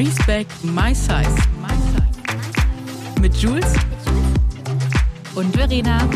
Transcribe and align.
Respect 0.00 0.64
My 0.64 0.94
Size. 0.94 1.36
Mit 3.20 3.36
Jules 3.36 3.74
und 5.34 5.54
Verena. 5.54 6.08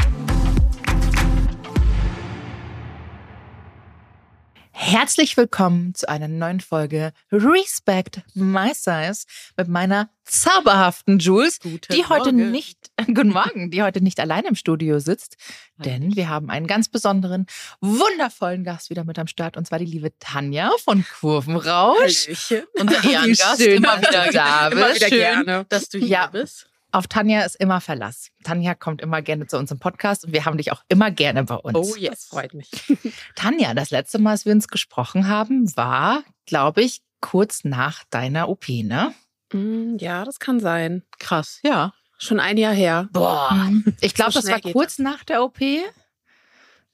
Herzlich 4.87 5.39
willkommen 5.39 5.95
zu 5.95 6.07
einer 6.11 6.29
neuen 6.29 6.61
Folge 6.61 7.15
Respect 7.33 8.21
My 8.35 8.71
Size 8.75 9.25
mit 9.57 9.67
meiner 9.69 10.11
zauberhaften 10.25 11.19
Jules, 11.19 11.59
Guten 11.61 11.95
die 11.95 12.05
heute 12.05 12.33
Morgen. 12.33 12.51
nicht, 12.51 12.91
guten 13.07 13.31
Morgen, 13.31 13.71
die 13.71 13.83
heute 13.83 14.03
nicht 14.03 14.21
allein 14.21 14.45
im 14.45 14.55
Studio 14.55 14.99
sitzt, 14.99 15.37
denn 15.79 16.15
wir 16.17 16.29
haben 16.29 16.51
einen 16.51 16.67
ganz 16.67 16.91
besonderen, 16.91 17.47
wundervollen 17.81 18.63
Gast 18.63 18.91
wieder 18.91 19.05
mit 19.05 19.19
am 19.19 19.27
Start 19.27 19.57
und 19.57 19.67
zwar 19.67 19.79
die 19.79 19.87
liebe 19.87 20.13
Tanja 20.19 20.71
von 20.85 21.03
Kurvenrausch. 21.19 22.27
Hallöchen. 22.27 22.63
Unser 22.79 23.05
Ehrengast. 23.11 23.63
schön, 23.63 23.77
immer 23.83 23.99
wieder, 24.03 24.31
da 24.33 24.69
immer 24.71 24.85
bist. 24.89 24.97
wieder 24.97 25.09
Schön, 25.09 25.19
gerne. 25.19 25.65
dass 25.71 25.89
du 25.89 25.99
hier 25.99 26.09
Ja. 26.09 26.27
bist. 26.27 26.67
Auf 26.95 27.09
Tanja 27.09 27.43
ist 27.43 27.57
immer 27.57 27.81
Verlass. 27.81 28.29
Tanja 28.45 28.77
kommt 28.77 29.03
immer 29.03 29.21
gerne 29.21 29.49
zu 29.49 29.59
uns 29.59 29.69
im 29.73 29.81
Podcast 29.81 30.25
und 30.27 30.33
wir 30.33 30.45
haben 30.45 30.57
dich 30.59 30.71
auch 30.71 30.85
immer 30.89 31.11
gerne 31.11 31.43
bei 31.43 31.57
uns. 31.57 31.77
Oh, 31.77 31.97
yes. 31.97 32.11
Das 32.11 32.25
freut 32.27 32.55
mich. 32.55 32.71
Tanja, 33.35 33.75
das 33.75 33.91
letzte 33.91 34.21
Mal, 34.21 34.31
als 34.31 34.45
wir 34.45 34.53
uns 34.53 34.69
gesprochen 34.69 35.27
haben, 35.27 35.77
war, 35.77 36.23
glaube 36.47 36.83
ich, 36.83 37.03
kurz 37.21 37.65
nach 37.65 38.05
deiner 38.11 38.49
OP, 38.49 38.69
ne? 38.69 39.13
Mm, 39.53 39.97
Ja, 39.99 40.25
das 40.25 40.39
kann 40.39 40.61
sein. 40.61 41.03
Krass, 41.19 41.59
ja. 41.65 41.93
Schon 42.17 42.39
ein 42.39 42.59
Jahr 42.59 42.73
her. 42.75 43.09
Boah. 43.11 43.73
Ich 44.01 44.15
glaube, 44.15 44.31
So 44.31 44.41
das 44.41 44.49
war 44.49 44.61
kurz 44.61 45.01
nach 45.01 45.25
der 45.25 45.43
OP. 45.43 45.59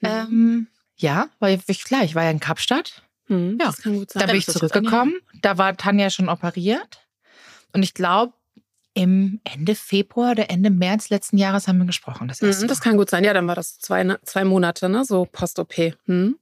Ähm, 0.02 0.68
ja, 0.96 1.28
war 1.40 1.50
wirklich 1.50 1.84
klar. 1.84 2.04
Ich 2.04 2.14
war 2.14 2.24
ja 2.24 2.30
in 2.30 2.40
Kapstadt. 2.40 3.02
Hm, 3.26 3.58
Ja. 3.60 3.66
Das 3.66 3.82
kann 3.82 3.96
gut 3.96 4.10
sein. 4.10 4.20
Da 4.20 4.26
bin 4.28 4.36
ich 4.36 4.46
zurückgekommen. 4.46 5.12
Da 5.42 5.58
war 5.58 5.76
Tanja 5.76 6.08
schon 6.08 6.30
operiert. 6.30 7.06
Und 7.74 7.82
ich 7.82 7.92
glaube, 7.92 8.32
im 8.94 9.40
Ende 9.44 9.74
Februar 9.74 10.32
oder 10.32 10.50
Ende 10.50 10.70
März 10.70 11.10
letzten 11.10 11.36
Jahres 11.38 11.68
haben 11.68 11.78
wir 11.78 11.86
gesprochen. 11.86 12.28
Das 12.28 12.40
erste 12.42 12.64
Mhm, 12.64 12.68
Das 12.68 12.80
kann 12.80 12.96
gut 12.96 13.08
sein. 13.10 13.24
Ja, 13.24 13.32
dann 13.32 13.46
war 13.46 13.54
das 13.54 13.78
zwei, 13.78 14.02
ne- 14.04 14.18
zwei 14.24 14.44
Monate, 14.44 14.88
ne? 14.88 15.04
So 15.04 15.26
Post-OP. 15.30 15.94
Hm? 16.06 16.36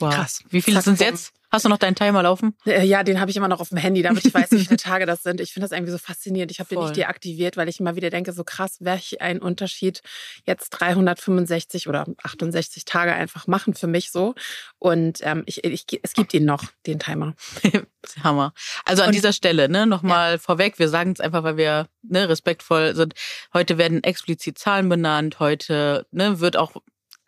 Wow. 0.00 0.14
Krass. 0.14 0.42
Wie 0.50 0.62
viele 0.62 0.80
sind 0.82 0.94
es 0.94 1.00
jetzt? 1.00 1.32
Hast 1.50 1.64
du 1.64 1.70
noch 1.70 1.78
deinen 1.78 1.94
Timer 1.94 2.22
laufen? 2.22 2.54
Äh, 2.66 2.84
Ja, 2.84 3.02
den 3.02 3.20
habe 3.20 3.30
ich 3.30 3.36
immer 3.38 3.48
noch 3.48 3.60
auf 3.60 3.70
dem 3.70 3.78
Handy, 3.78 4.02
damit 4.02 4.26
ich 4.26 4.34
weiß, 4.34 4.50
wie 4.50 4.66
viele 4.66 4.76
Tage 4.76 5.06
das 5.06 5.22
sind. 5.22 5.40
Ich 5.40 5.54
finde 5.54 5.64
das 5.66 5.72
irgendwie 5.74 5.92
so 5.92 5.96
faszinierend. 5.98 6.50
Ich 6.52 6.60
habe 6.60 6.68
den 6.68 6.78
nicht 6.80 6.96
deaktiviert, 6.96 7.56
weil 7.56 7.70
ich 7.70 7.80
immer 7.80 7.96
wieder 7.96 8.10
denke, 8.10 8.34
so 8.34 8.44
krass, 8.44 8.76
welch 8.80 9.22
ein 9.22 9.40
Unterschied 9.40 10.02
jetzt 10.44 10.68
365 10.70 11.88
oder 11.88 12.06
68 12.22 12.84
Tage 12.84 13.14
einfach 13.14 13.46
machen 13.46 13.72
für 13.72 13.86
mich 13.86 14.10
so. 14.10 14.34
Und 14.78 15.20
ähm, 15.22 15.42
ich, 15.46 15.64
ich, 15.64 15.86
es 16.02 16.12
gibt 16.12 16.34
ihn 16.34 16.44
noch, 16.44 16.64
den 16.86 16.98
Timer. 16.98 17.34
Hammer. 18.22 18.52
Also 18.84 19.02
an 19.02 19.08
Und- 19.08 19.14
dieser 19.14 19.32
Stelle, 19.32 19.70
ne, 19.70 19.86
nochmal 19.86 20.38
vorweg, 20.38 20.78
wir 20.78 20.90
sagen 20.90 21.12
es 21.12 21.20
einfach, 21.20 21.42
weil 21.44 21.56
wir 21.56 21.88
ne, 22.02 22.28
respektvoll 22.28 22.94
sind. 22.94 23.14
Heute 23.54 23.78
werden 23.78 24.04
explizit 24.04 24.58
Zahlen 24.58 24.88
benannt, 24.90 25.40
heute 25.40 26.06
ne, 26.10 26.40
wird 26.40 26.56
auch 26.58 26.72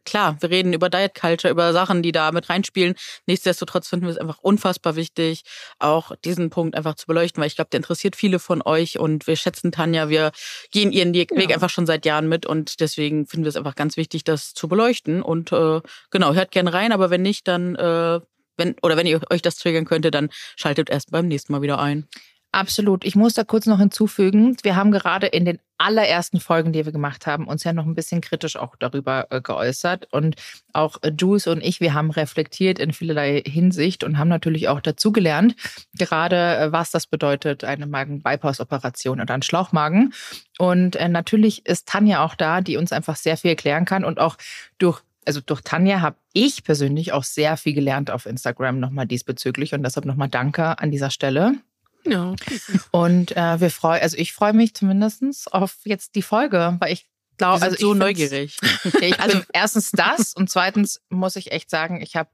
Klar, 0.07 0.37
wir 0.41 0.51
reden 0.51 0.73
über 0.73 0.89
Diet 0.89 1.15
Culture, 1.15 1.51
über 1.53 1.73
Sachen, 1.73 2.03
die 2.03 2.11
da 2.13 2.33
mit 2.33 2.49
reinspielen. 2.49 2.95
Nichtsdestotrotz 3.27 3.89
finden 3.89 4.07
wir 4.07 4.13
es 4.13 4.19
einfach 4.19 4.39
unfassbar 4.39 4.97
wichtig, 4.97 5.43
auch 5.79 6.13
diesen 6.25 6.51
Punkt 6.51 6.75
einfach 6.75 6.95
zu 6.95 7.07
beleuchten, 7.07 7.41
weil 7.41 7.49
ich 7.49 7.55
glaube, 7.55 7.69
der 7.71 7.79
interessiert 7.79 8.17
viele 8.17 8.39
von 8.39 8.63
euch 8.63 8.99
und 8.99 9.27
wir 9.27 9.37
schätzen 9.37 9.73
Tanja, 9.73 10.09
wir 10.09 10.33
gehen 10.71 10.91
ihren 10.91 11.13
Weg 11.13 11.31
Ja. 11.51 11.55
einfach 11.55 11.71
schon 11.71 11.87
seit 11.87 12.07
Jahren 12.07 12.29
mit 12.29 12.47
und 12.47 12.81
deswegen 12.81 13.27
finden 13.27 13.45
wir 13.45 13.51
es 13.51 13.57
einfach 13.57 13.75
ganz 13.75 13.97
wichtig, 13.97 14.25
das 14.25 14.55
zu 14.55 14.69
beleuchten. 14.69 15.23
Und 15.23 15.53
äh, 15.53 15.81
genau, 16.11 16.33
hört 16.35 16.51
gerne 16.51 16.73
rein, 16.73 16.93
aber 16.93 17.11
wenn 17.11 17.23
nicht, 17.23 17.47
dann 17.47 17.77
äh, 17.77 18.21
wenn, 18.57 18.77
oder 18.83 18.97
wenn 18.97 19.07
ihr 19.07 19.21
euch 19.31 19.43
das 19.43 19.57
triggern 19.57 19.85
könnte, 19.85 20.11
dann 20.11 20.31
schaltet 20.57 20.91
erst 20.91 21.11
beim 21.11 21.29
nächsten 21.29 21.53
Mal 21.53 21.63
wieder 21.63 21.79
ein. 21.79 22.09
Absolut. 22.53 23.05
Ich 23.05 23.15
muss 23.15 23.35
da 23.35 23.45
kurz 23.45 23.67
noch 23.67 23.79
hinzufügen, 23.79 24.57
wir 24.63 24.75
haben 24.75 24.91
gerade 24.91 25.29
in 25.29 25.45
den 25.45 25.61
allerersten 25.79 26.41
Folgen, 26.41 26.73
die 26.73 26.85
wir 26.85 26.91
gemacht 26.91 27.27
haben, 27.27 27.47
uns 27.47 27.63
ja 27.63 27.73
noch 27.73 27.87
ein 27.87 27.95
bisschen 27.95 28.21
kritisch 28.21 28.57
auch 28.57 28.75
darüber 28.77 29.29
äh, 29.31 29.41
geäußert. 29.41 30.09
Und 30.11 30.35
auch 30.73 30.99
äh, 31.03 31.13
Jules 31.17 31.47
und 31.47 31.63
ich, 31.63 31.81
wir 31.81 31.95
haben 31.95 32.11
reflektiert 32.11 32.81
in 32.81 32.93
vielerlei 32.93 33.43
Hinsicht 33.47 34.03
und 34.03 34.19
haben 34.19 34.29
natürlich 34.29 34.69
auch 34.69 34.81
dazugelernt, 34.81 35.55
gerade 35.97 36.57
äh, 36.57 36.73
was 36.73 36.91
das 36.91 37.07
bedeutet, 37.07 37.63
eine 37.63 37.87
Magen-Bypass-Operation 37.87 39.21
oder 39.21 39.33
ein 39.33 39.43
Schlauchmagen. 39.43 40.13
Und 40.59 40.99
natürlich 41.09 41.65
ist 41.65 41.89
Tanja 41.89 42.23
auch 42.23 42.35
da, 42.35 42.61
die 42.61 42.77
uns 42.77 42.93
einfach 42.93 43.17
sehr 43.17 43.39
viel 43.39 43.51
erklären 43.51 43.87
kann 43.87 44.05
und 44.05 44.21
auch 44.21 44.37
durch 44.77 45.01
also 45.27 45.41
durch 45.41 45.61
Tanja 45.61 46.01
habe 46.01 46.17
ich 46.33 46.65
persönlich 46.65 47.13
auch 47.13 47.25
sehr 47.25 47.57
viel 47.57 47.75
gelernt 47.75 48.11
auf 48.11 48.27
Instagram 48.27 48.81
nochmal 48.81 49.07
diesbezüglich 49.07 49.75
und 49.75 49.83
deshalb 49.83 50.07
nochmal 50.07 50.29
Danke 50.29 50.79
an 50.79 50.91
dieser 50.91 51.11
Stelle. 51.11 51.55
Ja. 52.05 52.35
Und 52.91 53.37
äh, 53.37 53.61
wir 53.61 53.71
freuen, 53.71 54.03
also 54.03 54.17
ich 54.17 54.33
freue 54.33 54.53
mich 54.53 54.75
zumindest 54.75 55.53
auf 55.53 55.77
jetzt 55.85 56.15
die 56.15 56.23
Folge, 56.23 56.77
weil 56.81 56.93
ich 56.93 57.09
glaube, 57.37 57.63
also 57.63 57.75
ich 57.75 57.81
so 57.81 57.95
neugierig. 57.95 58.57
Ja, 58.63 59.01
ich 59.01 59.21
also 59.21 59.41
erstens 59.53 59.91
das 59.91 60.35
und 60.35 60.51
zweitens 60.51 61.03
muss 61.09 61.37
ich 61.37 61.53
echt 61.53 61.71
sagen, 61.71 62.01
ich 62.01 62.17
habe 62.17 62.31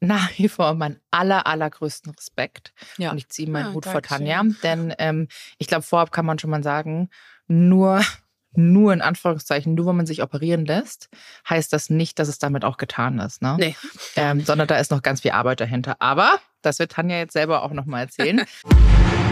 nach 0.00 0.36
wie 0.36 0.48
vor 0.48 0.74
meinen 0.74 1.00
aller, 1.10 1.46
allergrößten 1.46 2.12
Respekt. 2.12 2.72
Ja. 2.98 3.12
Und 3.12 3.18
ich 3.18 3.28
ziehe 3.28 3.48
meinen 3.48 3.68
Ah, 3.68 3.72
Hut 3.72 3.86
vor. 3.86 4.02
Tanja, 4.02 4.42
denn 4.62 4.92
ähm, 4.98 5.28
ich 5.58 5.68
glaube, 5.68 5.82
vorab 5.82 6.10
kann 6.10 6.26
man 6.26 6.38
schon 6.40 6.50
mal 6.50 6.62
sagen, 6.62 7.08
nur, 7.46 8.02
nur 8.54 8.92
in 8.92 9.00
Anführungszeichen, 9.00 9.74
nur 9.74 9.86
wenn 9.86 9.96
man 9.96 10.06
sich 10.06 10.22
operieren 10.22 10.64
lässt, 10.64 11.08
heißt 11.48 11.72
das 11.72 11.90
nicht, 11.90 12.18
dass 12.18 12.28
es 12.28 12.38
damit 12.38 12.64
auch 12.64 12.76
getan 12.76 13.18
ist. 13.18 13.42
Ne? 13.42 13.56
Nee. 13.58 13.76
Ähm, 14.16 14.40
sondern 14.40 14.68
da 14.68 14.76
ist 14.76 14.90
noch 14.90 15.02
ganz 15.02 15.22
viel 15.22 15.32
Arbeit 15.32 15.60
dahinter. 15.60 15.96
Aber 16.00 16.38
das 16.62 16.78
wird 16.78 16.92
Tanja 16.92 17.18
jetzt 17.18 17.32
selber 17.32 17.62
auch 17.62 17.72
nochmal 17.72 18.02
erzählen. 18.02 18.42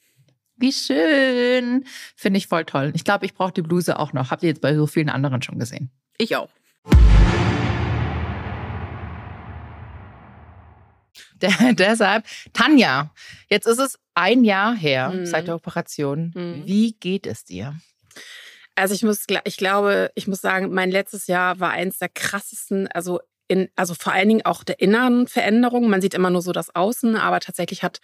Wie 0.57 0.71
schön. 0.71 1.85
Finde 2.15 2.37
ich 2.37 2.47
voll 2.47 2.65
toll. 2.65 2.91
Ich 2.95 3.03
glaube, 3.03 3.25
ich 3.25 3.33
brauche 3.33 3.51
die 3.53 3.61
Bluse 3.61 3.97
auch 3.97 4.13
noch. 4.13 4.29
Habt 4.31 4.43
ihr 4.43 4.49
jetzt 4.49 4.61
bei 4.61 4.75
so 4.75 4.85
vielen 4.87 5.09
anderen 5.09 5.41
schon 5.41 5.57
gesehen? 5.59 5.91
Ich 6.17 6.35
auch. 6.35 6.49
Der, 11.41 11.73
deshalb, 11.73 12.25
Tanja, 12.53 13.11
jetzt 13.49 13.65
ist 13.65 13.79
es 13.79 13.97
ein 14.13 14.43
Jahr 14.43 14.75
her 14.75 15.09
Mhm. 15.09 15.25
seit 15.25 15.47
der 15.47 15.55
Operation. 15.55 16.31
Mhm. 16.35 16.63
Wie 16.65 16.93
geht 16.93 17.25
es 17.25 17.43
dir? 17.43 17.75
Also 18.75 18.93
ich 18.93 19.03
muss, 19.03 19.25
ich 19.43 19.57
glaube, 19.57 20.11
ich 20.15 20.27
muss 20.27 20.39
sagen, 20.41 20.71
mein 20.73 20.91
letztes 20.91 21.27
Jahr 21.27 21.59
war 21.59 21.71
eins 21.71 21.97
der 21.97 22.09
krassesten, 22.09 22.87
also 22.87 23.19
in, 23.51 23.69
also 23.75 23.93
vor 23.93 24.13
allen 24.13 24.29
Dingen 24.29 24.45
auch 24.45 24.63
der 24.63 24.79
inneren 24.79 25.27
Veränderung. 25.27 25.89
Man 25.89 26.01
sieht 26.01 26.13
immer 26.13 26.29
nur 26.29 26.41
so 26.41 26.53
das 26.53 26.73
Außen, 26.73 27.17
aber 27.17 27.41
tatsächlich 27.41 27.83
hat 27.83 27.99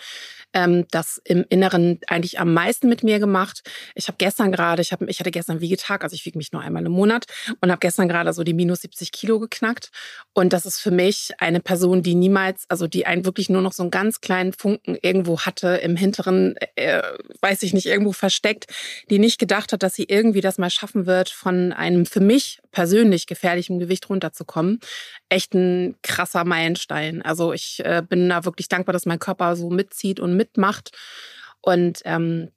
ähm, 0.52 0.86
das 0.92 1.22
im 1.24 1.46
Inneren 1.48 2.02
eigentlich 2.08 2.38
am 2.38 2.54
meisten 2.54 2.90
mit 2.90 3.02
mir 3.02 3.20
gemacht. 3.20 3.62
Ich 3.96 4.10
habe 4.10 4.18
gestern 4.18 4.52
gerade, 4.52 4.82
ich, 4.82 4.92
ich 5.08 5.20
hatte 5.22 5.32
gestern 5.32 5.62
Wiegetag, 5.62 6.04
also 6.04 6.16
ich 6.16 6.26
wiege 6.26 6.38
mich 6.38 6.52
nur 6.52 6.62
einmal 6.62 6.86
im 6.86 6.92
Monat 6.92 7.28
und 7.62 7.72
habe 7.72 7.80
gestern 7.80 8.10
gerade 8.10 8.34
so 8.34 8.44
die 8.44 8.54
minus 8.54 8.82
70 8.82 9.14
Kilo 9.14 9.40
geknackt. 9.40 9.90
Und 10.34 10.52
das 10.52 10.66
ist 10.66 10.80
für 10.80 10.92
mich 10.92 11.32
eine 11.38 11.62
Person, 11.62 12.04
die 12.04 12.16
niemals, 12.16 12.66
also 12.68 12.88
die 12.88 13.06
einen 13.06 13.24
wirklich 13.24 13.48
nur 13.48 13.62
noch 13.62 13.72
so 13.72 13.84
einen 13.84 13.92
ganz 13.92 14.20
kleinen 14.20 14.52
Funken 14.52 14.98
irgendwo 15.02 15.40
hatte 15.40 15.78
im 15.78 15.96
hinteren, 15.96 16.56
äh, 16.76 17.02
weiß 17.40 17.64
ich 17.64 17.74
nicht, 17.74 17.86
irgendwo 17.86 18.12
versteckt, 18.12 18.66
die 19.10 19.20
nicht 19.20 19.40
gedacht 19.40 19.72
hat, 19.72 19.82
dass 19.82 19.94
sie 19.94 20.08
irgendwie 20.10 20.42
das 20.42 20.58
mal 20.58 20.70
schaffen 20.70 21.06
wird, 21.06 21.30
von 21.30 21.72
einem 21.72 22.06
für 22.06 22.20
mich 22.20 22.60
persönlich 22.78 23.26
gefährlichen 23.26 23.80
Gewicht 23.80 24.08
runterzukommen. 24.08 24.80
Echt 25.30 25.56
ein 25.56 25.96
krasser 26.04 26.46
Meilenstein. 26.46 27.24
Also 27.24 27.52
ich 27.52 27.84
äh, 27.84 28.04
bin 28.08 28.30
da 28.30 28.46
wirklich 28.46 28.70
dankbar, 28.70 28.94
dass 28.94 29.08
mein 29.08 29.18
Körper 29.18 29.56
so 29.56 29.72
mitzieht 29.72 30.20
und 30.20 30.38
mitmacht. 30.38 30.92
Und 31.62 32.04
ähm, 32.06 32.52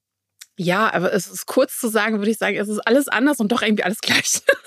ja, 0.59 0.93
aber 0.93 1.11
es 1.15 1.27
ist 1.27 1.47
kurz 1.47 1.81
zu 1.81 1.89
sagen, 1.89 2.19
würde 2.19 2.31
ich 2.31 2.37
sagen, 2.37 2.59
es 2.59 2.69
ist 2.69 2.81
alles 2.81 3.09
anders 3.09 3.41
und 3.41 3.51
doch 3.51 3.63
irgendwie 3.63 3.83
alles 3.83 4.03
gleich. 4.03 4.43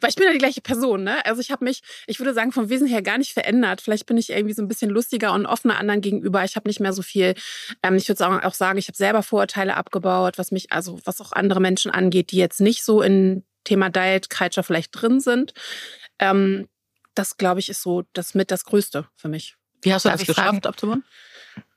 Weil 0.00 0.08
ich 0.08 0.16
bin 0.16 0.24
ja 0.24 0.32
die 0.32 0.38
gleiche 0.38 0.62
Person, 0.62 1.04
ne? 1.04 1.22
Also 1.26 1.42
ich 1.42 1.50
habe 1.50 1.66
mich, 1.66 1.82
ich 2.06 2.18
würde 2.18 2.32
sagen, 2.32 2.50
vom 2.50 2.70
Wesen 2.70 2.86
her 2.86 3.02
gar 3.02 3.18
nicht 3.18 3.34
verändert. 3.34 3.82
Vielleicht 3.82 4.06
bin 4.06 4.16
ich 4.16 4.30
irgendwie 4.30 4.54
so 4.54 4.62
ein 4.62 4.68
bisschen 4.68 4.88
lustiger 4.88 5.34
und 5.34 5.44
offener 5.44 5.78
anderen 5.78 6.00
gegenüber. 6.00 6.44
Ich 6.44 6.56
habe 6.56 6.66
nicht 6.66 6.80
mehr 6.80 6.94
so 6.94 7.02
viel, 7.02 7.34
ähm, 7.82 7.96
ich 7.96 8.08
würde 8.08 8.42
auch 8.42 8.54
sagen, 8.54 8.78
ich 8.78 8.88
habe 8.88 8.96
selber 8.96 9.22
Vorurteile 9.22 9.76
abgebaut, 9.76 10.38
was 10.38 10.50
mich, 10.50 10.72
also 10.72 10.98
was 11.04 11.20
auch 11.20 11.32
andere 11.32 11.60
Menschen 11.60 11.90
angeht, 11.90 12.30
die 12.30 12.38
jetzt 12.38 12.62
nicht 12.62 12.82
so 12.82 13.02
in 13.02 13.44
Thema 13.64 13.90
Diet 13.90 14.30
Culture 14.30 14.64
vielleicht 14.64 14.90
drin 14.92 15.20
sind. 15.20 15.52
Ähm, 16.18 16.68
das, 17.14 17.36
glaube 17.36 17.60
ich, 17.60 17.68
ist 17.68 17.82
so 17.82 18.04
das 18.12 18.34
mit 18.34 18.50
das 18.50 18.64
Größte 18.64 19.08
für 19.16 19.28
mich. 19.28 19.56
Wie 19.82 19.92
hast 19.92 20.04
du 20.04 20.08
Darf 20.08 20.20
das 20.20 20.26
geschafft 20.26 20.66
abzubauen? 20.66 21.04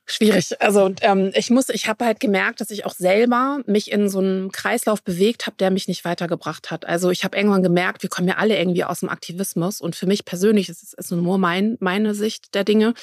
Schwierig. 0.07 0.62
Also 0.62 0.94
ähm, 1.02 1.31
ich 1.34 1.50
muss, 1.50 1.69
ich 1.69 1.88
habe 1.88 2.06
halt 2.06 2.19
gemerkt, 2.19 2.62
dass 2.62 2.69
ich 2.69 2.86
auch 2.86 2.94
selber 2.94 3.62
mich 3.66 3.92
in 3.92 4.07
so 4.07 4.19
einem 4.19 4.52
Kreislauf 4.52 5.02
bewegt 5.02 5.48
habe, 5.48 5.56
der 5.57 5.72
mich 5.72 5.88
nicht 5.88 6.06
weitergebracht 6.06 6.69
hat. 6.69 6.86
Also 6.86 7.10
ich 7.10 7.24
habe 7.24 7.36
irgendwann 7.36 7.63
gemerkt, 7.63 8.04
wir 8.04 8.10
kommen 8.10 8.28
ja 8.28 8.36
alle 8.36 8.56
irgendwie 8.56 8.84
aus 8.84 9.00
dem 9.00 9.10
Aktivismus 9.10 9.81
und 9.81 9.96
für 9.96 10.06
mich 10.06 10.24
persönlich, 10.24 10.68
das 10.68 10.84
ist, 10.84 10.94
ist 10.94 11.12
nur 11.12 11.40
mein, 11.40 11.78
meine 11.80 12.13
Sicht 12.13 12.54
der 12.54 12.63
Dinge, 12.63 12.94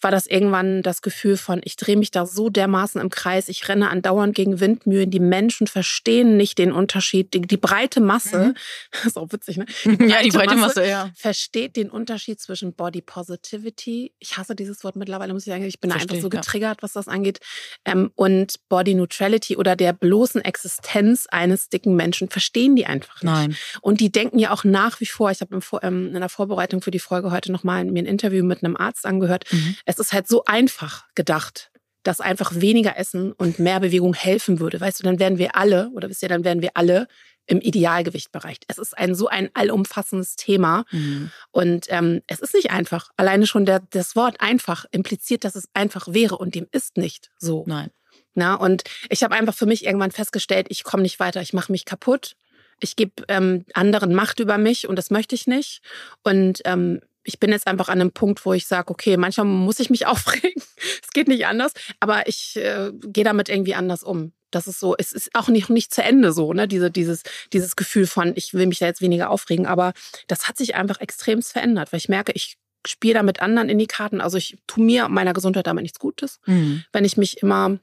war 0.00 0.10
das 0.10 0.26
irgendwann 0.26 0.82
das 0.82 1.00
Gefühl 1.00 1.36
von, 1.36 1.60
ich 1.62 1.76
drehe 1.76 1.96
mich 1.96 2.10
da 2.10 2.26
so 2.26 2.50
dermaßen 2.50 3.00
im 3.00 3.08
Kreis, 3.08 3.48
ich 3.48 3.68
renne 3.68 3.88
andauernd 3.88 4.34
gegen 4.34 4.58
Windmühlen, 4.58 5.12
die 5.12 5.20
Menschen 5.20 5.68
verstehen 5.68 6.36
nicht 6.36 6.58
den 6.58 6.72
Unterschied, 6.72 7.34
die, 7.34 7.42
die 7.42 7.56
breite 7.56 8.00
Masse, 8.00 8.38
mhm. 8.48 8.54
das 8.90 9.04
ist 9.06 9.16
auch 9.16 9.30
witzig, 9.30 9.58
ne? 9.58 9.66
Die 9.84 9.90
ja, 10.08 10.22
die 10.22 10.30
breite 10.30 10.56
Masse, 10.56 10.80
Masse, 10.80 10.88
ja. 10.88 11.10
versteht 11.14 11.76
den 11.76 11.88
Unterschied 11.88 12.40
zwischen 12.40 12.72
Body 12.72 13.00
Positivity, 13.00 14.12
ich 14.18 14.36
hasse 14.36 14.56
dieses 14.56 14.82
Wort 14.82 14.96
mittlerweile, 14.96 15.32
muss 15.32 15.46
ich 15.46 15.52
sagen, 15.52 15.64
ich 15.64 15.78
bin 15.78 15.92
Verstehe, 15.92 16.16
einfach 16.16 16.30
so 16.30 16.36
ja 16.36 16.47
getriggert, 16.48 16.82
was 16.82 16.92
das 16.92 17.08
angeht. 17.08 17.40
Ähm, 17.84 18.10
und 18.14 18.54
Body 18.68 18.94
Neutrality 18.94 19.56
oder 19.56 19.76
der 19.76 19.92
bloßen 19.92 20.40
Existenz 20.40 21.26
eines 21.30 21.68
dicken 21.68 21.94
Menschen 21.94 22.28
verstehen 22.28 22.76
die 22.76 22.86
einfach 22.86 23.22
nicht. 23.22 23.32
Nein. 23.32 23.56
Und 23.80 24.00
die 24.00 24.10
denken 24.10 24.38
ja 24.38 24.52
auch 24.52 24.64
nach 24.64 25.00
wie 25.00 25.06
vor, 25.06 25.30
ich 25.30 25.40
habe 25.40 25.60
ähm, 25.82 26.14
in 26.14 26.20
der 26.20 26.28
Vorbereitung 26.28 26.80
für 26.80 26.90
die 26.90 26.98
Folge 26.98 27.30
heute 27.30 27.52
nochmal 27.52 27.84
mir 27.84 28.02
ein 28.02 28.06
Interview 28.06 28.44
mit 28.44 28.64
einem 28.64 28.76
Arzt 28.76 29.06
angehört. 29.06 29.44
Mhm. 29.50 29.76
Es 29.84 29.98
ist 29.98 30.12
halt 30.12 30.28
so 30.28 30.44
einfach 30.44 31.04
gedacht 31.14 31.70
dass 32.02 32.20
einfach 32.20 32.52
weniger 32.54 32.96
Essen 32.96 33.32
und 33.32 33.58
mehr 33.58 33.80
Bewegung 33.80 34.14
helfen 34.14 34.60
würde. 34.60 34.80
Weißt 34.80 35.00
du, 35.00 35.04
dann 35.04 35.18
wären 35.18 35.38
wir 35.38 35.56
alle, 35.56 35.90
oder 35.94 36.08
wisst 36.08 36.22
ihr, 36.22 36.28
dann 36.28 36.44
wären 36.44 36.62
wir 36.62 36.70
alle 36.74 37.08
im 37.46 37.60
Idealgewichtbereich. 37.60 38.58
Es 38.68 38.78
ist 38.78 38.96
ein 38.96 39.14
so 39.14 39.26
ein 39.28 39.48
allumfassendes 39.54 40.36
Thema 40.36 40.84
mhm. 40.90 41.30
und 41.50 41.86
ähm, 41.88 42.20
es 42.26 42.40
ist 42.40 42.54
nicht 42.54 42.70
einfach. 42.70 43.10
Alleine 43.16 43.46
schon 43.46 43.64
der, 43.64 43.80
das 43.90 44.14
Wort 44.14 44.40
einfach 44.40 44.84
impliziert, 44.90 45.44
dass 45.44 45.56
es 45.56 45.68
einfach 45.72 46.08
wäre 46.08 46.36
und 46.36 46.54
dem 46.54 46.66
ist 46.72 46.98
nicht 46.98 47.30
so. 47.38 47.64
Nein. 47.66 47.90
Na, 48.34 48.54
und 48.54 48.84
ich 49.08 49.22
habe 49.22 49.34
einfach 49.34 49.54
für 49.54 49.66
mich 49.66 49.84
irgendwann 49.84 50.12
festgestellt, 50.12 50.66
ich 50.68 50.84
komme 50.84 51.02
nicht 51.02 51.18
weiter, 51.18 51.40
ich 51.40 51.54
mache 51.54 51.72
mich 51.72 51.84
kaputt. 51.84 52.36
Ich 52.80 52.94
gebe 52.94 53.24
ähm, 53.26 53.64
anderen 53.74 54.14
Macht 54.14 54.38
über 54.38 54.56
mich 54.56 54.86
und 54.86 54.94
das 54.94 55.10
möchte 55.10 55.34
ich 55.34 55.48
nicht. 55.48 55.80
Und 56.22 56.60
ähm, 56.64 57.00
ich 57.28 57.38
bin 57.38 57.50
jetzt 57.50 57.66
einfach 57.66 57.88
an 57.88 58.00
einem 58.00 58.10
Punkt, 58.10 58.44
wo 58.46 58.54
ich 58.54 58.66
sage, 58.66 58.90
okay, 58.90 59.18
manchmal 59.18 59.46
muss 59.46 59.80
ich 59.80 59.90
mich 59.90 60.06
aufregen. 60.06 60.62
es 61.02 61.10
geht 61.12 61.28
nicht 61.28 61.46
anders, 61.46 61.72
aber 62.00 62.26
ich 62.26 62.56
äh, 62.56 62.90
gehe 62.92 63.24
damit 63.24 63.48
irgendwie 63.48 63.74
anders 63.74 64.02
um. 64.02 64.32
Das 64.50 64.66
ist 64.66 64.80
so, 64.80 64.96
es 64.96 65.12
ist 65.12 65.34
auch 65.34 65.48
nicht, 65.48 65.68
nicht 65.68 65.92
zu 65.92 66.02
Ende 66.02 66.32
so, 66.32 66.54
ne? 66.54 66.66
Diese, 66.66 66.90
dieses, 66.90 67.22
dieses 67.52 67.76
Gefühl 67.76 68.06
von, 68.06 68.32
ich 68.34 68.54
will 68.54 68.66
mich 68.66 68.78
da 68.78 68.86
jetzt 68.86 69.02
weniger 69.02 69.28
aufregen. 69.28 69.66
Aber 69.66 69.92
das 70.26 70.48
hat 70.48 70.56
sich 70.56 70.74
einfach 70.74 71.00
extremst 71.00 71.52
verändert, 71.52 71.92
weil 71.92 71.98
ich 71.98 72.08
merke, 72.08 72.32
ich 72.32 72.56
spiele 72.86 73.14
da 73.14 73.22
mit 73.22 73.42
anderen 73.42 73.68
in 73.68 73.76
die 73.76 73.86
Karten. 73.86 74.22
Also 74.22 74.38
ich 74.38 74.56
tue 74.66 74.82
mir 74.82 75.10
meiner 75.10 75.34
Gesundheit 75.34 75.66
damit 75.66 75.82
nichts 75.82 75.98
Gutes, 75.98 76.40
mhm. 76.46 76.82
wenn 76.92 77.04
ich 77.04 77.18
mich 77.18 77.42
immer 77.42 77.78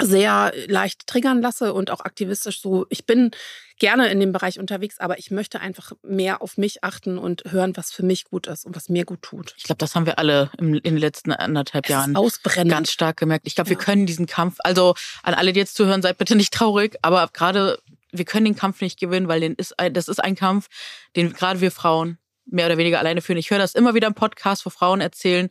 sehr 0.00 0.52
leicht 0.66 1.06
triggern 1.06 1.40
lasse 1.42 1.72
und 1.72 1.90
auch 1.90 2.00
aktivistisch 2.00 2.60
so. 2.60 2.86
Ich 2.88 3.06
bin 3.06 3.30
gerne 3.78 4.08
in 4.08 4.20
dem 4.20 4.32
Bereich 4.32 4.58
unterwegs, 4.58 5.00
aber 5.00 5.18
ich 5.18 5.30
möchte 5.30 5.60
einfach 5.60 5.92
mehr 6.02 6.42
auf 6.42 6.56
mich 6.56 6.84
achten 6.84 7.18
und 7.18 7.42
hören, 7.48 7.76
was 7.76 7.92
für 7.92 8.04
mich 8.04 8.24
gut 8.24 8.46
ist 8.46 8.64
und 8.64 8.76
was 8.76 8.88
mir 8.88 9.04
gut 9.04 9.22
tut. 9.22 9.54
Ich 9.56 9.64
glaube, 9.64 9.78
das 9.78 9.94
haben 9.94 10.06
wir 10.06 10.18
alle 10.18 10.50
in 10.58 10.80
den 10.80 10.96
letzten 10.96 11.32
anderthalb 11.32 11.86
es 11.86 11.90
Jahren 11.90 12.14
ganz 12.68 12.92
stark 12.92 13.16
gemerkt. 13.16 13.46
Ich 13.46 13.54
glaube, 13.54 13.70
ja. 13.70 13.76
wir 13.76 13.84
können 13.84 14.06
diesen 14.06 14.26
Kampf, 14.26 14.56
also 14.60 14.94
an 15.22 15.34
alle, 15.34 15.52
die 15.52 15.60
jetzt 15.60 15.74
zuhören, 15.74 16.02
seid 16.02 16.18
bitte 16.18 16.36
nicht 16.36 16.52
traurig, 16.52 16.96
aber 17.02 17.28
gerade 17.32 17.78
wir 18.12 18.24
können 18.24 18.44
den 18.44 18.56
Kampf 18.56 18.80
nicht 18.80 19.00
gewinnen, 19.00 19.26
weil 19.28 19.40
den 19.40 19.54
ist 19.54 19.74
das 19.92 20.08
ist 20.08 20.22
ein 20.22 20.36
Kampf, 20.36 20.68
den 21.16 21.32
gerade 21.32 21.60
wir 21.60 21.72
Frauen 21.72 22.18
mehr 22.46 22.66
oder 22.66 22.78
weniger 22.78 22.98
alleine 22.98 23.22
führen. 23.22 23.38
Ich 23.38 23.50
höre 23.50 23.58
das 23.58 23.74
immer 23.74 23.94
wieder 23.94 24.06
im 24.06 24.14
Podcast, 24.14 24.66
wo 24.66 24.70
Frauen 24.70 25.00
erzählen, 25.00 25.50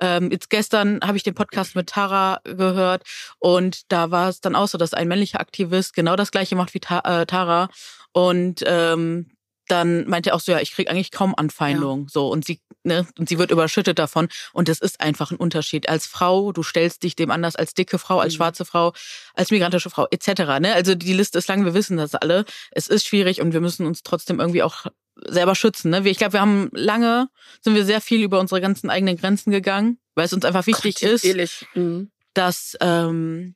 ähm, 0.00 0.30
jetzt 0.30 0.50
gestern 0.50 1.00
habe 1.02 1.16
ich 1.16 1.22
den 1.22 1.34
Podcast 1.34 1.76
mit 1.76 1.88
Tara 1.88 2.40
gehört 2.44 3.04
und 3.38 3.92
da 3.92 4.10
war 4.10 4.28
es 4.28 4.40
dann 4.40 4.56
auch 4.56 4.68
so, 4.68 4.76
dass 4.76 4.92
ein 4.92 5.08
männlicher 5.08 5.40
Aktivist 5.40 5.94
genau 5.94 6.16
das 6.16 6.32
gleiche 6.32 6.56
macht 6.56 6.74
wie 6.74 6.80
Ta 6.80 7.00
äh, 7.22 7.26
Tara 7.26 7.68
und 8.12 8.62
ähm, 8.66 9.30
dann 9.68 10.06
meinte 10.08 10.30
er 10.30 10.36
auch 10.36 10.40
so, 10.40 10.52
ja, 10.52 10.60
ich 10.60 10.72
kriege 10.72 10.90
eigentlich 10.90 11.10
kaum 11.10 11.34
Anfeindung. 11.34 12.02
Ja. 12.02 12.08
So, 12.10 12.28
und 12.28 12.44
sie, 12.44 12.60
ne, 12.82 13.06
und 13.18 13.28
sie 13.28 13.38
wird 13.38 13.50
überschüttet 13.50 13.98
davon. 13.98 14.28
Und 14.52 14.68
das 14.68 14.78
ist 14.78 15.00
einfach 15.00 15.30
ein 15.30 15.36
Unterschied. 15.36 15.88
Als 15.88 16.06
Frau, 16.06 16.52
du 16.52 16.62
stellst 16.62 17.02
dich 17.02 17.16
dem 17.16 17.30
anders 17.30 17.56
als 17.56 17.72
dicke 17.72 17.98
Frau, 17.98 18.18
als 18.20 18.34
mhm. 18.34 18.36
schwarze 18.36 18.64
Frau, 18.64 18.92
als 19.34 19.50
migrantische 19.50 19.90
Frau, 19.90 20.06
etc. 20.10 20.60
Ne? 20.60 20.74
Also 20.74 20.94
die 20.94 21.14
Liste 21.14 21.38
ist 21.38 21.48
lang, 21.48 21.64
wir 21.64 21.74
wissen 21.74 21.96
das 21.96 22.14
alle. 22.14 22.44
Es 22.72 22.88
ist 22.88 23.06
schwierig 23.06 23.40
und 23.40 23.52
wir 23.52 23.60
müssen 23.60 23.86
uns 23.86 24.02
trotzdem 24.02 24.38
irgendwie 24.38 24.62
auch 24.62 24.86
selber 25.16 25.54
schützen. 25.54 25.90
Ne? 25.90 26.08
Ich 26.08 26.18
glaube, 26.18 26.34
wir 26.34 26.40
haben 26.40 26.70
lange, 26.72 27.28
sind 27.60 27.74
wir 27.74 27.84
sehr 27.84 28.00
viel 28.00 28.22
über 28.22 28.40
unsere 28.40 28.60
ganzen 28.60 28.90
eigenen 28.90 29.16
Grenzen 29.16 29.50
gegangen, 29.50 29.98
weil 30.14 30.26
es 30.26 30.32
uns 30.32 30.44
einfach 30.44 30.66
wichtig 30.66 31.02
ist, 31.02 31.24
mhm. 31.74 32.10
dass 32.34 32.76
ähm, 32.80 33.54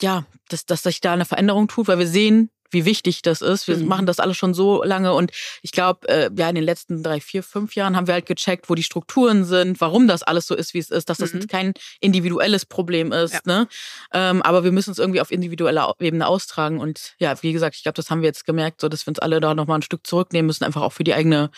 ja, 0.00 0.26
dass, 0.48 0.64
dass 0.64 0.82
sich 0.82 1.00
da 1.00 1.12
eine 1.12 1.24
Veränderung 1.24 1.68
tut, 1.68 1.88
weil 1.88 1.98
wir 1.98 2.06
sehen, 2.06 2.50
wie 2.70 2.84
wichtig 2.84 3.22
das 3.22 3.40
ist. 3.40 3.68
Wir 3.68 3.76
mhm. 3.76 3.86
machen 3.86 4.06
das 4.06 4.20
alle 4.20 4.34
schon 4.34 4.54
so 4.54 4.82
lange 4.82 5.12
und 5.14 5.30
ich 5.62 5.72
glaube, 5.72 6.08
äh, 6.08 6.30
ja, 6.36 6.48
in 6.48 6.54
den 6.54 6.64
letzten 6.64 7.02
drei, 7.02 7.20
vier, 7.20 7.42
fünf 7.42 7.74
Jahren 7.74 7.96
haben 7.96 8.06
wir 8.06 8.14
halt 8.14 8.26
gecheckt, 8.26 8.68
wo 8.68 8.74
die 8.74 8.82
Strukturen 8.82 9.44
sind, 9.44 9.80
warum 9.80 10.08
das 10.08 10.22
alles 10.22 10.46
so 10.46 10.54
ist, 10.54 10.74
wie 10.74 10.78
es 10.78 10.90
ist, 10.90 11.08
dass 11.08 11.18
das 11.18 11.32
mhm. 11.32 11.46
kein 11.46 11.72
individuelles 12.00 12.66
Problem 12.66 13.12
ist. 13.12 13.34
Ja. 13.34 13.40
Ne? 13.44 13.68
Ähm, 14.12 14.42
aber 14.42 14.64
wir 14.64 14.72
müssen 14.72 14.90
es 14.90 14.98
irgendwie 14.98 15.20
auf 15.20 15.30
individueller 15.30 15.94
Ebene 16.00 16.26
austragen 16.26 16.80
und 16.80 17.14
ja, 17.18 17.42
wie 17.42 17.52
gesagt, 17.52 17.76
ich 17.76 17.82
glaube, 17.82 17.96
das 17.96 18.10
haben 18.10 18.22
wir 18.22 18.28
jetzt 18.28 18.44
gemerkt, 18.44 18.80
so 18.80 18.88
dass 18.88 19.06
wir 19.06 19.10
uns 19.10 19.18
alle 19.18 19.40
da 19.40 19.54
nochmal 19.54 19.78
ein 19.78 19.82
Stück 19.82 20.06
zurücknehmen 20.06 20.46
müssen, 20.46 20.64
einfach 20.64 20.82
auch 20.82 20.92
für 20.92 21.04
die 21.04 21.14
eigene 21.14 21.50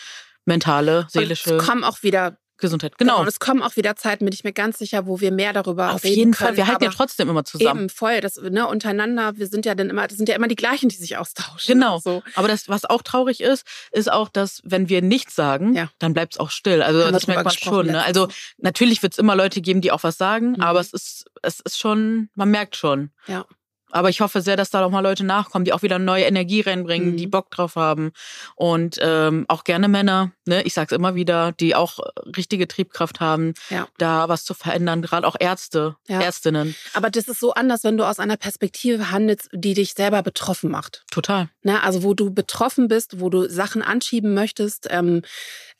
mentale, 0.45 1.07
seelische. 1.09 1.53
Und 1.53 1.59
es 1.59 1.67
kommen 1.67 1.83
auch 1.83 2.03
wieder 2.03 2.37
Gesundheit. 2.61 2.97
Genau. 2.97 3.13
genau. 3.13 3.21
Und 3.21 3.27
es 3.27 3.39
kommen 3.39 3.61
auch 3.61 3.75
wieder 3.75 3.95
Zeiten, 3.95 4.25
bin 4.25 4.33
ich 4.33 4.43
mir 4.43 4.53
ganz 4.53 4.79
sicher, 4.79 5.07
wo 5.07 5.19
wir 5.19 5.31
mehr 5.31 5.53
darüber 5.53 5.93
Auf 5.93 6.03
reden 6.03 6.15
jeden 6.15 6.33
Fall. 6.33 6.55
Wir 6.55 6.67
halten 6.67 6.83
ja 6.83 6.91
trotzdem 6.91 7.29
immer 7.29 7.43
zusammen. 7.43 7.81
Eben 7.81 7.89
voll. 7.89 8.21
Das, 8.21 8.37
ne, 8.37 8.67
untereinander, 8.67 9.37
wir 9.37 9.47
sind 9.47 9.65
ja 9.65 9.75
dann 9.75 9.89
immer, 9.89 10.07
das 10.07 10.17
sind 10.17 10.29
ja 10.29 10.35
immer 10.35 10.47
die 10.47 10.55
gleichen, 10.55 10.89
die 10.89 10.95
sich 10.95 11.17
austauschen. 11.17 11.73
Genau. 11.73 11.99
So. 11.99 12.23
Aber 12.35 12.47
das, 12.47 12.69
was 12.69 12.85
auch 12.85 13.01
traurig 13.01 13.41
ist, 13.41 13.65
ist 13.91 14.11
auch, 14.11 14.29
dass 14.29 14.61
wenn 14.63 14.89
wir 14.89 15.01
nichts 15.01 15.35
sagen, 15.35 15.73
ja. 15.75 15.89
dann 15.99 16.13
bleibt 16.13 16.33
es 16.33 16.39
auch 16.39 16.49
still. 16.49 16.81
Also 16.81 17.03
Haben 17.03 17.13
das 17.13 17.27
merkt 17.27 17.43
man 17.43 17.53
schon. 17.53 17.87
Ne? 17.87 18.03
Also 18.03 18.27
natürlich 18.57 19.03
wird 19.03 19.13
es 19.13 19.19
immer 19.19 19.35
Leute 19.35 19.61
geben, 19.61 19.81
die 19.81 19.91
auch 19.91 20.03
was 20.03 20.17
sagen, 20.17 20.51
mhm. 20.51 20.61
aber 20.61 20.79
es 20.79 20.93
ist, 20.93 21.25
es 21.41 21.59
ist 21.59 21.77
schon, 21.77 22.29
man 22.35 22.49
merkt 22.49 22.75
schon. 22.75 23.11
Ja. 23.27 23.45
Aber 23.91 24.09
ich 24.09 24.21
hoffe 24.21 24.41
sehr, 24.41 24.57
dass 24.57 24.69
da 24.69 24.81
noch 24.81 24.91
mal 24.91 25.01
Leute 25.01 25.23
nachkommen, 25.23 25.65
die 25.65 25.73
auch 25.73 25.81
wieder 25.81 25.99
neue 25.99 26.25
Energie 26.25 26.61
reinbringen, 26.61 27.11
mhm. 27.11 27.17
die 27.17 27.27
Bock 27.27 27.51
drauf 27.51 27.75
haben. 27.75 28.11
Und 28.55 28.97
ähm, 29.01 29.45
auch 29.47 29.63
gerne 29.63 29.87
Männer, 29.87 30.31
ne? 30.45 30.63
ich 30.63 30.73
sag's 30.73 30.91
immer 30.91 31.15
wieder, 31.15 31.51
die 31.53 31.75
auch 31.75 31.99
richtige 32.35 32.67
Triebkraft 32.67 33.19
haben, 33.19 33.53
ja. 33.69 33.87
da 33.97 34.29
was 34.29 34.43
zu 34.45 34.53
verändern. 34.53 35.01
Gerade 35.01 35.27
auch 35.27 35.35
Ärzte, 35.39 35.95
ja. 36.07 36.21
Ärztinnen. 36.21 36.75
Aber 36.93 37.09
das 37.09 37.27
ist 37.27 37.39
so 37.39 37.53
anders, 37.53 37.83
wenn 37.83 37.97
du 37.97 38.05
aus 38.05 38.19
einer 38.19 38.37
Perspektive 38.37 39.11
handelst, 39.11 39.49
die 39.53 39.73
dich 39.73 39.93
selber 39.93 40.23
betroffen 40.23 40.71
macht. 40.71 41.03
Total. 41.11 41.49
Ne? 41.63 41.81
Also 41.83 42.03
wo 42.03 42.13
du 42.13 42.33
betroffen 42.33 42.87
bist, 42.87 43.19
wo 43.19 43.29
du 43.29 43.49
Sachen 43.49 43.81
anschieben 43.81 44.33
möchtest. 44.33 44.87
Ähm, 44.89 45.21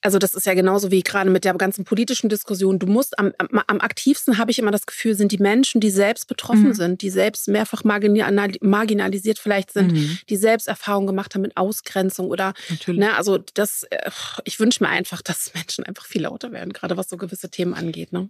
also 0.01 0.17
das 0.17 0.33
ist 0.33 0.45
ja 0.45 0.53
genauso 0.53 0.91
wie 0.91 1.03
gerade 1.03 1.29
mit 1.29 1.45
der 1.45 1.53
ganzen 1.53 1.85
politischen 1.85 2.27
Diskussion. 2.27 2.79
Du 2.79 2.87
musst 2.87 3.17
am, 3.19 3.33
am, 3.37 3.61
am 3.67 3.81
aktivsten, 3.81 4.37
habe 4.37 4.51
ich 4.51 4.59
immer 4.59 4.71
das 4.71 4.85
Gefühl, 4.85 5.13
sind 5.15 5.31
die 5.31 5.37
Menschen, 5.37 5.79
die 5.79 5.91
selbst 5.91 6.27
betroffen 6.27 6.69
mhm. 6.69 6.73
sind, 6.73 7.01
die 7.01 7.09
selbst 7.09 7.47
mehrfach 7.47 7.83
marginalisiert 7.83 9.39
vielleicht 9.39 9.71
sind, 9.71 9.93
mhm. 9.93 10.17
die 10.29 10.37
selbst 10.37 10.67
Erfahrungen 10.67 11.07
gemacht 11.07 11.35
haben 11.35 11.41
mit 11.41 11.55
Ausgrenzung 11.55 12.27
oder, 12.27 12.53
ne, 12.87 13.15
also 13.15 13.37
das, 13.53 13.83
äh, 13.91 14.09
ich 14.43 14.59
wünsche 14.59 14.83
mir 14.83 14.89
einfach, 14.89 15.21
dass 15.21 15.53
Menschen 15.53 15.85
einfach 15.85 16.05
viel 16.05 16.23
lauter 16.23 16.51
werden, 16.51 16.73
gerade 16.73 16.97
was 16.97 17.09
so 17.09 17.17
gewisse 17.17 17.49
Themen 17.49 17.73
angeht. 17.73 18.11
Ne? 18.11 18.29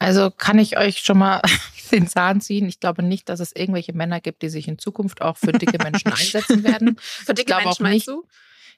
Also 0.00 0.30
kann 0.30 0.58
ich 0.58 0.76
euch 0.76 0.98
schon 0.98 1.18
mal 1.18 1.40
den 1.92 2.08
Zahn 2.08 2.40
ziehen. 2.40 2.66
Ich 2.68 2.80
glaube 2.80 3.04
nicht, 3.04 3.28
dass 3.28 3.38
es 3.38 3.54
irgendwelche 3.54 3.92
Männer 3.92 4.20
gibt, 4.20 4.42
die 4.42 4.48
sich 4.48 4.66
in 4.66 4.78
Zukunft 4.78 5.22
auch 5.22 5.36
für 5.36 5.52
dicke 5.52 5.78
Menschen 5.82 6.12
einsetzen 6.12 6.64
werden. 6.64 6.96
für 6.98 7.34
dicke 7.34 7.54
Menschen 7.54 7.86
auch 7.86 7.90
nicht. 7.90 8.08
Du? 8.08 8.24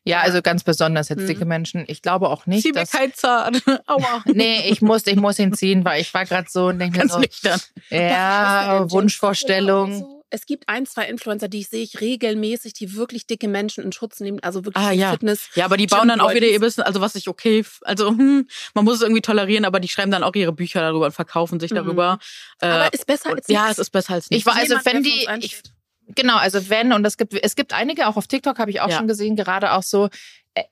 Ja, 0.04 0.20
also 0.20 0.42
ganz 0.42 0.64
besonders 0.64 1.08
jetzt 1.08 1.28
dicke 1.28 1.44
mhm. 1.44 1.48
Menschen. 1.48 1.84
Ich 1.86 2.02
glaube 2.02 2.28
auch 2.28 2.46
nicht. 2.46 2.62
Zieh 2.62 2.72
mir 2.72 2.86
kein 2.86 3.12
Zahn. 3.14 3.60
Aua. 3.86 4.22
Nee, 4.26 4.68
ich 4.68 4.82
muss, 4.82 5.06
ich 5.06 5.16
muss 5.16 5.38
ihn 5.38 5.54
ziehen, 5.54 5.84
weil 5.84 6.00
ich 6.00 6.12
war 6.12 6.26
gerade 6.26 6.48
so 6.50 6.66
und 6.66 6.78
denke 6.78 6.98
mir 6.98 7.08
so. 7.08 7.18
Nüchtern. 7.18 7.60
Ja, 7.90 8.90
Wunschvorstellung 8.90 10.14
es 10.34 10.46
gibt 10.46 10.68
ein, 10.68 10.84
zwei 10.84 11.06
Influencer, 11.06 11.46
die 11.46 11.60
ich 11.60 11.68
sehe 11.68 11.84
ich 11.84 12.00
regelmäßig, 12.00 12.72
die 12.72 12.96
wirklich 12.96 13.26
dicke 13.28 13.46
Menschen 13.46 13.84
in 13.84 13.92
Schutz 13.92 14.18
nehmen, 14.18 14.40
also 14.42 14.64
wirklich 14.64 14.84
ah, 14.84 14.90
ja. 14.90 15.12
Fitness. 15.12 15.48
Ja, 15.54 15.64
aber 15.64 15.76
die 15.76 15.86
bauen 15.86 16.08
dann 16.08 16.20
auch 16.20 16.34
wieder 16.34 16.48
ihr 16.48 16.60
Wissen, 16.60 16.82
also 16.82 17.00
was 17.00 17.14
ich 17.14 17.28
okay, 17.28 17.64
also 17.82 18.08
hm, 18.08 18.48
man 18.74 18.84
muss 18.84 18.96
es 18.96 19.02
irgendwie 19.02 19.22
tolerieren, 19.22 19.64
aber 19.64 19.78
die 19.78 19.86
schreiben 19.86 20.10
dann 20.10 20.24
auch 20.24 20.34
ihre 20.34 20.52
Bücher 20.52 20.80
darüber 20.80 21.06
und 21.06 21.12
verkaufen 21.12 21.60
sich 21.60 21.70
mhm. 21.70 21.76
darüber. 21.76 22.18
Aber 22.60 22.86
äh, 22.86 22.90
ist 22.92 23.06
besser 23.06 23.30
als 23.30 23.48
nichts. 23.48 23.50
Ja, 23.50 23.70
es 23.70 23.78
ist 23.78 23.90
besser 23.90 24.14
als 24.14 24.28
nichts. 24.28 24.42
Ich 24.42 24.46
war 24.46 24.60
also, 24.60 24.74
wenn 24.84 25.04
die, 25.04 25.28
ich, 25.38 25.62
Genau, 26.08 26.36
also 26.36 26.68
wenn, 26.68 26.92
und 26.92 27.04
es 27.04 27.16
gibt, 27.16 27.34
es 27.34 27.56
gibt 27.56 27.72
einige, 27.72 28.08
auch 28.08 28.16
auf 28.16 28.26
TikTok 28.26 28.58
habe 28.58 28.70
ich 28.70 28.80
auch 28.80 28.90
ja. 28.90 28.96
schon 28.98 29.08
gesehen, 29.08 29.36
gerade 29.36 29.72
auch 29.72 29.82
so, 29.82 30.08
äh, 30.56 30.62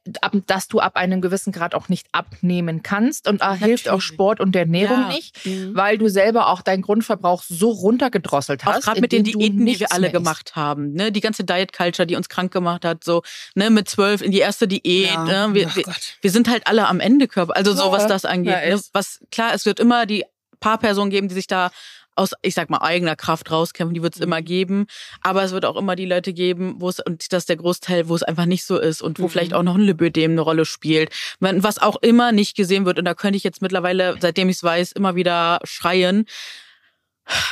dass 0.46 0.68
du 0.68 0.78
ab 0.78 0.94
einem 0.94 1.20
gewissen 1.20 1.52
Grad 1.52 1.74
auch 1.74 1.88
nicht 1.88 2.06
abnehmen 2.12 2.84
kannst. 2.84 3.26
Und 3.26 3.40
da 3.40 3.54
hilft 3.54 3.88
auch 3.88 4.00
Sport 4.00 4.38
und 4.38 4.54
Ernährung 4.54 5.00
ja. 5.00 5.08
nicht, 5.08 5.44
mhm. 5.44 5.74
weil 5.74 5.98
du 5.98 6.08
selber 6.08 6.48
auch 6.48 6.62
deinen 6.62 6.82
Grundverbrauch 6.82 7.42
so 7.42 7.70
runtergedrosselt 7.70 8.64
hast. 8.64 8.76
Auch 8.76 8.82
gerade 8.82 9.00
mit 9.00 9.10
den 9.10 9.24
Diäten, 9.24 9.66
die 9.66 9.80
wir 9.80 9.92
alle 9.92 10.12
gemacht 10.12 10.54
haben. 10.54 10.92
Ne? 10.92 11.10
Die 11.10 11.20
ganze 11.20 11.42
Diet 11.42 11.72
Culture, 11.72 12.06
die 12.06 12.14
uns 12.14 12.28
krank 12.28 12.52
gemacht 12.52 12.84
hat, 12.84 13.02
so 13.02 13.22
ne, 13.56 13.70
mit 13.70 13.88
zwölf 13.88 14.22
in 14.22 14.30
die 14.30 14.38
erste 14.38 14.68
Diät. 14.68 15.14
Ja. 15.14 15.48
Ne? 15.48 15.54
Wir, 15.54 15.74
wir, 15.74 15.84
wir, 16.20 16.30
sind 16.30 16.48
halt 16.48 16.68
alle 16.68 16.86
am 16.86 17.00
Ende 17.00 17.26
Körper. 17.26 17.56
Also 17.56 17.72
so, 17.72 17.90
was 17.90 18.06
das 18.06 18.24
angeht. 18.24 18.54
Ne? 18.54 18.80
Was 18.92 19.18
klar, 19.32 19.52
es 19.52 19.66
wird 19.66 19.80
immer 19.80 20.06
die 20.06 20.24
paar 20.60 20.78
Personen 20.78 21.10
geben, 21.10 21.26
die 21.26 21.34
sich 21.34 21.48
da 21.48 21.72
aus, 22.16 22.32
ich 22.42 22.54
sag 22.54 22.70
mal, 22.70 22.78
eigener 22.78 23.16
Kraft 23.16 23.50
rauskämpfen, 23.50 23.94
die 23.94 24.02
wird 24.02 24.14
es 24.14 24.20
mhm. 24.20 24.26
immer 24.26 24.42
geben. 24.42 24.86
Aber 25.22 25.42
es 25.42 25.52
wird 25.52 25.64
auch 25.64 25.76
immer 25.76 25.96
die 25.96 26.06
Leute 26.06 26.32
geben, 26.32 26.76
wo 26.78 26.88
es, 26.88 27.00
und 27.00 27.32
das 27.32 27.42
ist 27.42 27.48
der 27.48 27.56
Großteil, 27.56 28.08
wo 28.08 28.14
es 28.14 28.22
einfach 28.22 28.46
nicht 28.46 28.64
so 28.64 28.78
ist 28.78 29.02
und 29.02 29.18
wo 29.18 29.24
mhm. 29.24 29.28
vielleicht 29.28 29.54
auch 29.54 29.62
noch 29.62 29.76
ein 29.76 29.82
Lipödem 29.82 30.32
eine 30.32 30.40
Rolle 30.40 30.64
spielt. 30.64 31.10
Was 31.40 31.78
auch 31.78 31.96
immer 32.02 32.32
nicht 32.32 32.56
gesehen 32.56 32.84
wird, 32.84 32.98
und 32.98 33.04
da 33.04 33.14
könnte 33.14 33.36
ich 33.36 33.44
jetzt 33.44 33.62
mittlerweile, 33.62 34.16
seitdem 34.20 34.48
ich 34.48 34.56
es 34.56 34.62
weiß, 34.62 34.92
immer 34.92 35.14
wieder 35.14 35.60
schreien 35.64 36.26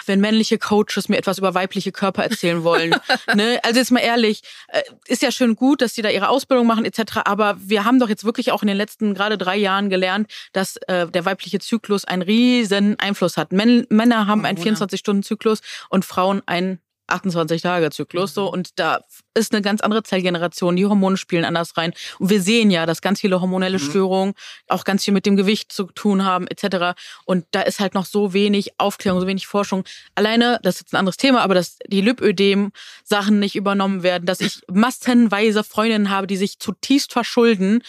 wenn 0.06 0.20
männliche 0.20 0.58
Coaches 0.58 1.08
mir 1.08 1.16
etwas 1.16 1.38
über 1.38 1.54
weibliche 1.54 1.92
Körper 1.92 2.22
erzählen 2.24 2.64
wollen. 2.64 2.94
ne? 3.34 3.60
Also 3.62 3.78
jetzt 3.78 3.90
mal 3.90 4.00
ehrlich, 4.00 4.42
äh, 4.68 4.82
ist 5.06 5.22
ja 5.22 5.30
schön 5.30 5.56
gut, 5.56 5.82
dass 5.82 5.94
sie 5.94 6.02
da 6.02 6.10
ihre 6.10 6.28
Ausbildung 6.28 6.66
machen 6.66 6.84
etc. 6.84 7.18
Aber 7.24 7.56
wir 7.60 7.84
haben 7.84 7.98
doch 7.98 8.08
jetzt 8.08 8.24
wirklich 8.24 8.52
auch 8.52 8.62
in 8.62 8.68
den 8.68 8.76
letzten 8.76 9.14
gerade 9.14 9.38
drei 9.38 9.56
Jahren 9.56 9.90
gelernt, 9.90 10.30
dass 10.52 10.76
äh, 10.88 11.06
der 11.06 11.24
weibliche 11.24 11.60
Zyklus 11.60 12.04
einen 12.04 12.22
riesen 12.22 12.98
Einfluss 12.98 13.36
hat. 13.36 13.52
Männer 13.52 14.26
haben 14.26 14.44
einen 14.44 14.58
24-Stunden-Zyklus 14.58 15.60
und 15.88 16.04
Frauen 16.04 16.42
einen 16.46 16.80
28-Tage-Zyklus. 17.10 18.34
So, 18.34 18.46
mhm. 18.46 18.52
und 18.52 18.78
da 18.78 19.00
ist 19.34 19.52
eine 19.52 19.62
ganz 19.62 19.80
andere 19.80 20.02
Zellgeneration. 20.02 20.76
Die 20.76 20.86
Hormone 20.86 21.16
spielen 21.16 21.44
anders 21.44 21.76
rein. 21.76 21.92
Und 22.18 22.30
wir 22.30 22.40
sehen 22.40 22.70
ja, 22.70 22.86
dass 22.86 23.00
ganz 23.00 23.20
viele 23.20 23.40
hormonelle 23.40 23.78
mhm. 23.78 23.82
Störungen 23.82 24.34
auch 24.68 24.84
ganz 24.84 25.04
viel 25.04 25.14
mit 25.14 25.26
dem 25.26 25.36
Gewicht 25.36 25.72
zu 25.72 25.84
tun 25.84 26.24
haben, 26.24 26.46
etc. 26.46 26.98
Und 27.24 27.46
da 27.50 27.62
ist 27.62 27.80
halt 27.80 27.94
noch 27.94 28.06
so 28.06 28.32
wenig 28.32 28.72
Aufklärung, 28.78 29.20
so 29.20 29.26
wenig 29.26 29.46
Forschung. 29.46 29.84
Alleine, 30.14 30.58
das 30.62 30.76
ist 30.76 30.80
jetzt 30.80 30.94
ein 30.94 30.98
anderes 30.98 31.16
Thema, 31.16 31.42
aber 31.42 31.54
dass 31.54 31.78
die 31.86 32.00
Lipödem-Sachen 32.00 33.38
nicht 33.38 33.56
übernommen 33.56 34.02
werden, 34.02 34.26
dass 34.26 34.40
ich 34.40 34.60
massenweise 34.70 35.64
Freundinnen 35.64 36.10
habe, 36.10 36.26
die 36.26 36.36
sich 36.36 36.58
zutiefst 36.58 37.12
verschulden. 37.12 37.82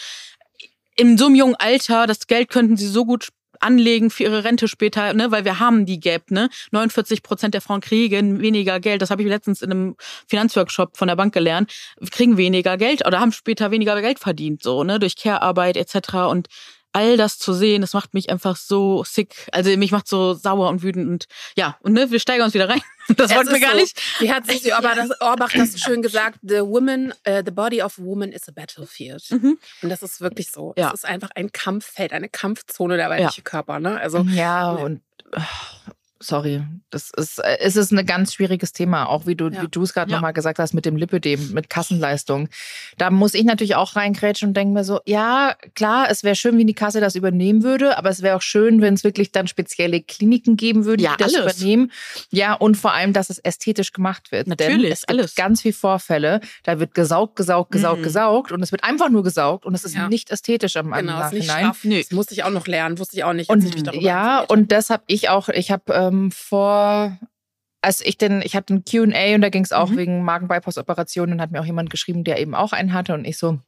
In 0.96 1.16
so 1.16 1.26
einem 1.26 1.34
jungen 1.34 1.56
Alter, 1.56 2.06
das 2.06 2.26
Geld 2.26 2.50
könnten 2.50 2.76
sie 2.76 2.86
so 2.86 3.04
gut 3.04 3.28
anlegen 3.62 4.10
für 4.10 4.24
ihre 4.24 4.44
Rente 4.44 4.68
später, 4.68 5.12
ne, 5.14 5.30
weil 5.30 5.44
wir 5.44 5.58
haben 5.58 5.86
die 5.86 6.00
Gap, 6.00 6.30
ne? 6.30 6.48
49 6.70 7.22
Prozent 7.22 7.54
der 7.54 7.60
Frauen 7.60 7.80
kriegen 7.80 8.40
weniger 8.40 8.80
Geld. 8.80 9.02
Das 9.02 9.10
habe 9.10 9.22
ich 9.22 9.28
letztens 9.28 9.62
in 9.62 9.70
einem 9.70 9.96
Finanzworkshop 10.28 10.96
von 10.96 11.08
der 11.08 11.16
Bank 11.16 11.34
gelernt. 11.34 11.72
Kriegen 12.10 12.36
weniger 12.36 12.76
Geld 12.76 13.06
oder 13.06 13.20
haben 13.20 13.32
später 13.32 13.70
weniger 13.70 14.00
Geld 14.00 14.18
verdient, 14.18 14.62
so, 14.62 14.84
ne, 14.84 14.98
durch 14.98 15.16
Care-Arbeit 15.16 15.76
etc. 15.76 16.14
Und 16.30 16.48
all 16.92 17.16
das 17.16 17.38
zu 17.38 17.52
sehen, 17.52 17.80
das 17.80 17.94
macht 17.94 18.14
mich 18.14 18.30
einfach 18.30 18.56
so 18.56 19.04
sick. 19.04 19.48
Also 19.52 19.74
mich 19.76 19.92
macht 19.92 20.08
so 20.08 20.34
sauer 20.34 20.68
und 20.68 20.82
wütend 20.82 21.08
und 21.08 21.26
ja, 21.56 21.76
und 21.80 21.92
ne, 21.92 22.10
wir 22.10 22.20
steigern 22.20 22.46
uns 22.46 22.54
wieder 22.54 22.68
rein. 22.68 22.82
Das 23.16 23.34
wollten 23.34 23.50
wir 23.50 23.58
gar 23.58 23.72
so. 23.72 23.78
nicht. 23.78 24.00
Wie 24.20 24.32
hat 24.32 24.46
Susi 24.46 24.72
Orbach 24.72 24.94
das, 24.94 25.20
Orbach 25.20 25.52
das 25.52 25.80
schön 25.80 26.02
gesagt? 26.02 26.38
The 26.42 26.60
woman, 26.60 27.12
uh, 27.26 27.42
the 27.44 27.50
body 27.50 27.82
of 27.82 27.98
a 27.98 28.02
woman 28.02 28.30
is 28.30 28.48
a 28.48 28.52
battlefield. 28.52 29.28
Mhm. 29.28 29.58
Und 29.82 29.88
das 29.88 30.04
ist 30.04 30.20
wirklich 30.20 30.52
so. 30.52 30.72
Ja. 30.76 30.88
Es 30.88 31.00
ist 31.00 31.04
einfach 31.04 31.30
ein 31.34 31.50
Kampffeld, 31.50 32.12
eine 32.12 32.28
Kampfzone 32.28 32.96
der 32.96 33.10
weibliche 33.10 33.38
ja. 33.38 33.42
Körper. 33.42 33.80
Ne? 33.80 33.98
Also, 34.00 34.20
ja, 34.20 34.70
und 34.70 35.00
sorry, 36.22 36.62
das 36.90 37.10
ist, 37.16 37.38
äh, 37.38 37.58
es 37.60 37.76
ist 37.76 37.92
ein 37.92 38.04
ganz 38.06 38.34
schwieriges 38.34 38.72
Thema, 38.72 39.08
auch 39.08 39.26
wie 39.26 39.34
du, 39.34 39.48
ja. 39.48 39.62
wie 39.62 39.68
du 39.68 39.82
es 39.82 39.92
gerade 39.92 40.10
ja. 40.10 40.16
nochmal 40.16 40.32
gesagt 40.32 40.58
hast 40.58 40.72
mit 40.72 40.86
dem 40.86 40.96
Lipödem, 40.96 41.52
mit 41.52 41.68
Kassenleistung. 41.68 42.48
Da 42.98 43.10
muss 43.10 43.34
ich 43.34 43.44
natürlich 43.44 43.74
auch 43.74 43.96
reingrätschen 43.96 44.48
und 44.48 44.56
denke 44.56 44.74
mir 44.74 44.84
so, 44.84 45.00
ja, 45.04 45.54
klar, 45.74 46.06
es 46.10 46.24
wäre 46.24 46.36
schön, 46.36 46.58
wenn 46.58 46.66
die 46.66 46.74
Kasse 46.74 47.00
das 47.00 47.14
übernehmen 47.14 47.62
würde, 47.62 47.98
aber 47.98 48.10
es 48.10 48.22
wäre 48.22 48.36
auch 48.36 48.42
schön, 48.42 48.80
wenn 48.80 48.94
es 48.94 49.04
wirklich 49.04 49.32
dann 49.32 49.46
spezielle 49.46 50.00
Kliniken 50.00 50.56
geben 50.56 50.84
würde, 50.84 51.02
ja, 51.02 51.16
die 51.16 51.24
das 51.24 51.34
alles. 51.34 51.56
übernehmen. 51.56 51.90
Ja, 52.30 52.54
und 52.54 52.76
vor 52.76 52.92
allem, 52.92 53.12
dass 53.12 53.30
es 53.30 53.38
ästhetisch 53.38 53.92
gemacht 53.92 54.32
wird. 54.32 54.46
Natürlich, 54.46 54.82
Denn 54.82 54.92
es 54.92 55.06
gibt 55.06 55.18
alles. 55.18 55.34
ganz 55.34 55.62
viele 55.62 55.74
Vorfälle, 55.74 56.40
da 56.62 56.78
wird 56.78 56.94
gesaugt, 56.94 57.36
gesaugt, 57.36 57.72
gesaugt, 57.72 58.00
mhm. 58.00 58.04
gesaugt 58.04 58.52
und 58.52 58.62
es 58.62 58.72
wird 58.72 58.84
einfach 58.84 59.08
nur 59.08 59.22
gesaugt 59.22 59.66
und 59.66 59.74
es 59.74 59.84
ist 59.84 59.96
nicht 60.08 60.30
ästhetisch 60.30 60.76
am 60.76 60.92
genau, 60.92 61.18
Nachhinein. 61.18 61.72
Genau, 61.82 61.98
das 61.98 62.10
musste 62.10 62.34
ich 62.34 62.44
auch 62.44 62.50
noch 62.50 62.66
lernen, 62.66 62.98
wusste 62.98 63.16
ich 63.16 63.24
auch 63.24 63.32
nicht. 63.32 63.50
Und, 63.50 63.92
ja, 63.94 64.40
und 64.40 64.72
das 64.72 64.90
habe 64.90 65.02
ich 65.06 65.28
auch, 65.28 65.48
ich 65.48 65.70
habe 65.70 65.92
ähm, 66.12 66.30
vor 66.30 67.18
als 67.82 68.00
ich 68.00 68.16
den, 68.16 68.42
ich 68.42 68.54
hatte 68.54 68.74
ein 68.74 68.84
QA 68.84 69.34
und 69.34 69.40
da 69.40 69.48
ging 69.48 69.64
es 69.64 69.72
auch 69.72 69.90
mhm. 69.90 69.96
wegen 69.96 70.24
Magen-Bypass-Operationen 70.24 71.34
und 71.34 71.40
hat 71.40 71.50
mir 71.50 71.60
auch 71.60 71.66
jemand 71.66 71.90
geschrieben, 71.90 72.22
der 72.22 72.38
eben 72.38 72.54
auch 72.54 72.72
einen 72.72 72.92
hatte 72.92 73.12
und 73.12 73.24
ich 73.24 73.36
so, 73.36 73.58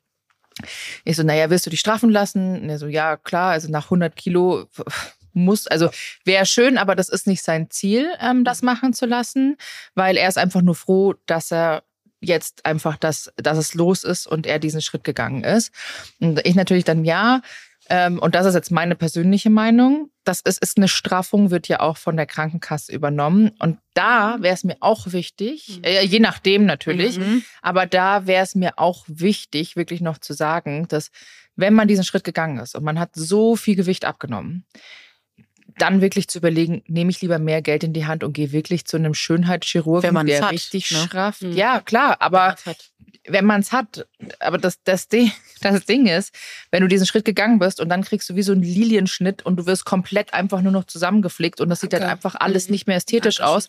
ich 1.05 1.17
so, 1.17 1.25
naja, 1.25 1.51
willst 1.51 1.67
du 1.67 1.71
dich 1.71 1.81
straffen 1.81 2.11
lassen? 2.11 2.63
Und 2.63 2.71
er 2.71 2.79
so, 2.79 2.87
ja, 2.87 3.17
klar, 3.17 3.51
also 3.51 3.69
nach 3.69 3.87
100 3.87 4.15
Kilo 4.15 4.67
muss, 5.33 5.67
also 5.67 5.91
wäre 6.25 6.47
schön, 6.47 6.79
aber 6.79 6.95
das 6.95 7.09
ist 7.09 7.27
nicht 7.27 7.43
sein 7.43 7.71
Ziel, 7.71 8.09
ähm, 8.21 8.45
das 8.45 8.63
mhm. 8.63 8.67
machen 8.67 8.93
zu 8.93 9.05
lassen, 9.07 9.57
weil 9.97 10.17
er 10.17 10.29
ist 10.29 10.39
einfach 10.39 10.63
nur 10.63 10.77
froh, 10.77 11.15
dass 11.27 11.51
er 11.51 11.83
jetzt 12.21 12.65
einfach, 12.65 12.97
dass, 12.97 13.33
dass 13.37 13.59
es 13.59 13.75
los 13.75 14.05
ist 14.05 14.29
und 14.29 14.47
er 14.47 14.61
diesen 14.61 14.81
Schritt 14.81 15.05
gegangen 15.05 15.43
ist. 15.43 15.73
Und 16.21 16.41
ich 16.47 16.55
natürlich 16.55 16.85
dann, 16.85 17.05
ja, 17.05 17.43
ähm, 17.88 18.19
und 18.19 18.35
das 18.35 18.47
ist 18.47 18.55
jetzt 18.55 18.71
meine 18.71 18.95
persönliche 18.95 19.50
Meinung. 19.50 20.11
Das 20.25 20.41
ist, 20.41 20.59
ist 20.62 20.79
eine 20.79 20.88
Straffung, 20.88 21.50
wird 21.50 21.69
ja 21.69 21.81
auch 21.81 21.99
von 21.99 22.17
der 22.17 22.26
Krankenkasse 22.26 22.93
übernommen. 22.93 23.50
Und 23.59 23.79
da 23.93 24.38
wäre 24.41 24.55
es 24.55 24.64
mir 24.64 24.76
auch 24.81 25.12
wichtig, 25.12 25.79
mhm. 25.79 25.85
äh, 25.85 26.03
je 26.03 26.21
nachdem 26.21 26.64
natürlich, 26.64 27.19
mhm. 27.19 27.45
aber 27.61 27.87
da 27.87 28.26
wäre 28.26 28.43
es 28.43 28.55
mir 28.55 28.79
auch 28.79 29.05
wichtig, 29.07 29.76
wirklich 29.76 30.00
noch 30.00 30.19
zu 30.19 30.33
sagen, 30.33 30.88
dass 30.88 31.11
wenn 31.57 31.75
man 31.75 31.87
diesen 31.87 32.05
Schritt 32.05 32.25
gegangen 32.25 32.59
ist 32.59 32.75
und 32.75 32.85
man 32.85 32.99
hat 32.99 33.11
so 33.14 33.55
viel 33.55 33.76
Gewicht 33.76 34.05
abgenommen, 34.05 34.64
dann 35.78 36.00
wirklich 36.00 36.28
zu 36.28 36.38
überlegen, 36.38 36.83
nehme 36.87 37.11
ich 37.11 37.21
lieber 37.21 37.38
mehr 37.38 37.62
Geld 37.62 37.85
in 37.85 37.93
die 37.93 38.07
Hand 38.07 38.25
und 38.25 38.33
gehe 38.33 38.52
wirklich 38.52 38.85
zu 38.85 38.97
einem 38.97 39.14
Schönheitschirurgen, 39.14 40.26
der 40.26 40.43
hat, 40.43 40.52
richtig 40.52 40.90
ne? 40.90 40.99
schrafft. 40.99 41.43
Mhm. 41.43 41.52
Ja, 41.52 41.81
klar, 41.81 42.16
aber 42.21 42.57
wenn 43.26 43.45
man 43.45 43.61
es 43.61 43.73
hat, 43.73 44.07
aber 44.38 44.59
das, 44.59 44.83
das, 44.85 45.09
Ding, 45.09 45.33
das 45.61 45.85
Ding 45.87 46.07
ist, 46.07 46.35
wenn 46.71 46.83
du 46.83 46.88
diesen 46.88 47.07
Schritt 47.07 47.25
gegangen 47.25 47.59
bist 47.59 47.81
und 47.81 47.88
dann 47.88 48.02
kriegst 48.02 48.28
du 48.28 48.37
wie 48.37 48.43
so 48.43 48.52
einen 48.52 48.62
Lilienschnitt 48.62 49.45
und 49.45 49.57
du 49.57 49.66
wirst 49.66 49.85
komplett 49.85 50.35
einfach 50.35 50.61
nur 50.61 50.73
noch 50.73 50.85
zusammengeflickt 50.85 51.61
und 51.61 51.69
das 51.69 51.81
sieht 51.81 51.95
okay. 51.95 52.02
dann 52.02 52.11
einfach 52.11 52.35
alles 52.35 52.69
mhm. 52.69 52.73
nicht 52.73 52.87
mehr 52.87 52.97
ästhetisch 52.97 53.40
aus, 53.40 53.69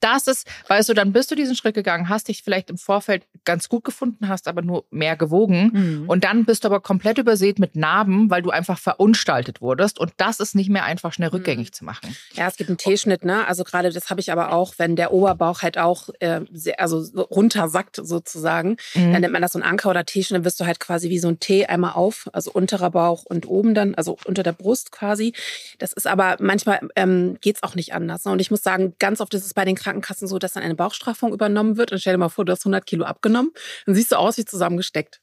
das 0.00 0.26
ist, 0.26 0.46
weißt 0.68 0.88
du, 0.88 0.94
dann 0.94 1.12
bist 1.12 1.30
du 1.30 1.34
diesen 1.34 1.56
Schritt 1.56 1.74
gegangen, 1.74 2.08
hast 2.08 2.28
dich 2.28 2.42
vielleicht 2.42 2.68
im 2.68 2.76
Vorfeld 2.76 3.26
ganz 3.44 3.68
gut 3.68 3.84
gefunden, 3.84 4.28
hast 4.28 4.48
aber 4.48 4.60
nur 4.60 4.84
mehr 4.90 5.16
gewogen 5.16 5.70
mhm. 5.72 6.08
und 6.08 6.24
dann 6.24 6.44
bist 6.44 6.64
du 6.64 6.68
aber 6.68 6.80
komplett 6.80 7.18
übersät 7.18 7.58
mit 7.58 7.76
Narben, 7.76 8.30
weil 8.30 8.42
du 8.42 8.50
einfach 8.50 8.78
verunstaltet 8.78 9.60
wurdest 9.60 9.98
und 9.98 10.12
das 10.16 10.40
ist 10.40 10.54
nicht 10.54 10.68
mehr 10.68 10.84
einfach 10.84 11.12
schnell 11.12 11.30
rückgängig 11.44 11.72
zu 11.72 11.84
machen. 11.84 12.16
Ja, 12.34 12.46
es 12.46 12.56
gibt 12.56 12.70
einen 12.70 12.78
T-Schnitt, 12.78 13.24
ne? 13.24 13.46
Also 13.46 13.64
gerade 13.64 13.90
das 13.90 14.10
habe 14.10 14.20
ich 14.20 14.30
aber 14.30 14.52
auch, 14.52 14.74
wenn 14.76 14.96
der 14.96 15.12
Oberbauch 15.12 15.62
halt 15.62 15.78
auch 15.78 16.10
äh, 16.20 16.42
sehr, 16.52 16.80
also 16.80 17.04
runtersackt 17.16 17.96
sozusagen, 18.02 18.76
mhm. 18.94 19.12
dann 19.12 19.20
nennt 19.22 19.32
man 19.32 19.42
das 19.42 19.52
so 19.52 19.58
ein 19.58 19.62
Anker 19.62 19.90
oder 19.90 20.04
T-Schnitt, 20.04 20.38
dann 20.38 20.44
wirst 20.44 20.60
du 20.60 20.66
halt 20.66 20.80
quasi 20.80 21.10
wie 21.10 21.18
so 21.18 21.28
ein 21.28 21.40
T 21.40 21.66
einmal 21.66 21.92
auf, 21.92 22.28
also 22.32 22.52
unterer 22.52 22.90
Bauch 22.90 23.24
und 23.24 23.46
oben 23.46 23.74
dann, 23.74 23.94
also 23.94 24.18
unter 24.26 24.42
der 24.42 24.52
Brust 24.52 24.92
quasi. 24.92 25.32
Das 25.78 25.92
ist 25.92 26.06
aber 26.06 26.36
manchmal 26.40 26.80
ähm, 26.96 27.38
geht 27.40 27.56
es 27.56 27.62
auch 27.62 27.74
nicht 27.74 27.94
anders. 27.94 28.24
Ne? 28.24 28.32
Und 28.32 28.40
ich 28.40 28.50
muss 28.50 28.62
sagen, 28.62 28.94
ganz 28.98 29.20
oft 29.20 29.32
ist 29.34 29.46
es 29.46 29.54
bei 29.54 29.64
den 29.64 29.74
Kranken 29.74 29.94
Krankenkassen 29.94 30.28
so, 30.28 30.38
dass 30.38 30.52
dann 30.52 30.62
eine 30.62 30.74
Bauchstraffung 30.74 31.32
übernommen 31.32 31.76
wird. 31.76 31.92
Und 31.92 31.98
stell 31.98 32.14
dir 32.14 32.18
mal 32.18 32.28
vor, 32.28 32.44
du 32.44 32.52
hast 32.52 32.62
100 32.62 32.84
Kilo 32.86 33.04
abgenommen. 33.04 33.52
Dann 33.86 33.94
siehst 33.94 34.12
du 34.12 34.16
aus 34.16 34.36
wie 34.38 34.44
zusammengesteckt. 34.44 35.20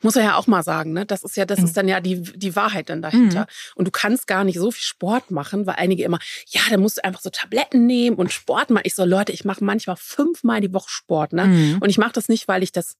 Muss 0.00 0.16
er 0.16 0.22
ja 0.22 0.36
auch 0.36 0.46
mal 0.46 0.62
sagen, 0.62 0.92
ne? 0.92 1.06
Das 1.06 1.24
ist 1.24 1.36
ja, 1.36 1.44
das 1.44 1.58
mhm. 1.58 1.64
ist 1.64 1.76
dann 1.76 1.88
ja 1.88 2.00
die, 2.00 2.22
die 2.22 2.54
Wahrheit 2.54 2.88
dann 2.88 3.02
dahinter. 3.02 3.40
Mhm. 3.42 3.72
Und 3.76 3.84
du 3.86 3.90
kannst 3.90 4.26
gar 4.26 4.44
nicht 4.44 4.58
so 4.58 4.70
viel 4.70 4.82
Sport 4.82 5.30
machen, 5.30 5.66
weil 5.66 5.74
einige 5.76 6.04
immer, 6.04 6.18
ja, 6.48 6.60
da 6.70 6.76
musst 6.76 6.98
du 6.98 7.04
einfach 7.04 7.20
so 7.20 7.30
Tabletten 7.30 7.86
nehmen 7.86 8.16
und 8.16 8.32
Sport 8.32 8.70
machen. 8.70 8.84
Ich 8.86 8.94
so, 8.94 9.04
Leute, 9.04 9.32
ich 9.32 9.44
mache 9.44 9.64
manchmal 9.64 9.96
fünfmal 9.96 10.60
die 10.60 10.72
Woche 10.72 10.90
Sport, 10.90 11.32
ne? 11.32 11.46
Mhm. 11.46 11.78
Und 11.80 11.90
ich 11.90 11.98
mache 11.98 12.12
das 12.12 12.28
nicht, 12.28 12.48
weil 12.48 12.62
ich 12.62 12.72
das 12.72 12.96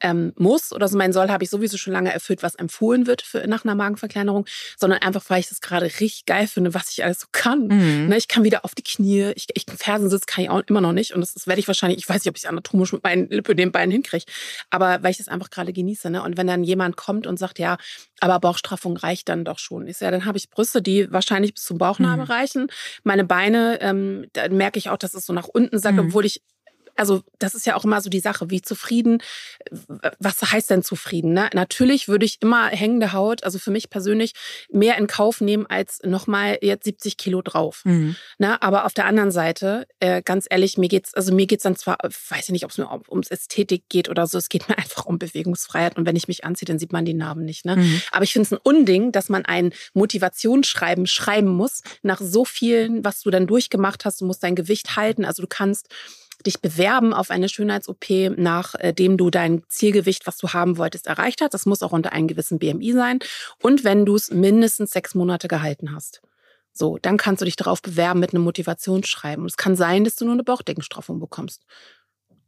ähm, 0.00 0.32
muss 0.36 0.72
oder 0.72 0.88
so 0.88 0.98
mein 0.98 1.12
Soll 1.12 1.28
habe 1.28 1.44
ich 1.44 1.50
sowieso 1.50 1.76
schon 1.76 1.92
lange 1.92 2.12
erfüllt, 2.12 2.42
was 2.42 2.54
empfohlen 2.54 3.06
wird 3.06 3.22
für, 3.22 3.46
nach 3.46 3.64
einer 3.64 3.74
Magenverkleinerung, 3.74 4.46
sondern 4.78 5.02
einfach, 5.02 5.24
weil 5.28 5.40
ich 5.40 5.48
das 5.48 5.60
gerade 5.60 5.86
richtig 5.86 6.26
geil 6.26 6.46
finde, 6.46 6.74
was 6.74 6.90
ich 6.90 7.04
alles 7.04 7.20
so 7.20 7.26
kann. 7.32 7.68
Mhm. 7.68 8.08
Ne, 8.08 8.16
ich 8.16 8.28
kann 8.28 8.44
wieder 8.44 8.64
auf 8.64 8.74
die 8.74 8.82
Knie, 8.82 9.32
ich, 9.34 9.46
ich 9.54 9.64
Fersensitz 9.76 10.26
kann 10.26 10.44
ich 10.44 10.50
auch 10.50 10.62
immer 10.66 10.80
noch 10.80 10.92
nicht 10.92 11.14
und 11.14 11.20
das, 11.20 11.34
das 11.34 11.46
werde 11.46 11.60
ich 11.60 11.68
wahrscheinlich, 11.68 11.98
ich 11.98 12.08
weiß 12.08 12.24
nicht, 12.24 12.28
ob 12.28 12.36
ich 12.36 12.44
es 12.44 12.48
anatomisch 12.48 12.92
mit 12.92 13.02
meinen 13.02 13.28
Lippen 13.28 13.56
den 13.56 13.72
Beinen 13.72 13.92
hinkriege, 13.92 14.24
aber 14.70 15.02
weil 15.02 15.10
ich 15.10 15.18
das 15.18 15.28
einfach 15.28 15.50
gerade 15.50 15.72
genieße. 15.72 16.10
Ne? 16.10 16.22
Und 16.22 16.36
wenn 16.36 16.46
dann 16.46 16.64
jemand 16.64 16.96
kommt 16.96 17.26
und 17.26 17.38
sagt, 17.38 17.58
ja, 17.58 17.76
aber 18.20 18.40
Bauchstraffung 18.40 18.96
reicht 18.96 19.28
dann 19.28 19.44
doch 19.44 19.58
schon. 19.58 19.86
Ich 19.86 19.98
sage, 19.98 20.06
ja, 20.06 20.10
dann 20.18 20.26
habe 20.26 20.38
ich 20.38 20.50
Brüste, 20.50 20.82
die 20.82 21.10
wahrscheinlich 21.12 21.54
bis 21.54 21.64
zum 21.64 21.78
Bauchnabel 21.78 22.24
mhm. 22.24 22.30
reichen. 22.30 22.66
Meine 23.02 23.24
Beine, 23.24 23.78
ähm, 23.80 24.26
da 24.32 24.48
merke 24.48 24.78
ich 24.78 24.90
auch, 24.90 24.96
dass 24.96 25.14
es 25.14 25.26
so 25.26 25.32
nach 25.32 25.48
unten 25.48 25.78
sagt, 25.78 25.96
mhm. 25.96 26.06
obwohl 26.06 26.24
ich 26.24 26.42
also 26.96 27.22
das 27.38 27.54
ist 27.54 27.66
ja 27.66 27.76
auch 27.76 27.84
immer 27.84 28.00
so 28.00 28.10
die 28.10 28.20
Sache, 28.20 28.50
wie 28.50 28.62
zufrieden, 28.62 29.22
was 30.18 30.40
heißt 30.42 30.70
denn 30.70 30.82
zufrieden? 30.82 31.32
Ne? 31.32 31.50
Natürlich 31.52 32.08
würde 32.08 32.24
ich 32.24 32.38
immer 32.40 32.68
hängende 32.68 33.12
Haut, 33.12 33.44
also 33.44 33.58
für 33.58 33.70
mich 33.70 33.90
persönlich, 33.90 34.32
mehr 34.70 34.96
in 34.98 35.06
Kauf 35.06 35.40
nehmen 35.40 35.66
als 35.66 36.00
nochmal 36.04 36.58
jetzt 36.62 36.84
70 36.84 37.16
Kilo 37.16 37.42
drauf. 37.42 37.82
Mhm. 37.84 38.16
Ne? 38.38 38.60
Aber 38.62 38.84
auf 38.84 38.94
der 38.94 39.06
anderen 39.06 39.30
Seite, 39.30 39.86
äh, 40.00 40.22
ganz 40.22 40.46
ehrlich, 40.48 40.78
mir 40.78 40.88
geht's, 40.88 41.14
also 41.14 41.34
mir 41.34 41.46
geht's 41.46 41.64
dann 41.64 41.76
zwar, 41.76 41.98
weiß 42.02 42.44
ich 42.44 42.50
nicht, 42.50 42.64
ob 42.64 42.70
es 42.70 42.78
mir 42.78 42.88
ums 43.08 43.28
Ästhetik 43.28 43.88
geht 43.88 44.08
oder 44.08 44.26
so, 44.26 44.38
es 44.38 44.48
geht 44.48 44.68
mir 44.68 44.78
einfach 44.78 45.06
um 45.06 45.18
Bewegungsfreiheit 45.18 45.96
und 45.96 46.06
wenn 46.06 46.16
ich 46.16 46.28
mich 46.28 46.44
anziehe, 46.44 46.66
dann 46.66 46.78
sieht 46.78 46.92
man 46.92 47.04
die 47.04 47.14
Narben 47.14 47.44
nicht. 47.44 47.64
Ne? 47.64 47.76
Mhm. 47.76 48.02
Aber 48.12 48.24
ich 48.24 48.32
finde 48.32 48.46
es 48.46 48.52
ein 48.52 48.60
Unding, 48.62 49.12
dass 49.12 49.28
man 49.28 49.44
ein 49.44 49.72
Motivationsschreiben 49.94 51.06
schreiben 51.06 51.48
muss 51.48 51.82
nach 52.02 52.20
so 52.20 52.44
vielen, 52.44 53.04
was 53.04 53.22
du 53.22 53.30
dann 53.30 53.46
durchgemacht 53.46 54.04
hast. 54.04 54.20
Du 54.20 54.26
musst 54.26 54.42
dein 54.42 54.54
Gewicht 54.54 54.96
halten, 54.96 55.24
also 55.24 55.42
du 55.42 55.48
kannst 55.48 55.88
dich 56.46 56.60
bewerben 56.60 57.12
auf 57.12 57.30
eine 57.30 57.48
Schönheits-OP, 57.48 58.36
nachdem 58.36 59.16
du 59.16 59.30
dein 59.30 59.62
Zielgewicht, 59.68 60.26
was 60.26 60.36
du 60.38 60.48
haben 60.48 60.78
wolltest, 60.78 61.06
erreicht 61.06 61.40
hast. 61.40 61.54
Das 61.54 61.66
muss 61.66 61.82
auch 61.82 61.92
unter 61.92 62.12
einem 62.12 62.28
gewissen 62.28 62.58
BMI 62.58 62.92
sein. 62.92 63.18
Und 63.62 63.84
wenn 63.84 64.04
du 64.04 64.16
es 64.16 64.30
mindestens 64.30 64.90
sechs 64.90 65.14
Monate 65.14 65.48
gehalten 65.48 65.94
hast. 65.94 66.22
So, 66.72 66.98
dann 67.00 67.16
kannst 67.16 67.40
du 67.40 67.44
dich 67.44 67.56
darauf 67.56 67.82
bewerben 67.82 68.18
mit 68.18 68.34
einem 68.34 68.42
Motivationsschreiben. 68.42 69.42
Und 69.42 69.50
es 69.50 69.56
kann 69.56 69.76
sein, 69.76 70.02
dass 70.02 70.16
du 70.16 70.24
nur 70.24 70.34
eine 70.34 70.42
Bauchdeckenstraffung 70.42 71.20
bekommst. 71.20 71.62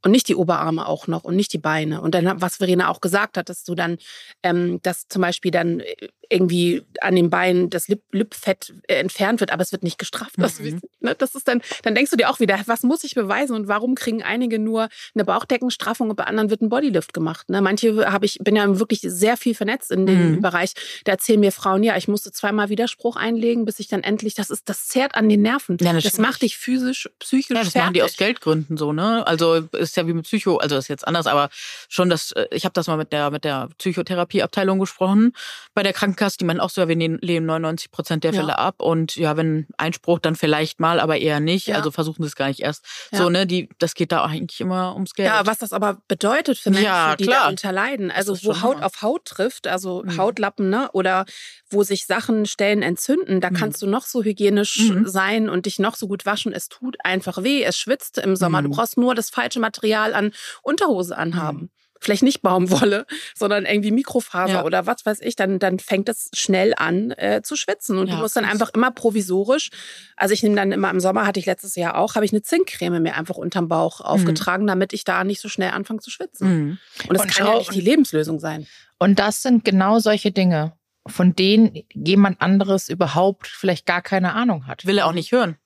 Und 0.06 0.12
nicht 0.12 0.28
die 0.28 0.36
Oberarme 0.36 0.86
auch 0.86 1.08
noch 1.08 1.24
und 1.24 1.34
nicht 1.34 1.52
die 1.52 1.58
Beine. 1.58 2.00
Und 2.00 2.14
dann, 2.14 2.40
was 2.40 2.58
Verena 2.58 2.90
auch 2.90 3.00
gesagt 3.00 3.36
hat, 3.36 3.48
dass 3.48 3.64
du 3.64 3.74
dann, 3.74 3.98
ähm, 4.44 4.78
dass 4.82 5.08
zum 5.08 5.20
Beispiel 5.20 5.50
dann 5.50 5.80
äh, 5.80 5.96
irgendwie 6.30 6.84
an 7.00 7.16
den 7.16 7.28
Beinen 7.28 7.70
das 7.70 7.88
Lip 7.88 8.02
Lipfett 8.12 8.72
äh, 8.86 8.94
entfernt 8.94 9.40
wird, 9.40 9.50
aber 9.50 9.62
es 9.62 9.72
wird 9.72 9.82
nicht 9.82 9.98
gestraft. 9.98 10.38
Mhm. 10.38 10.80
Ne, 11.00 11.16
das 11.16 11.34
ist 11.34 11.48
dann, 11.48 11.60
dann 11.82 11.96
denkst 11.96 12.12
du 12.12 12.16
dir 12.16 12.30
auch 12.30 12.38
wieder, 12.38 12.56
was 12.66 12.84
muss 12.84 13.02
ich 13.02 13.16
beweisen 13.16 13.56
und 13.56 13.66
warum 13.66 13.96
kriegen 13.96 14.22
einige 14.22 14.60
nur 14.60 14.88
eine 15.14 15.24
Bauchdeckenstraffung 15.24 16.10
und 16.10 16.16
bei 16.16 16.24
anderen 16.24 16.50
wird 16.50 16.62
ein 16.62 16.68
Bodylift 16.68 17.12
gemacht? 17.12 17.48
Ne? 17.48 17.60
Manche 17.60 18.10
habe 18.12 18.26
ich, 18.26 18.38
bin 18.40 18.54
ja 18.54 18.78
wirklich 18.78 19.00
sehr 19.02 19.36
viel 19.36 19.56
vernetzt 19.56 19.90
in 19.90 20.06
dem 20.06 20.36
mhm. 20.36 20.40
Bereich. 20.40 20.72
Da 21.02 21.12
erzählen 21.12 21.40
mir 21.40 21.50
Frauen, 21.50 21.82
ja, 21.82 21.96
ich 21.96 22.06
musste 22.06 22.30
zweimal 22.30 22.68
Widerspruch 22.68 23.16
einlegen, 23.16 23.64
bis 23.64 23.80
ich 23.80 23.88
dann 23.88 24.04
endlich, 24.04 24.34
das 24.34 24.50
ist, 24.50 24.68
das 24.68 24.86
zerrt 24.86 25.16
an 25.16 25.28
den 25.28 25.42
Nerven. 25.42 25.78
Ja, 25.80 25.92
das 25.92 26.18
macht 26.18 26.42
dich 26.42 26.56
physisch, 26.56 27.08
psychisch 27.18 27.56
ja, 27.56 27.64
das 27.64 27.72
fertig. 27.72 27.82
machen 27.82 27.94
die 27.94 28.02
aus 28.02 28.16
Geldgründen 28.16 28.76
so, 28.76 28.92
ne? 28.92 29.26
Also 29.26 29.54
ist 29.54 29.95
ja 29.96 30.06
wie 30.06 30.12
mit 30.12 30.24
Psycho, 30.24 30.56
also 30.56 30.76
das 30.76 30.84
ist 30.84 30.88
jetzt 30.88 31.06
anders, 31.06 31.26
aber 31.26 31.48
schon 31.88 32.10
das, 32.10 32.32
äh, 32.32 32.46
ich 32.50 32.64
habe 32.64 32.72
das 32.72 32.86
mal 32.86 32.96
mit 32.96 33.12
der 33.12 33.30
mit 33.30 33.44
der 33.44 33.68
Psychotherapieabteilung 33.78 34.78
gesprochen 34.78 35.32
bei 35.74 35.82
der 35.82 35.92
Krankenkasse, 35.92 36.38
die 36.38 36.44
meinen 36.44 36.60
auch 36.60 36.70
so, 36.70 36.80
ja, 36.80 36.88
wir 36.88 36.96
lehnen 36.96 37.46
99 37.46 37.90
Prozent 37.90 38.24
der 38.24 38.32
Fälle 38.32 38.48
ja. 38.48 38.54
ab 38.58 38.80
und 38.80 39.16
ja, 39.16 39.36
wenn 39.36 39.66
Einspruch, 39.76 40.18
dann 40.18 40.36
vielleicht 40.36 40.80
mal, 40.80 41.00
aber 41.00 41.18
eher 41.18 41.40
nicht. 41.40 41.66
Ja. 41.66 41.76
Also 41.76 41.90
versuchen 41.90 42.22
sie 42.22 42.28
es 42.28 42.36
gar 42.36 42.48
nicht 42.48 42.60
erst. 42.60 42.84
Ja. 43.12 43.18
So, 43.18 43.30
ne, 43.30 43.46
die, 43.46 43.68
das 43.78 43.94
geht 43.94 44.12
da 44.12 44.24
eigentlich 44.24 44.60
immer 44.60 44.94
ums 44.94 45.14
Geld. 45.14 45.28
Ja, 45.28 45.46
was 45.46 45.58
das 45.58 45.72
aber 45.72 45.98
bedeutet 46.08 46.58
für 46.58 46.70
Menschen, 46.70 47.16
die 47.18 47.26
darunter 47.26 47.72
leiden. 47.72 48.10
Also 48.10 48.36
wo 48.42 48.62
Haut 48.62 48.82
auf 48.82 49.02
Haut 49.02 49.24
trifft, 49.24 49.66
also 49.66 50.02
mhm. 50.04 50.16
Hautlappen, 50.16 50.70
ne, 50.70 50.90
oder 50.92 51.24
wo 51.70 51.82
sich 51.82 52.06
Sachen, 52.06 52.46
Stellen 52.46 52.82
entzünden, 52.82 53.40
da 53.40 53.50
mhm. 53.50 53.54
kannst 53.54 53.82
du 53.82 53.86
noch 53.86 54.06
so 54.06 54.22
hygienisch 54.22 54.78
mhm. 54.78 55.06
sein 55.06 55.48
und 55.48 55.66
dich 55.66 55.78
noch 55.78 55.96
so 55.96 56.06
gut 56.08 56.26
waschen. 56.26 56.52
Es 56.52 56.68
tut 56.68 56.96
einfach 57.04 57.42
weh, 57.42 57.62
es 57.62 57.76
schwitzt 57.76 58.18
im 58.18 58.36
Sommer. 58.36 58.62
Du 58.62 58.68
mhm. 58.68 58.72
brauchst 58.72 58.96
nur 58.96 59.14
das 59.14 59.30
falsche 59.30 59.60
Material 59.60 59.85
an 59.94 60.32
Unterhose 60.62 61.16
anhaben. 61.16 61.58
Mhm 61.58 61.70
vielleicht 62.00 62.22
nicht 62.22 62.42
Baumwolle, 62.42 63.06
sondern 63.34 63.64
irgendwie 63.64 63.90
Mikrofaser 63.90 64.54
ja. 64.54 64.64
oder 64.64 64.86
was 64.86 65.04
weiß 65.04 65.20
ich, 65.20 65.36
dann, 65.36 65.58
dann 65.58 65.78
fängt 65.78 66.08
es 66.08 66.30
schnell 66.34 66.74
an 66.76 67.10
äh, 67.12 67.42
zu 67.42 67.56
schwitzen. 67.56 67.98
Und 67.98 68.08
ja, 68.08 68.14
du 68.14 68.20
musst 68.20 68.36
dann 68.36 68.44
einfach 68.44 68.70
immer 68.74 68.90
provisorisch, 68.90 69.70
also 70.16 70.32
ich 70.32 70.42
nehme 70.42 70.56
dann 70.56 70.72
immer 70.72 70.90
im 70.90 71.00
Sommer, 71.00 71.26
hatte 71.26 71.40
ich 71.40 71.46
letztes 71.46 71.74
Jahr 71.76 71.96
auch, 71.96 72.14
habe 72.14 72.24
ich 72.24 72.32
eine 72.32 72.42
Zinkcreme 72.42 73.00
mir 73.00 73.16
einfach 73.16 73.36
unterm 73.36 73.68
Bauch 73.68 74.00
mhm. 74.00 74.06
aufgetragen, 74.06 74.66
damit 74.66 74.92
ich 74.92 75.04
da 75.04 75.24
nicht 75.24 75.40
so 75.40 75.48
schnell 75.48 75.70
anfange 75.70 76.00
zu 76.00 76.10
schwitzen. 76.10 76.48
Mhm. 76.48 76.78
Und 77.08 77.14
das 77.16 77.22
und 77.22 77.34
kann 77.34 77.46
ja 77.46 77.58
nicht 77.58 77.74
die 77.74 77.80
Lebenslösung 77.80 78.40
sein. 78.40 78.66
Und 78.98 79.18
das 79.18 79.42
sind 79.42 79.64
genau 79.64 79.98
solche 79.98 80.32
Dinge, 80.32 80.72
von 81.06 81.34
denen 81.34 81.82
jemand 81.92 82.40
anderes 82.40 82.88
überhaupt 82.88 83.46
vielleicht 83.46 83.86
gar 83.86 84.02
keine 84.02 84.32
Ahnung 84.32 84.66
hat. 84.66 84.86
Will 84.86 84.98
er 84.98 85.06
auch 85.06 85.12
nicht 85.12 85.32
hören. 85.32 85.56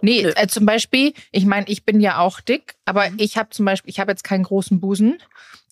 Nee, 0.00 0.22
äh, 0.22 0.46
zum 0.46 0.66
Beispiel, 0.66 1.12
ich 1.32 1.46
meine, 1.46 1.66
ich 1.68 1.84
bin 1.84 2.00
ja 2.00 2.18
auch 2.18 2.40
dick, 2.40 2.74
aber 2.84 3.10
mhm. 3.10 3.16
ich 3.18 3.36
habe 3.36 3.50
zum 3.50 3.64
Beispiel, 3.64 3.90
ich 3.90 4.00
habe 4.00 4.12
jetzt 4.12 4.24
keinen 4.24 4.44
großen 4.44 4.80
Busen. 4.80 5.18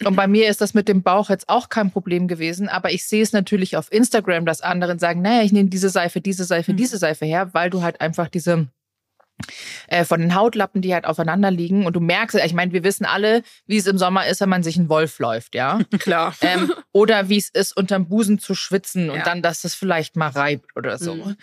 Und 0.04 0.14
bei 0.14 0.26
mir 0.26 0.48
ist 0.48 0.60
das 0.60 0.74
mit 0.74 0.88
dem 0.88 1.02
Bauch 1.02 1.30
jetzt 1.30 1.48
auch 1.48 1.70
kein 1.70 1.90
Problem 1.90 2.28
gewesen. 2.28 2.68
Aber 2.68 2.92
ich 2.92 3.06
sehe 3.06 3.22
es 3.22 3.32
natürlich 3.32 3.76
auf 3.76 3.90
Instagram, 3.90 4.44
dass 4.44 4.60
anderen 4.60 4.98
sagen, 4.98 5.22
naja, 5.22 5.42
ich 5.42 5.52
nehme 5.52 5.70
diese 5.70 5.88
Seife, 5.88 6.20
diese 6.20 6.44
Seife, 6.44 6.72
mhm. 6.72 6.76
diese 6.76 6.98
Seife 6.98 7.24
her, 7.24 7.54
weil 7.54 7.70
du 7.70 7.82
halt 7.82 8.00
einfach 8.02 8.28
diese 8.28 8.68
äh, 9.88 10.04
von 10.04 10.20
den 10.20 10.34
Hautlappen, 10.34 10.82
die 10.82 10.94
halt 10.94 11.04
aufeinander 11.04 11.50
liegen. 11.50 11.86
Und 11.86 11.94
du 11.94 12.00
merkst, 12.00 12.36
ich 12.36 12.54
meine, 12.54 12.72
wir 12.72 12.84
wissen 12.84 13.04
alle, 13.04 13.42
wie 13.66 13.76
es 13.76 13.86
im 13.86 13.98
Sommer 13.98 14.26
ist, 14.26 14.40
wenn 14.40 14.48
man 14.48 14.62
sich 14.62 14.78
einen 14.78 14.88
Wolf 14.88 15.18
läuft, 15.18 15.54
ja. 15.54 15.80
Klar. 15.98 16.34
Ähm, 16.40 16.72
oder 16.92 17.28
wie 17.28 17.38
es 17.38 17.50
ist, 17.50 17.76
unterm 17.76 18.08
Busen 18.08 18.38
zu 18.38 18.54
schwitzen 18.54 19.10
und 19.10 19.18
ja. 19.18 19.24
dann, 19.24 19.42
dass 19.42 19.64
es 19.64 19.74
vielleicht 19.74 20.16
mal 20.16 20.28
reibt 20.28 20.76
oder 20.76 20.98
so. 20.98 21.14
Mhm. 21.14 21.36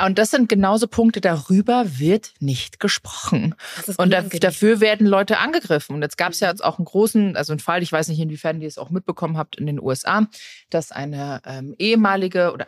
Und 0.00 0.18
das 0.18 0.30
sind 0.30 0.48
genauso 0.48 0.86
Punkte, 0.86 1.20
darüber 1.20 1.98
wird 1.98 2.32
nicht 2.38 2.78
gesprochen. 2.78 3.54
Und 3.96 4.12
da, 4.12 4.22
dafür 4.22 4.80
werden 4.80 5.06
Leute 5.06 5.38
angegriffen. 5.38 5.96
Und 5.96 6.02
jetzt 6.02 6.16
gab 6.16 6.32
es 6.32 6.40
ja 6.40 6.48
jetzt 6.48 6.62
auch 6.62 6.78
einen 6.78 6.84
großen, 6.84 7.36
also 7.36 7.52
einen 7.52 7.60
Fall, 7.60 7.82
ich 7.82 7.90
weiß 7.90 8.08
nicht, 8.08 8.20
inwiefern 8.20 8.60
ihr 8.60 8.68
es 8.68 8.78
auch 8.78 8.90
mitbekommen 8.90 9.36
habt 9.36 9.56
in 9.56 9.66
den 9.66 9.80
USA, 9.80 10.28
dass 10.70 10.92
eine 10.92 11.42
ähm, 11.44 11.74
ehemalige 11.78 12.52
oder 12.52 12.66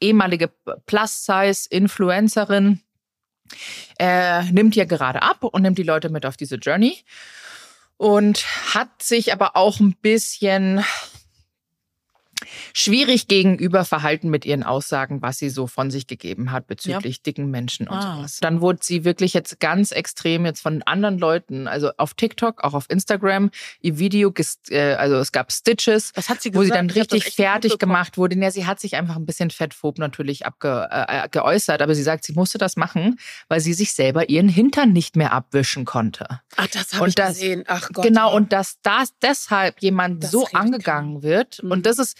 ehemalige 0.00 0.50
Plus-Size-Influencerin 0.86 2.80
äh, 3.98 4.44
nimmt 4.52 4.76
ja 4.76 4.84
gerade 4.84 5.22
ab 5.22 5.42
und 5.42 5.62
nimmt 5.62 5.78
die 5.78 5.82
Leute 5.82 6.10
mit 6.10 6.26
auf 6.26 6.36
diese 6.36 6.56
Journey 6.56 6.98
und 7.96 8.44
hat 8.74 9.02
sich 9.02 9.32
aber 9.32 9.56
auch 9.56 9.80
ein 9.80 9.96
bisschen 10.00 10.84
schwierig 12.72 13.28
gegenüber 13.28 13.84
verhalten 13.84 14.28
mit 14.30 14.44
ihren 14.44 14.62
Aussagen, 14.62 15.22
was 15.22 15.38
sie 15.38 15.50
so 15.50 15.66
von 15.66 15.90
sich 15.90 16.06
gegeben 16.06 16.52
hat 16.52 16.66
bezüglich 16.66 17.16
ja. 17.16 17.22
dicken 17.24 17.50
Menschen 17.50 17.88
und 17.88 17.96
ah. 17.96 18.16
sowas. 18.16 18.38
Dann 18.40 18.60
wurde 18.60 18.80
sie 18.82 19.04
wirklich 19.04 19.34
jetzt 19.34 19.60
ganz 19.60 19.92
extrem 19.92 20.46
jetzt 20.46 20.60
von 20.60 20.82
anderen 20.82 21.18
Leuten, 21.18 21.68
also 21.68 21.90
auf 21.96 22.14
TikTok, 22.14 22.64
auch 22.64 22.74
auf 22.74 22.86
Instagram, 22.88 23.50
ihr 23.80 23.98
Video, 23.98 24.32
äh, 24.70 24.94
also 24.94 25.16
es 25.16 25.32
gab 25.32 25.52
Stitches, 25.52 26.12
sie 26.40 26.54
wo 26.54 26.62
sie 26.62 26.70
dann 26.70 26.90
richtig 26.90 27.24
fertig 27.34 27.78
gemacht 27.78 28.18
wurde. 28.18 28.36
Ja, 28.36 28.50
sie 28.50 28.66
hat 28.66 28.80
sich 28.80 28.96
einfach 28.96 29.16
ein 29.16 29.26
bisschen 29.26 29.50
fettphob 29.50 29.98
natürlich 29.98 30.46
abge, 30.46 30.88
äh, 30.90 31.24
äh, 31.24 31.28
geäußert, 31.28 31.82
aber 31.82 31.94
sie 31.94 32.02
sagt, 32.02 32.24
sie 32.24 32.32
musste 32.32 32.58
das 32.58 32.76
machen, 32.76 33.18
weil 33.48 33.60
sie 33.60 33.74
sich 33.74 33.92
selber 33.92 34.28
ihren 34.28 34.48
Hintern 34.48 34.92
nicht 34.92 35.16
mehr 35.16 35.32
abwischen 35.32 35.84
konnte. 35.84 36.40
Ach, 36.56 36.66
das 36.68 36.94
habe 36.94 37.08
ich 37.08 37.14
das, 37.14 37.34
gesehen. 37.34 37.64
Ach 37.66 37.88
Gott. 37.92 38.04
Genau, 38.04 38.34
und 38.34 38.52
dass 38.52 38.76
das 38.82 39.10
deshalb 39.22 39.80
jemand 39.80 40.24
das 40.24 40.30
so 40.30 40.46
angegangen 40.52 41.22
wird. 41.22 41.62
Mhm. 41.62 41.70
Und 41.70 41.86
das 41.86 41.98
ist, 41.98 42.16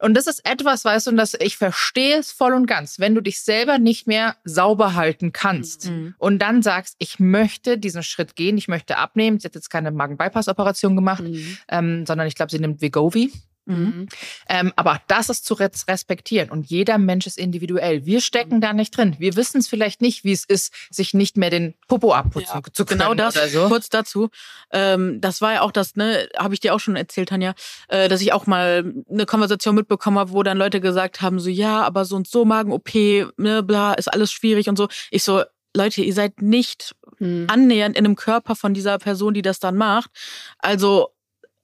und 0.00 0.14
das 0.14 0.26
ist 0.26 0.44
etwas, 0.44 0.84
weißt 0.84 1.06
du, 1.06 1.10
und 1.12 1.16
das, 1.16 1.34
ich 1.34 1.56
verstehe 1.56 2.18
es 2.18 2.32
voll 2.32 2.52
und 2.52 2.66
ganz, 2.66 2.98
wenn 2.98 3.14
du 3.14 3.20
dich 3.20 3.42
selber 3.42 3.78
nicht 3.78 4.06
mehr 4.06 4.36
sauber 4.44 4.94
halten 4.94 5.32
kannst 5.32 5.90
mhm. 5.90 6.14
und 6.18 6.40
dann 6.40 6.62
sagst, 6.62 6.96
ich 6.98 7.20
möchte 7.20 7.78
diesen 7.78 8.02
Schritt 8.02 8.36
gehen, 8.36 8.58
ich 8.58 8.68
möchte 8.68 8.98
abnehmen. 8.98 9.38
Sie 9.38 9.46
hat 9.46 9.54
jetzt 9.54 9.70
keine 9.70 9.90
Magen-Bypass-Operation 9.92 10.96
gemacht, 10.96 11.22
mhm. 11.22 11.58
ähm, 11.68 12.06
sondern 12.06 12.26
ich 12.26 12.34
glaube, 12.34 12.50
sie 12.50 12.58
nimmt 12.58 12.80
Vegovi. 12.80 13.32
Mhm. 13.66 14.08
Ähm, 14.48 14.72
aber 14.76 15.00
das 15.06 15.30
ist 15.30 15.46
zu 15.46 15.54
respektieren 15.54 16.50
und 16.50 16.66
jeder 16.66 16.98
Mensch 16.98 17.26
ist 17.26 17.38
individuell. 17.38 18.04
Wir 18.04 18.20
stecken 18.20 18.60
da 18.60 18.72
nicht 18.72 18.96
drin. 18.96 19.16
Wir 19.18 19.36
wissen 19.36 19.58
es 19.58 19.68
vielleicht 19.68 20.02
nicht, 20.02 20.24
wie 20.24 20.32
es 20.32 20.44
ist, 20.44 20.72
sich 20.90 21.14
nicht 21.14 21.36
mehr 21.36 21.50
den 21.50 21.74
Popo 21.88 22.12
abputzen 22.12 22.60
ja, 22.62 22.72
zu 22.72 22.84
können. 22.84 23.00
Genau 23.00 23.14
das, 23.14 23.34
so. 23.52 23.68
kurz 23.68 23.88
dazu. 23.88 24.28
Ähm, 24.70 25.20
das 25.20 25.40
war 25.40 25.54
ja 25.54 25.60
auch 25.62 25.72
das, 25.72 25.96
ne, 25.96 26.28
habe 26.36 26.54
ich 26.54 26.60
dir 26.60 26.74
auch 26.74 26.80
schon 26.80 26.96
erzählt, 26.96 27.30
Tanja, 27.30 27.54
äh, 27.88 28.08
dass 28.08 28.20
ich 28.20 28.32
auch 28.32 28.46
mal 28.46 28.92
eine 29.10 29.26
Konversation 29.26 29.74
mitbekommen 29.74 30.18
habe, 30.18 30.32
wo 30.32 30.42
dann 30.42 30.58
Leute 30.58 30.80
gesagt 30.80 31.22
haben, 31.22 31.38
so 31.40 31.48
ja, 31.48 31.82
aber 31.82 32.04
so 32.04 32.16
und 32.16 32.28
so 32.28 32.44
Magen-OP, 32.44 32.94
ne, 33.38 33.62
bla, 33.62 33.94
ist 33.94 34.12
alles 34.12 34.30
schwierig 34.30 34.68
und 34.68 34.76
so. 34.76 34.88
Ich 35.10 35.22
so, 35.22 35.42
Leute, 35.74 36.02
ihr 36.02 36.14
seid 36.14 36.42
nicht 36.42 36.94
hm. 37.18 37.46
annähernd 37.48 37.96
in 37.96 38.04
einem 38.04 38.16
Körper 38.16 38.54
von 38.54 38.74
dieser 38.74 38.98
Person, 38.98 39.34
die 39.34 39.42
das 39.42 39.58
dann 39.58 39.76
macht. 39.76 40.10
Also 40.58 41.08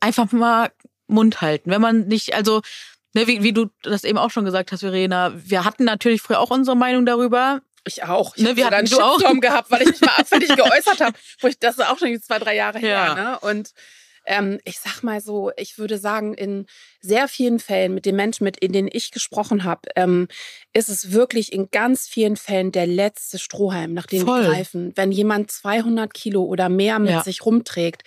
einfach 0.01 0.33
mal 0.33 0.71
Mund 1.11 1.41
halten. 1.41 1.71
Wenn 1.71 1.81
man 1.81 2.07
nicht, 2.07 2.35
also, 2.35 2.63
ne, 3.15 3.27
wie, 3.27 3.43
wie 3.43 3.53
du 3.53 3.67
das 3.83 4.05
eben 4.05 4.19
auch 4.19 4.31
schon 4.31 4.45
gesagt 4.45 4.73
hast, 4.73 4.81
Verena, 4.81 5.33
wir 5.37 5.65
hatten 5.65 5.85
natürlich 5.85 6.23
früher 6.23 6.41
auch 6.41 6.51
unsere 6.51 6.77
Meinung 6.77 7.07
darüber. 7.07 7.61
Ich 7.87 8.03
auch. 8.05 8.37
Ich 8.37 8.43
Ne, 8.43 8.57
wir 8.57 8.67
hatten- 8.67 8.87
auch. 8.95 9.15
Shitstorm 9.19 9.41
gehabt, 9.41 9.71
weil 9.71 9.83
ich 9.83 9.89
mich 9.89 10.01
mal 10.03 10.15
abfällig 10.17 10.49
geäußert 10.57 11.01
habe. 11.01 11.17
Wo 11.41 11.49
ich, 11.49 11.59
das 11.59 11.79
ist 11.79 11.87
auch 11.87 11.99
schon 11.99 12.21
zwei, 12.23 12.39
drei 12.39 12.55
Jahre 12.57 12.79
Ja. 12.81 13.15
her. 13.15 13.25
Ne? 13.25 13.39
Und 13.41 13.71
ähm, 14.27 14.61
ich 14.65 14.79
sag 14.79 15.03
mal 15.03 15.23
so, 15.23 15.51
ich 15.57 15.79
würde 15.79 15.97
sagen, 15.97 16.35
in 16.35 16.67
sehr 17.01 17.27
vielen 17.27 17.59
Fällen 17.59 17.95
mit 17.95 18.05
den 18.05 18.17
Menschen, 18.17 18.45
mit 18.45 18.59
in 18.59 18.71
denen 18.71 18.89
ich 18.93 19.11
gesprochen 19.13 19.65
habe, 19.65 19.89
ähm, 19.97 20.29
ist 20.75 20.91
es 20.91 21.11
wirklich 21.13 21.55
in 21.55 21.71
ganz 21.71 22.07
vielen 22.07 22.37
Fällen 22.37 22.71
der 22.71 22.87
letzte 22.87 23.39
Strohhalm, 23.39 23.95
nach 23.95 24.05
dem 24.07 24.27
Voll. 24.27 24.43
wir 24.43 24.51
greifen. 24.51 24.93
Wenn 24.95 25.11
jemand 25.11 25.51
200 25.51 26.13
Kilo 26.13 26.45
oder 26.45 26.69
mehr 26.69 26.99
mit 26.99 27.11
Ja. 27.13 27.23
sich 27.25 27.47
rumträgt, 27.47 28.03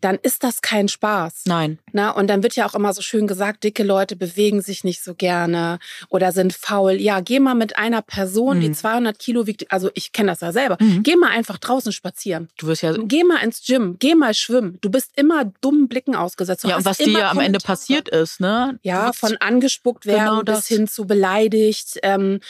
dann 0.00 0.18
ist 0.22 0.44
das 0.44 0.60
kein 0.62 0.88
Spaß. 0.88 1.42
Nein. 1.46 1.78
Na, 1.92 2.10
und 2.10 2.28
dann 2.28 2.42
wird 2.42 2.56
ja 2.56 2.66
auch 2.66 2.74
immer 2.74 2.92
so 2.92 3.00
schön 3.02 3.26
gesagt, 3.26 3.64
dicke 3.64 3.82
Leute 3.82 4.16
bewegen 4.16 4.60
sich 4.62 4.84
nicht 4.84 5.02
so 5.02 5.14
gerne 5.14 5.78
oder 6.08 6.32
sind 6.32 6.52
faul. 6.52 6.92
Ja, 6.94 7.20
geh 7.20 7.40
mal 7.40 7.54
mit 7.54 7.76
einer 7.78 8.02
Person, 8.02 8.60
die 8.60 8.68
Mhm. 8.68 8.74
200 8.74 9.18
Kilo 9.18 9.46
wiegt, 9.46 9.70
also 9.72 9.90
ich 9.94 10.12
kenne 10.12 10.32
das 10.32 10.40
ja 10.40 10.52
selber, 10.52 10.76
Mhm. 10.80 11.02
geh 11.02 11.16
mal 11.16 11.30
einfach 11.30 11.58
draußen 11.58 11.92
spazieren. 11.92 12.48
Du 12.58 12.66
wirst 12.66 12.82
ja, 12.82 12.92
Geh 12.96 13.24
mal 13.24 13.38
ins 13.42 13.64
Gym, 13.64 13.96
geh 13.98 14.14
mal 14.14 14.34
schwimmen. 14.34 14.78
Du 14.80 14.90
bist 14.90 15.12
immer 15.16 15.44
dummen 15.60 15.88
Blicken 15.88 16.14
ausgesetzt. 16.14 16.64
Du 16.64 16.68
ja, 16.68 16.76
und 16.76 16.84
was 16.84 16.98
dir 16.98 17.08
ja 17.10 17.30
am 17.30 17.40
Ende 17.40 17.58
passiert 17.58 18.08
ist, 18.08 18.40
ne? 18.40 18.78
Ja, 18.82 19.12
von 19.12 19.36
angespuckt 19.38 20.06
werden 20.06 20.24
Genau 20.28 20.42
bis 20.42 20.54
das. 20.56 20.66
hin 20.66 20.86
zu 20.88 21.06
beleidigt. 21.06 21.98
Ähm, 22.02 22.40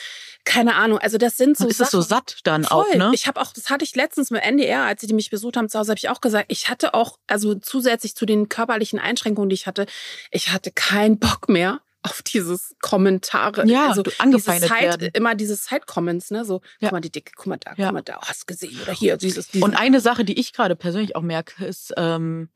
keine 0.45 0.75
Ahnung. 0.75 0.99
Also 0.99 1.17
das 1.17 1.35
sind 1.37 1.57
so 1.57 1.67
ist 1.67 1.81
es 1.81 1.91
so 1.91 2.01
satt 2.01 2.37
dann 2.43 2.63
Voll. 2.63 2.85
auch, 2.85 2.95
ne? 2.95 3.11
Ich 3.13 3.27
habe 3.27 3.41
auch, 3.41 3.51
das 3.51 3.69
hatte 3.69 3.83
ich 3.83 3.95
letztens 3.95 4.31
mit 4.31 4.41
NDR, 4.43 4.83
als 4.83 5.01
sie 5.01 5.13
mich 5.13 5.29
besucht 5.29 5.57
haben 5.57 5.67
zu 5.69 5.77
Hause, 5.79 5.89
habe 5.91 5.97
ich 5.99 6.09
auch 6.09 6.21
gesagt, 6.21 6.45
ich 6.49 6.69
hatte 6.69 6.93
auch, 6.93 7.17
also 7.27 7.55
zusätzlich 7.55 8.15
zu 8.15 8.25
den 8.25 8.47
körperlichen 8.47 8.99
Einschränkungen, 8.99 9.49
die 9.49 9.55
ich 9.55 9.67
hatte, 9.67 9.85
ich 10.31 10.49
hatte 10.51 10.71
keinen 10.71 11.19
Bock 11.19 11.49
mehr 11.49 11.81
auf 12.03 12.21
dieses 12.21 12.75
Kommentare. 12.81 13.65
Ja, 13.67 13.87
also 13.89 14.03
du- 14.03 14.11
angefeindet 14.19 14.69
diese 14.69 14.79
Side, 14.79 15.01
werden. 15.01 15.09
immer 15.15 15.33
diese 15.33 15.55
Side-Comments, 15.55 16.29
ne? 16.29 16.45
So, 16.45 16.61
Ja. 16.79 16.89
guck 16.89 16.91
mal 16.91 17.01
die 17.01 17.11
Dicke, 17.11 17.31
guck 17.35 17.47
mal 17.47 17.57
da, 17.57 17.71
Ja. 17.77 17.85
guck 17.87 17.93
mal 17.95 18.01
da, 18.03 18.19
oh, 18.21 18.25
hast 18.27 18.45
gesehen 18.45 18.79
oder 18.83 18.93
hier, 18.93 19.17
dieses, 19.17 19.47
dieses. 19.47 19.63
Und 19.63 19.73
eine 19.75 19.99
Sache, 19.99 20.23
die 20.23 20.39
ich 20.39 20.53
gerade 20.53 20.75
persönlich 20.75 21.15
auch 21.15 21.23
merke, 21.23 21.65
ist, 21.65 21.93
ähm, 21.97 22.49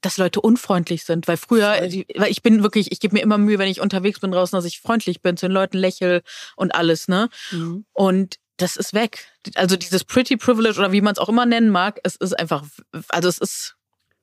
dass 0.00 0.16
Leute 0.16 0.40
unfreundlich 0.40 1.04
sind. 1.04 1.28
Weil 1.28 1.36
früher, 1.36 1.70
weil 2.16 2.30
ich 2.30 2.42
bin 2.42 2.62
wirklich, 2.62 2.92
ich 2.92 3.00
gebe 3.00 3.14
mir 3.14 3.22
immer 3.22 3.38
Mühe, 3.38 3.58
wenn 3.58 3.68
ich 3.68 3.80
unterwegs 3.80 4.20
bin 4.20 4.30
draußen, 4.30 4.56
dass 4.56 4.64
ich 4.64 4.80
freundlich 4.80 5.22
bin, 5.22 5.36
zu 5.36 5.46
den 5.46 5.52
Leuten 5.52 5.78
lächel 5.78 6.22
und 6.56 6.74
alles, 6.74 7.08
ne? 7.08 7.28
Mhm. 7.50 7.84
Und 7.92 8.36
das 8.56 8.76
ist 8.76 8.92
weg. 8.92 9.28
Also 9.54 9.76
dieses 9.76 10.04
Pretty 10.04 10.36
Privilege 10.36 10.78
oder 10.78 10.92
wie 10.92 11.00
man 11.00 11.12
es 11.12 11.18
auch 11.18 11.28
immer 11.28 11.46
nennen 11.46 11.70
mag, 11.70 12.00
es 12.02 12.16
ist 12.16 12.38
einfach, 12.38 12.64
also 13.08 13.28
es 13.28 13.38
ist 13.38 13.77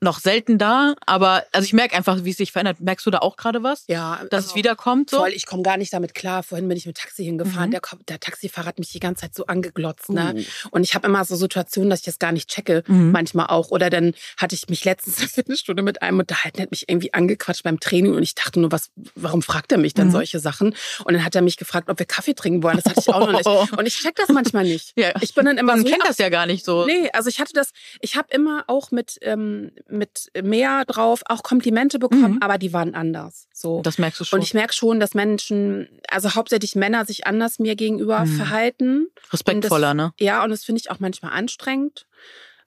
noch 0.05 0.19
selten 0.19 0.57
da, 0.57 0.95
aber 1.05 1.43
also 1.51 1.65
ich 1.65 1.73
merke 1.73 1.95
einfach, 1.97 2.23
wie 2.23 2.29
es 2.29 2.37
sich 2.37 2.51
verändert. 2.53 2.79
Merkst 2.79 3.05
du 3.05 3.11
da 3.11 3.19
auch 3.19 3.35
gerade 3.35 3.63
was? 3.63 3.83
Ja, 3.87 4.21
Dass 4.29 4.45
also 4.45 4.49
es 4.51 4.55
wiederkommt 4.55 5.09
so? 5.09 5.17
Voll, 5.17 5.31
ich 5.33 5.45
komme 5.45 5.63
gar 5.63 5.75
nicht 5.77 5.91
damit 5.91 6.13
klar. 6.13 6.43
Vorhin 6.43 6.67
bin 6.69 6.77
ich 6.77 6.85
mit 6.85 6.97
Taxi 6.97 7.25
hingefahren. 7.25 7.69
Mhm. 7.69 7.71
Der, 7.71 7.81
der 8.07 8.19
Taxifahrer 8.19 8.67
hat 8.67 8.79
mich 8.79 8.91
die 8.91 8.99
ganze 8.99 9.21
Zeit 9.23 9.35
so 9.35 9.45
angeglotzt. 9.47 10.09
Ne? 10.09 10.35
Uh. 10.37 10.43
Und 10.71 10.83
ich 10.83 10.95
habe 10.95 11.07
immer 11.07 11.25
so 11.25 11.35
Situationen, 11.35 11.89
dass 11.89 11.99
ich 11.99 12.05
das 12.05 12.19
gar 12.19 12.31
nicht 12.31 12.49
checke. 12.49 12.83
Mhm. 12.87 13.11
Manchmal 13.11 13.47
auch. 13.47 13.71
Oder 13.71 13.89
dann 13.89 14.13
hatte 14.37 14.55
ich 14.55 14.69
mich 14.69 14.85
letztens 14.85 15.17
eine 15.19 15.27
Viertelstunde 15.27 15.83
mit 15.83 16.01
einem 16.01 16.19
unterhalten, 16.19 16.57
der 16.57 16.63
hat 16.63 16.71
mich 16.71 16.87
irgendwie 16.87 17.13
angequatscht 17.13 17.63
beim 17.63 17.79
Training 17.79 18.13
und 18.15 18.23
ich 18.23 18.35
dachte 18.35 18.59
nur, 18.59 18.71
was, 18.71 18.91
warum 19.15 19.41
fragt 19.41 19.71
er 19.71 19.77
mich 19.77 19.93
denn 19.93 20.07
Mhm. 20.07 20.11
solche 20.11 20.39
Sachen? 20.39 20.75
Und 21.03 21.13
dann 21.13 21.25
hat 21.25 21.35
er 21.35 21.41
mich 21.41 21.57
gefragt, 21.57 21.89
ob 21.89 21.97
wir 21.99 22.05
Kaffee 22.05 22.33
trinken 22.35 22.61
wollen. 22.63 22.75
Das 22.77 22.85
hatte 22.85 22.99
ich 22.99 23.09
auch 23.09 23.19
noch 23.31 23.31
nicht. 23.31 23.45
Und 23.77 23.85
ich 23.87 23.95
check 23.97 24.15
das 24.15 24.29
manchmal 24.29 24.63
nicht. 24.63 24.93
Ja. 24.95 25.11
Ich 25.21 25.33
bin 25.33 25.45
dann 25.45 25.57
immer 25.57 25.73
Man 25.73 25.81
so, 25.81 25.89
kennt 25.89 26.03
ja, 26.03 26.07
das 26.07 26.17
ja 26.19 26.29
gar 26.29 26.45
nicht 26.45 26.63
so. 26.63 26.85
Nee, 26.85 27.09
also 27.13 27.29
ich 27.29 27.39
hatte 27.39 27.53
das, 27.53 27.71
ich 28.01 28.15
habe 28.15 28.27
immer 28.31 28.63
auch 28.67 28.91
mit, 28.91 29.17
ähm, 29.21 29.71
mit 29.95 30.29
mehr 30.43 30.83
drauf 30.85 31.21
auch 31.25 31.43
Komplimente 31.43 31.97
bekommen, 31.99 32.33
Mhm. 32.35 32.41
aber 32.41 32.57
die 32.57 32.73
waren 32.73 32.93
anders. 32.95 33.47
So. 33.53 33.81
Das 33.81 33.97
merkst 33.97 34.19
du 34.19 34.23
schon. 34.25 34.39
Und 34.39 34.43
ich 34.45 34.53
merke 34.53 34.73
schon, 34.73 34.99
dass 34.99 35.13
Menschen, 35.13 35.89
also 36.09 36.35
hauptsächlich 36.35 36.75
Männer, 36.75 37.05
sich 37.05 37.25
anders 37.27 37.59
mir 37.59 37.75
gegenüber 37.75 38.19
Mhm. 38.25 38.35
verhalten. 38.37 39.07
Respektvoller, 39.33 39.91
Und 39.91 39.97
ne? 39.97 40.13
Ja, 40.19 40.43
und 40.43 40.49
das 40.51 40.63
finde 40.63 40.79
ich 40.81 40.91
auch 40.91 40.99
manchmal 40.99 41.31
anstrengend. 41.33 42.05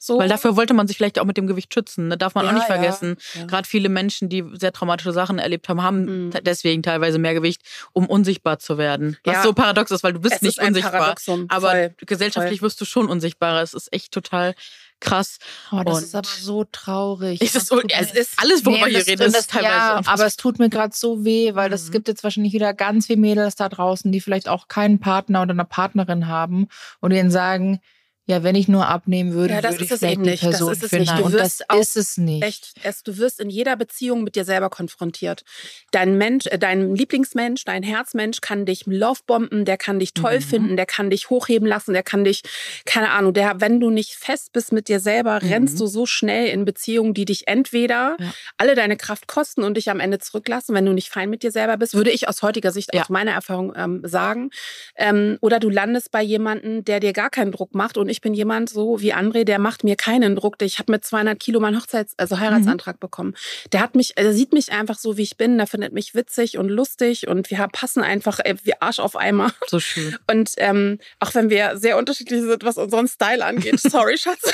So. 0.01 0.17
Weil 0.21 0.29
dafür 0.29 0.55
wollte 0.55 0.75
man 0.75 0.87
sich 0.87 0.97
vielleicht 0.97 1.19
auch 1.19 1.25
mit 1.25 1.37
dem 1.37 1.49
Gewicht 1.49 1.75
schützen. 1.75 2.07
Ne? 2.07 2.17
Darf 2.17 2.37
man 2.37 2.45
Ja, 2.45 2.51
auch 2.51 2.55
nicht 2.55 2.69
ja, 2.69 2.75
vergessen. 2.77 3.17
ja. 3.35 3.47
Gerade 3.47 3.67
viele 3.67 3.89
Menschen, 3.89 4.29
die 4.29 4.45
sehr 4.53 4.73
traumatische 4.73 5.11
Sachen 5.13 5.41
erlebt 5.41 5.69
haben, 5.69 5.83
haben 5.83 6.27
Mhm. 6.27 6.31
deswegen 6.45 6.85
teilweise 6.85 7.19
mehr 7.19 7.35
Gewicht, 7.35 7.63
um 7.93 8.07
unsichtbar 8.07 8.61
zu 8.61 8.79
werden. 8.79 9.17
Was 9.25 9.35
Ja. 9.35 9.43
so 9.43 9.53
paradox 9.53 9.91
ist, 9.91 10.05
weil 10.05 10.13
du 10.13 10.21
bist 10.21 10.37
es 10.37 10.43
nicht 10.43 10.59
ist 10.59 10.61
ein 10.61 10.69
unsichtbar. 10.69 10.93
Paradoxum. 11.01 11.47
Aber 11.49 11.71
Voll. 11.73 11.95
gesellschaftlich 12.07 12.63
wirst 12.63 12.81
du 12.81 12.85
schon 12.85 13.09
unsichtbarer. 13.09 13.61
Es 13.61 13.75
ist 13.75 13.93
echt 13.93 14.13
total 14.13 14.55
krass. 15.01 15.39
Oh, 15.71 15.83
das 15.85 15.99
Und- 15.99 16.03
ist 16.05 16.15
aber 16.15 16.29
so 16.29 16.65
traurig. 16.65 17.41
Es 17.41 17.55
ist, 17.55 17.71
Das 17.71 17.79
es 17.79 18.15
mir- 18.15 18.21
ist 18.21 18.33
alles, 18.37 18.65
worüber 18.67 18.87
Nee, 18.87 18.93
wir 18.93 18.99
das- 18.99 19.09
reden, 19.09 19.23
ist 19.23 19.37
das, 19.37 19.47
teilweise 19.47 19.75
Ja, 19.75 20.01
aber 20.07 20.27
es 20.27 20.37
tut 20.37 20.59
mir 20.59 20.69
gerade 20.69 20.95
so 20.95 21.25
weh, 21.25 21.55
weil 21.55 21.73
es 21.73 21.89
Mhm. 21.89 21.93
gibt 21.93 22.09
jetzt 22.09 22.25
wahrscheinlich 22.25 22.53
wieder 22.53 22.75
ganz 22.75 23.07
viele 23.07 23.21
Mädels 23.21 23.55
da 23.55 23.69
draußen, 23.69 24.11
die 24.13 24.21
vielleicht 24.21 24.49
auch 24.49 24.69
keinen 24.69 24.99
Partner 25.01 25.43
oder 25.43 25.53
eine 25.53 25.65
Partnerin 25.65 26.27
haben 26.29 26.69
und 27.01 27.11
denen 27.11 27.31
sagen, 27.31 27.81
ja, 28.29 28.43
wenn 28.45 28.55
ich 28.55 28.69
nur 28.69 28.87
abnehmen 28.87 29.33
würde, 29.33 29.55
Ja, 29.55 29.61
das 29.63 29.73
würde 29.77 29.85
ist 29.87 29.91
ich 29.91 29.97
es 29.97 30.03
eben 30.03 30.23
nicht. 30.23 30.43
Das 30.45 30.51
Person 30.51 30.73
ist 30.73 30.83
es 30.83 30.91
finden. 30.91 31.07
nicht. 31.11 31.19
Du 31.19 31.25
und 31.25 31.33
wirst 31.33 31.65
das 31.69 31.79
ist 31.81 31.97
es 31.97 32.17
nicht. 32.19 32.43
Echt, 32.45 32.75
es, 32.83 33.03
du 33.03 33.17
wirst 33.17 33.41
in 33.41 33.49
jeder 33.51 33.75
Beziehung 33.75 34.23
mit 34.23 34.37
dir 34.37 34.45
selber 34.45 34.69
konfrontiert. 34.71 35.45
Dein 35.91 36.19
Mensch, 36.19 36.47
äh, 36.47 36.59
dein 36.59 36.95
Lieblingsmensch, 36.95 37.65
dein 37.65 37.83
Herzmensch 37.83 38.41
kann 38.43 38.67
dich 38.67 38.85
lovebomben, 38.87 39.65
der 39.65 39.79
kann 39.79 39.99
dich 39.99 40.13
toll 40.15 40.37
Mhm. 40.37 40.43
finden, 40.43 40.77
der 40.77 40.85
kann 40.87 41.09
dich 41.11 41.31
hochheben 41.31 41.67
lassen, 41.67 41.95
der 41.95 42.03
kann 42.03 42.23
dich, 42.25 42.43
keine 42.85 43.11
Ahnung, 43.11 43.33
der, 43.33 43.61
wenn 43.63 43.81
du 43.81 43.89
nicht 43.91 44.13
fest 44.15 44.53
bist 44.53 44.73
mit 44.73 44.89
dir 44.89 45.01
selber, 45.01 45.41
Mhm. 45.43 45.49
rennst 45.49 45.81
du 45.81 45.87
so 45.87 46.05
schnell 46.05 46.49
in 46.49 46.67
Beziehungen, 46.67 47.15
die 47.15 47.25
dich 47.25 47.49
entweder 47.49 48.17
Ja. 48.21 48.35
alle 48.59 48.75
deine 48.75 48.99
Kraft 48.99 49.27
kosten 49.27 49.63
und 49.65 49.79
dich 49.79 49.91
am 49.91 50.01
Ende 50.01 50.19
zurücklassen, 50.19 50.75
wenn 50.75 50.85
du 50.85 50.93
nicht 50.93 51.09
fein 51.09 51.31
mit 51.31 51.43
dir 51.43 51.51
selber 51.51 51.79
bist, 51.79 51.95
würde 51.95 52.11
ich 52.11 52.29
aus 52.29 52.43
heutiger 52.43 52.73
Sicht, 52.73 52.95
Ja. 52.95 53.01
aus 53.03 53.09
meiner 53.09 53.33
Erfahrung 53.33 53.73
ähm, 53.75 54.03
sagen. 54.05 54.51
Ähm, 54.97 55.39
oder 55.41 55.61
du 55.61 55.71
landest 55.71 56.11
bei 56.11 56.23
jemandem, 56.23 56.85
der 56.85 57.01
dir 57.01 57.13
gar 57.15 57.31
keinen 57.31 57.53
Druck 57.53 57.75
macht 57.75 57.97
und 57.97 58.09
ich 58.11 58.18
bin 58.21 58.35
jemand 58.35 58.71
so 58.71 59.01
wie 59.01 59.15
André, 59.15 59.45
der 59.45 59.59
macht 59.59 59.85
mir 59.85 59.97
keinen 59.97 60.37
Druck. 60.37 60.57
Ich 60.61 60.79
habe 60.79 60.93
mit 60.93 61.05
200 61.05 61.39
Kilo 61.39 61.61
meinen 61.61 61.79
Hochzeits-, 61.79 62.15
also 62.17 62.39
Heiratsantrag 62.39 63.01
bekommen. 63.01 63.35
Der 63.73 63.81
hat 63.81 63.95
mich, 63.95 64.13
er 64.17 64.33
sieht 64.33 64.53
mich 64.53 64.73
einfach 64.73 64.99
so, 64.99 65.17
wie 65.17 65.23
ich 65.23 65.37
bin. 65.37 65.59
Der 65.59 65.67
findet 65.67 65.93
mich 65.93 66.15
witzig 66.15 66.59
und 66.59 66.69
lustig 66.69 67.29
und 67.29 67.51
wir 67.51 67.67
passen 67.73 68.03
einfach 68.03 68.39
äh, 68.41 68.57
wie 68.63 68.81
Arsch 68.81 68.99
auf 68.99 69.17
Eimer. 69.17 69.53
so 69.67 69.81
schön. 69.81 70.17
Und 70.31 70.53
ähm, 70.59 70.99
auch 71.21 71.35
wenn 71.35 71.51
wir 71.51 71.77
sehr 71.79 71.97
unterschiedlich 71.97 72.43
sind, 72.43 72.65
was 72.65 72.77
unseren 72.77 73.09
Style 73.09 73.45
angeht, 73.45 73.81
sorry, 73.81 74.19
Schatz, 74.19 74.53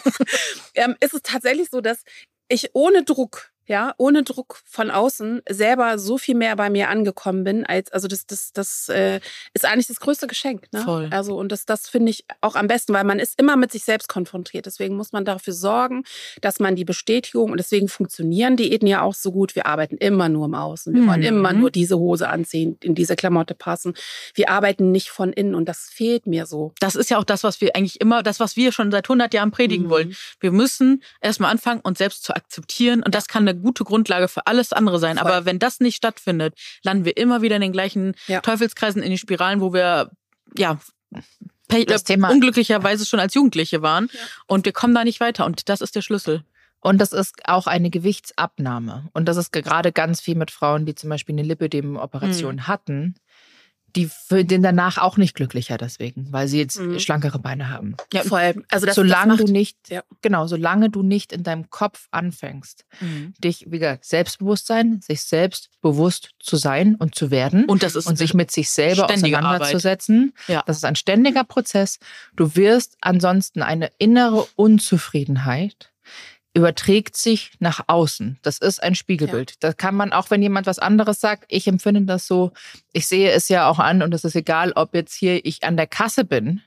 ähm, 0.74 0.96
ist 1.00 1.14
es 1.14 1.22
tatsächlich 1.22 1.68
so, 1.70 1.80
dass 1.80 2.02
ich 2.48 2.70
ohne 2.72 3.04
Druck, 3.04 3.50
ja, 3.68 3.94
ohne 3.98 4.22
Druck 4.24 4.60
von 4.64 4.90
außen 4.90 5.42
selber 5.48 5.98
so 5.98 6.18
viel 6.18 6.34
mehr 6.34 6.56
bei 6.56 6.70
mir 6.70 6.88
angekommen 6.88 7.44
bin, 7.44 7.64
als, 7.66 7.92
also 7.92 8.08
das, 8.08 8.26
das, 8.26 8.52
das 8.52 8.88
äh, 8.88 9.20
ist 9.54 9.64
eigentlich 9.64 9.86
das 9.86 10.00
größte 10.00 10.26
Geschenk, 10.26 10.66
ne? 10.72 10.80
Voll. 10.80 11.08
Also, 11.12 11.36
und 11.38 11.52
das, 11.52 11.66
das 11.66 11.88
finde 11.88 12.10
ich 12.10 12.24
auch 12.40 12.56
am 12.56 12.66
besten, 12.66 12.94
weil 12.94 13.04
man 13.04 13.18
ist 13.18 13.38
immer 13.38 13.56
mit 13.56 13.70
sich 13.70 13.84
selbst 13.84 14.08
konfrontiert. 14.08 14.66
Deswegen 14.66 14.96
muss 14.96 15.12
man 15.12 15.24
dafür 15.24 15.52
sorgen, 15.52 16.04
dass 16.40 16.58
man 16.58 16.74
die 16.76 16.84
Bestätigung, 16.86 17.50
und 17.52 17.58
deswegen 17.58 17.88
funktionieren 17.88 18.56
Diäten 18.56 18.88
ja 18.88 19.02
auch 19.02 19.14
so 19.14 19.30
gut. 19.30 19.54
Wir 19.54 19.66
arbeiten 19.66 19.96
immer 19.98 20.28
nur 20.28 20.46
im 20.46 20.54
Außen. 20.54 20.94
Wir 20.94 21.06
wollen 21.06 21.20
Mhm. 21.20 21.26
immer 21.26 21.52
nur 21.52 21.70
diese 21.70 21.98
Hose 21.98 22.28
anziehen, 22.28 22.78
in 22.82 22.94
diese 22.94 23.16
Klamotte 23.16 23.54
passen. 23.54 23.92
Wir 24.34 24.48
arbeiten 24.48 24.90
nicht 24.92 25.10
von 25.10 25.32
innen 25.32 25.54
und 25.54 25.68
das 25.68 25.90
fehlt 25.92 26.26
mir 26.26 26.46
so. 26.46 26.72
Das 26.80 26.94
ist 26.96 27.10
ja 27.10 27.18
auch 27.18 27.24
das, 27.24 27.44
was 27.44 27.60
wir 27.60 27.76
eigentlich 27.76 28.00
immer, 28.00 28.22
das, 28.22 28.40
was 28.40 28.56
wir 28.56 28.72
schon 28.72 28.90
seit 28.90 29.06
100 29.08 29.34
Jahren 29.34 29.50
predigen 29.50 29.86
Mhm. 29.86 29.90
wollen. 29.90 30.16
Wir 30.40 30.52
müssen 30.52 31.02
erstmal 31.20 31.50
anfangen, 31.50 31.80
uns 31.82 31.98
selbst 31.98 32.24
zu 32.24 32.34
akzeptieren. 32.34 33.02
Und 33.02 33.14
das 33.14 33.28
kann 33.28 33.46
eine 33.46 33.57
gute 33.58 33.84
Grundlage 33.84 34.28
für 34.28 34.46
alles 34.46 34.72
andere 34.72 34.98
sein. 34.98 35.18
Voll. 35.18 35.26
Aber 35.30 35.44
wenn 35.44 35.58
das 35.58 35.80
nicht 35.80 35.96
stattfindet, 35.96 36.54
landen 36.82 37.04
wir 37.04 37.16
immer 37.16 37.42
wieder 37.42 37.56
in 37.56 37.62
den 37.62 37.72
gleichen 37.72 38.14
Ja. 38.26 38.40
Teufelskreisen, 38.40 39.02
in 39.02 39.10
die 39.10 39.18
Spiralen, 39.18 39.60
wo 39.60 39.72
wir, 39.72 40.10
ja, 40.56 40.78
Das 41.86 42.04
Thema- 42.04 42.30
unglücklicherweise 42.30 43.04
schon 43.04 43.20
als 43.20 43.34
Jugendliche 43.34 43.82
waren. 43.82 44.08
Ja. 44.12 44.20
Und 44.46 44.64
wir 44.64 44.72
kommen 44.72 44.94
da 44.94 45.04
nicht 45.04 45.20
weiter. 45.20 45.44
Und 45.44 45.68
das 45.68 45.80
ist 45.82 45.94
der 45.96 46.02
Schlüssel. 46.02 46.42
Und 46.80 46.98
das 46.98 47.12
ist 47.12 47.34
auch 47.46 47.66
eine 47.66 47.90
Gewichtsabnahme. 47.90 49.08
Und 49.12 49.26
das 49.26 49.36
ist 49.36 49.52
gerade 49.52 49.92
ganz 49.92 50.20
viel 50.20 50.36
mit 50.36 50.50
Frauen, 50.50 50.86
die 50.86 50.94
zum 50.94 51.10
Beispiel 51.10 51.34
eine 51.34 51.42
Lipödem-Operation 51.42 52.54
Mhm. 52.56 52.66
hatten, 52.68 53.14
die 53.96 54.10
sind 54.28 54.62
danach 54.62 54.98
auch 54.98 55.16
nicht 55.16 55.34
glücklicher 55.34 55.78
deswegen, 55.78 56.30
weil 56.32 56.46
sie 56.48 56.58
jetzt 56.58 56.78
Mhm. 56.78 56.98
schlankere 56.98 57.38
Beine 57.38 57.70
haben. 57.70 57.96
Ja. 58.12 58.22
Voll. 58.22 58.62
Also 58.70 58.86
das, 58.86 58.94
solange 58.94 59.36
das 59.36 59.46
du 59.46 59.52
nicht, 59.52 59.76
ja. 59.88 60.02
genau, 60.22 60.46
solange 60.46 60.90
du 60.90 61.02
nicht 61.02 61.32
in 61.32 61.42
deinem 61.42 61.70
Kopf 61.70 62.06
anfängst, 62.10 62.84
dich, 63.38 63.66
wie 63.68 63.78
gesagt, 63.78 64.04
Selbstbewusstsein, 64.04 65.00
sich 65.00 65.22
selbst 65.22 65.70
bewusst 65.80 66.30
zu 66.38 66.56
sein 66.56 66.94
und 66.96 67.14
zu 67.14 67.30
werden 67.30 67.64
Und 67.64 67.82
das 67.82 67.94
ist 67.94 68.06
und 68.06 68.16
sich 68.16 68.34
mit 68.34 68.50
sich 68.50 68.70
selber 68.70 69.10
auseinanderzusetzen. 69.10 70.34
Ja. 70.48 70.62
Das 70.66 70.76
ist 70.76 70.84
ein 70.84 70.96
ständiger 70.96 71.44
Prozess. 71.44 71.98
Du 72.36 72.54
wirst 72.56 72.96
ansonsten 73.00 73.62
eine 73.62 73.90
innere 73.98 74.46
Unzufriedenheit 74.56 75.92
überträgt 76.54 77.16
sich 77.16 77.52
nach 77.58 77.84
außen. 77.86 78.38
Das 78.42 78.58
ist 78.58 78.82
ein 78.82 78.94
Spiegelbild. 78.94 79.50
Ja. 79.50 79.56
Da 79.60 79.72
kann 79.72 79.94
man, 79.94 80.12
auch 80.12 80.30
wenn 80.30 80.42
jemand 80.42 80.66
was 80.66 80.78
anderes 80.78 81.20
sagt, 81.20 81.44
ich 81.48 81.66
empfinde 81.66 82.02
das 82.02 82.26
so, 82.26 82.52
ich 82.92 83.06
sehe 83.06 83.30
es 83.30 83.48
ja 83.48 83.68
auch 83.68 83.78
an 83.78 84.02
und 84.02 84.14
es 84.14 84.24
ist 84.24 84.34
egal, 84.34 84.72
ob 84.74 84.94
jetzt 84.94 85.14
hier 85.14 85.44
ich 85.44 85.62
an 85.64 85.76
der 85.76 85.86
Kasse 85.86 86.24
bin 86.24 86.62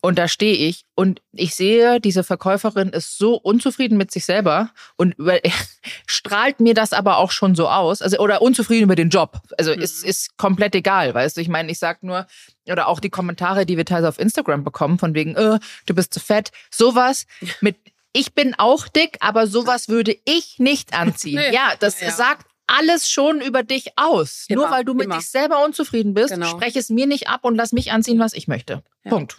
und 0.00 0.18
da 0.18 0.28
stehe 0.28 0.54
ich 0.54 0.84
und 0.94 1.22
ich 1.32 1.54
sehe, 1.54 2.00
diese 2.00 2.24
Verkäuferin 2.24 2.90
ist 2.90 3.16
so 3.16 3.36
unzufrieden 3.36 3.96
mit 3.96 4.10
sich 4.10 4.24
selber 4.24 4.70
und 4.96 5.14
über, 5.14 5.38
strahlt 6.06 6.60
mir 6.60 6.74
das 6.74 6.92
aber 6.92 7.18
auch 7.18 7.30
schon 7.30 7.54
so 7.54 7.68
aus, 7.68 8.02
also 8.02 8.18
oder 8.18 8.42
unzufrieden 8.42 8.84
über 8.84 8.96
den 8.96 9.08
Job. 9.08 9.40
Also 9.56 9.74
mhm. 9.74 9.80
ist 9.80 10.04
ist 10.04 10.36
komplett 10.36 10.74
egal, 10.74 11.14
weißt 11.14 11.36
du. 11.36 11.40
Ich 11.40 11.48
meine, 11.48 11.72
ich 11.72 11.78
sag 11.78 12.02
nur 12.02 12.26
oder 12.66 12.88
auch 12.88 13.00
die 13.00 13.10
Kommentare, 13.10 13.66
die 13.66 13.76
wir 13.76 13.84
teilweise 13.84 14.08
auf 14.08 14.18
Instagram 14.18 14.64
bekommen, 14.64 14.98
von 14.98 15.14
wegen, 15.14 15.34
äh, 15.36 15.58
du 15.86 15.94
bist 15.94 16.12
zu 16.12 16.20
fett, 16.20 16.50
sowas 16.70 17.26
mit 17.60 17.76
ich 18.14 18.32
bin 18.32 18.54
auch 18.56 18.88
dick, 18.88 19.18
aber 19.20 19.46
sowas 19.46 19.88
würde 19.88 20.16
ich 20.24 20.58
nicht 20.58 20.94
anziehen. 20.94 21.34
Nee. 21.44 21.52
Ja, 21.52 21.72
das 21.80 22.00
ja. 22.00 22.12
sagt 22.12 22.46
alles 22.66 23.10
schon 23.10 23.40
über 23.40 23.64
dich 23.64 23.92
aus. 23.96 24.46
Immer, 24.48 24.62
Nur 24.62 24.70
weil 24.70 24.84
du 24.84 24.94
mit 24.94 25.06
immer. 25.06 25.18
dich 25.18 25.28
selber 25.28 25.64
unzufrieden 25.64 26.14
bist, 26.14 26.32
genau. 26.32 26.46
spreche 26.46 26.78
es 26.78 26.90
mir 26.90 27.06
nicht 27.06 27.28
ab 27.28 27.44
und 27.44 27.56
lass 27.56 27.72
mich 27.72 27.90
anziehen, 27.90 28.20
was 28.20 28.32
ich 28.32 28.46
möchte. 28.46 28.84
Ja. 29.02 29.10
Punkt. 29.10 29.38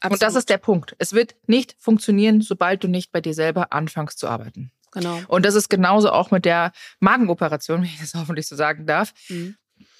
Absolut. 0.00 0.12
Und 0.12 0.22
das 0.22 0.34
ist 0.34 0.50
der 0.50 0.58
Punkt. 0.58 0.94
Es 0.98 1.14
wird 1.14 1.34
nicht 1.46 1.76
funktionieren, 1.78 2.42
sobald 2.42 2.84
du 2.84 2.88
nicht 2.88 3.10
bei 3.10 3.22
dir 3.22 3.32
selber 3.32 3.72
anfängst 3.72 4.18
zu 4.18 4.28
arbeiten. 4.28 4.70
Genau. 4.92 5.20
Und 5.28 5.46
das 5.46 5.54
ist 5.54 5.70
genauso 5.70 6.10
auch 6.10 6.30
mit 6.30 6.44
der 6.44 6.72
Magenoperation, 7.00 7.78
wenn 7.82 7.88
ich 7.88 8.00
das 8.00 8.14
hoffentlich 8.14 8.46
so 8.46 8.54
sagen 8.54 8.86
darf. 8.86 9.14
Mhm. 9.28 9.56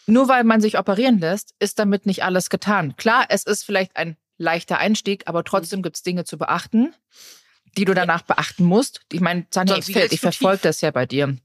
Nur 0.06 0.28
weil 0.28 0.44
man 0.44 0.60
sich 0.60 0.78
operieren 0.78 1.18
lässt, 1.18 1.54
ist 1.58 1.78
damit 1.78 2.04
nicht 2.04 2.22
alles 2.22 2.50
getan. 2.50 2.96
Klar, 2.96 3.26
es 3.30 3.44
ist 3.44 3.64
vielleicht 3.64 3.96
ein 3.96 4.16
leichter 4.36 4.78
Einstieg, 4.78 5.22
aber 5.26 5.42
trotzdem 5.42 5.80
mhm. 5.80 5.84
gibt 5.84 5.96
es 5.96 6.02
Dinge 6.02 6.24
zu 6.24 6.36
beachten 6.36 6.94
die 7.78 7.84
du 7.84 7.94
danach 7.94 8.22
beachten 8.22 8.64
musst. 8.64 9.00
Ich 9.12 9.20
meine, 9.20 9.46
Sanja, 9.50 9.76
ich, 9.76 9.94
ich 9.94 10.20
verfolge 10.20 10.60
das 10.62 10.80
ja 10.80 10.90
bei 10.90 11.06
dir. 11.06 11.36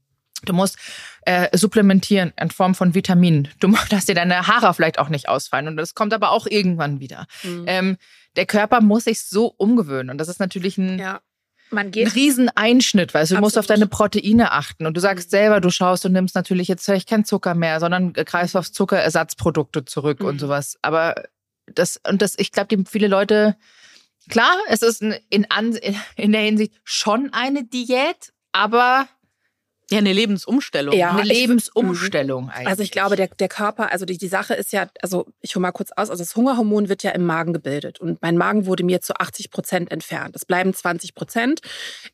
Du 0.44 0.52
musst 0.52 0.76
äh, 1.22 1.56
supplementieren 1.56 2.32
in 2.38 2.50
Form 2.50 2.74
von 2.74 2.94
Vitaminen. 2.94 3.48
Du 3.60 3.68
musst, 3.68 3.90
dass 3.92 4.06
dir 4.06 4.16
deine 4.16 4.46
Haare 4.46 4.74
vielleicht 4.74 4.98
auch 4.98 5.08
nicht 5.08 5.28
ausfallen. 5.28 5.68
Und 5.68 5.76
das 5.76 5.94
kommt 5.94 6.12
aber 6.12 6.32
auch 6.32 6.46
irgendwann 6.46 7.00
wieder. 7.00 7.26
Mhm. 7.44 7.64
Ähm, 7.66 7.96
der 8.36 8.46
Körper 8.46 8.80
muss 8.80 9.04
sich 9.04 9.22
so 9.22 9.46
umgewöhnen. 9.46 10.10
Und 10.10 10.18
das 10.18 10.28
ist 10.28 10.40
natürlich 10.40 10.76
ein, 10.76 10.98
ja. 10.98 11.20
Man 11.70 11.90
geht 11.90 12.08
ein 12.08 12.12
Rieseneinschnitt, 12.12 13.14
weißt 13.14 13.32
du, 13.32 13.36
du 13.36 13.40
musst 13.40 13.58
auf 13.58 13.66
deine 13.66 13.86
Proteine 13.86 14.52
achten. 14.52 14.86
Und 14.86 14.96
du 14.96 15.00
sagst 15.00 15.28
mhm. 15.28 15.30
selber, 15.30 15.60
du 15.60 15.70
schaust 15.70 16.04
und 16.04 16.12
nimmst 16.12 16.34
natürlich 16.34 16.68
jetzt 16.68 16.84
vielleicht 16.84 17.08
kein 17.08 17.24
Zucker 17.24 17.54
mehr, 17.54 17.80
sondern 17.80 18.12
greifst 18.12 18.56
auf 18.56 18.70
Zuckerersatzprodukte 18.70 19.84
zurück 19.84 20.20
mhm. 20.20 20.26
und 20.26 20.38
sowas. 20.40 20.78
Aber 20.82 21.14
das, 21.66 22.00
und 22.08 22.22
das, 22.22 22.34
ich 22.36 22.52
glaube, 22.52 22.84
viele 22.86 23.08
Leute 23.08 23.56
Klar, 24.28 24.56
es 24.68 24.82
ist 24.82 25.02
in, 25.02 25.14
in, 25.30 26.32
der 26.32 26.40
Hinsicht 26.40 26.74
schon 26.84 27.32
eine 27.32 27.64
Diät, 27.64 28.32
aber 28.52 29.08
ja, 29.90 29.98
eine 29.98 30.12
Lebensumstellung. 30.12 30.94
Ja, 30.94 31.10
eine 31.10 31.22
Lebensumstellung 31.22 32.48
eigentlich. 32.48 32.68
Also 32.68 32.82
ich 32.82 32.90
glaube, 32.90 33.16
der, 33.16 33.28
der 33.28 33.48
Körper, 33.48 33.92
also 33.92 34.06
die, 34.06 34.16
die 34.16 34.28
Sache 34.28 34.54
ist 34.54 34.72
ja, 34.72 34.88
also 35.02 35.26
ich 35.42 35.54
hole 35.54 35.62
mal 35.62 35.72
kurz 35.72 35.90
aus, 35.92 36.08
also 36.08 36.22
das 36.22 36.34
Hungerhormon 36.36 36.88
wird 36.88 37.02
ja 37.02 37.10
im 37.10 37.26
Magen 37.26 37.52
gebildet 37.52 38.00
und 38.00 38.22
mein 38.22 38.36
Magen 38.38 38.64
wurde 38.64 38.82
mir 38.82 39.02
zu 39.02 39.14
80 39.14 39.50
Prozent 39.50 39.92
entfernt. 39.92 40.36
Es 40.36 40.46
bleiben 40.46 40.72
20 40.72 41.14
Prozent. 41.14 41.60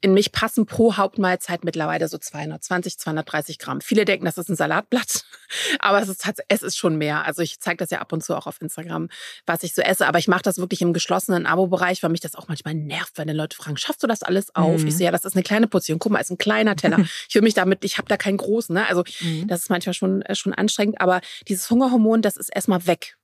In 0.00 0.14
mich 0.14 0.32
passen 0.32 0.66
pro 0.66 0.96
Hauptmahlzeit 0.96 1.64
mittlerweile 1.64 2.08
so 2.08 2.18
220, 2.18 2.98
230 2.98 3.58
Gramm. 3.58 3.80
Viele 3.80 4.04
denken, 4.04 4.24
das 4.24 4.36
ist 4.36 4.48
ein 4.48 4.56
Salatblatt, 4.56 5.24
aber 5.78 6.02
es 6.02 6.08
ist, 6.08 6.28
es 6.48 6.62
ist 6.62 6.76
schon 6.76 6.96
mehr. 6.96 7.24
Also 7.24 7.42
ich 7.42 7.60
zeige 7.60 7.76
das 7.76 7.90
ja 7.90 8.00
ab 8.00 8.12
und 8.12 8.24
zu 8.24 8.36
auch 8.36 8.48
auf 8.48 8.60
Instagram, 8.60 9.08
was 9.46 9.62
ich 9.62 9.74
so 9.74 9.82
esse, 9.82 10.08
aber 10.08 10.18
ich 10.18 10.26
mache 10.26 10.42
das 10.42 10.58
wirklich 10.58 10.82
im 10.82 10.92
geschlossenen 10.92 11.46
Abo-Bereich, 11.46 12.02
weil 12.02 12.10
mich 12.10 12.20
das 12.20 12.34
auch 12.34 12.48
manchmal 12.48 12.74
nervt, 12.74 13.16
wenn 13.16 13.28
die 13.28 13.34
Leute 13.34 13.56
fragen, 13.56 13.76
schaffst 13.76 14.02
du 14.02 14.08
das 14.08 14.24
alles 14.24 14.54
auf? 14.56 14.82
Mhm. 14.82 14.88
Ich 14.88 14.96
sehe, 14.96 15.06
ja, 15.06 15.12
das 15.12 15.24
ist 15.24 15.36
eine 15.36 15.44
kleine 15.44 15.68
Portion. 15.68 16.00
Guck 16.00 16.10
mal, 16.10 16.20
ist 16.20 16.30
ein 16.30 16.38
kleiner 16.38 16.74
Teller. 16.74 16.98
Ich 17.28 17.34
will 17.34 17.42
mich 17.42 17.54
damit, 17.60 17.84
ich 17.84 17.98
habe 17.98 18.08
da 18.08 18.16
keinen 18.16 18.36
großen. 18.36 18.74
Ne? 18.74 18.86
Also 18.88 19.04
mhm. 19.20 19.46
das 19.46 19.62
ist 19.62 19.70
manchmal 19.70 19.94
schon, 19.94 20.22
äh, 20.22 20.34
schon 20.34 20.54
anstrengend. 20.54 21.00
Aber 21.00 21.20
dieses 21.48 21.70
Hungerhormon, 21.70 22.22
das 22.22 22.36
ist 22.36 22.50
erstmal 22.54 22.86
weg. 22.86 23.16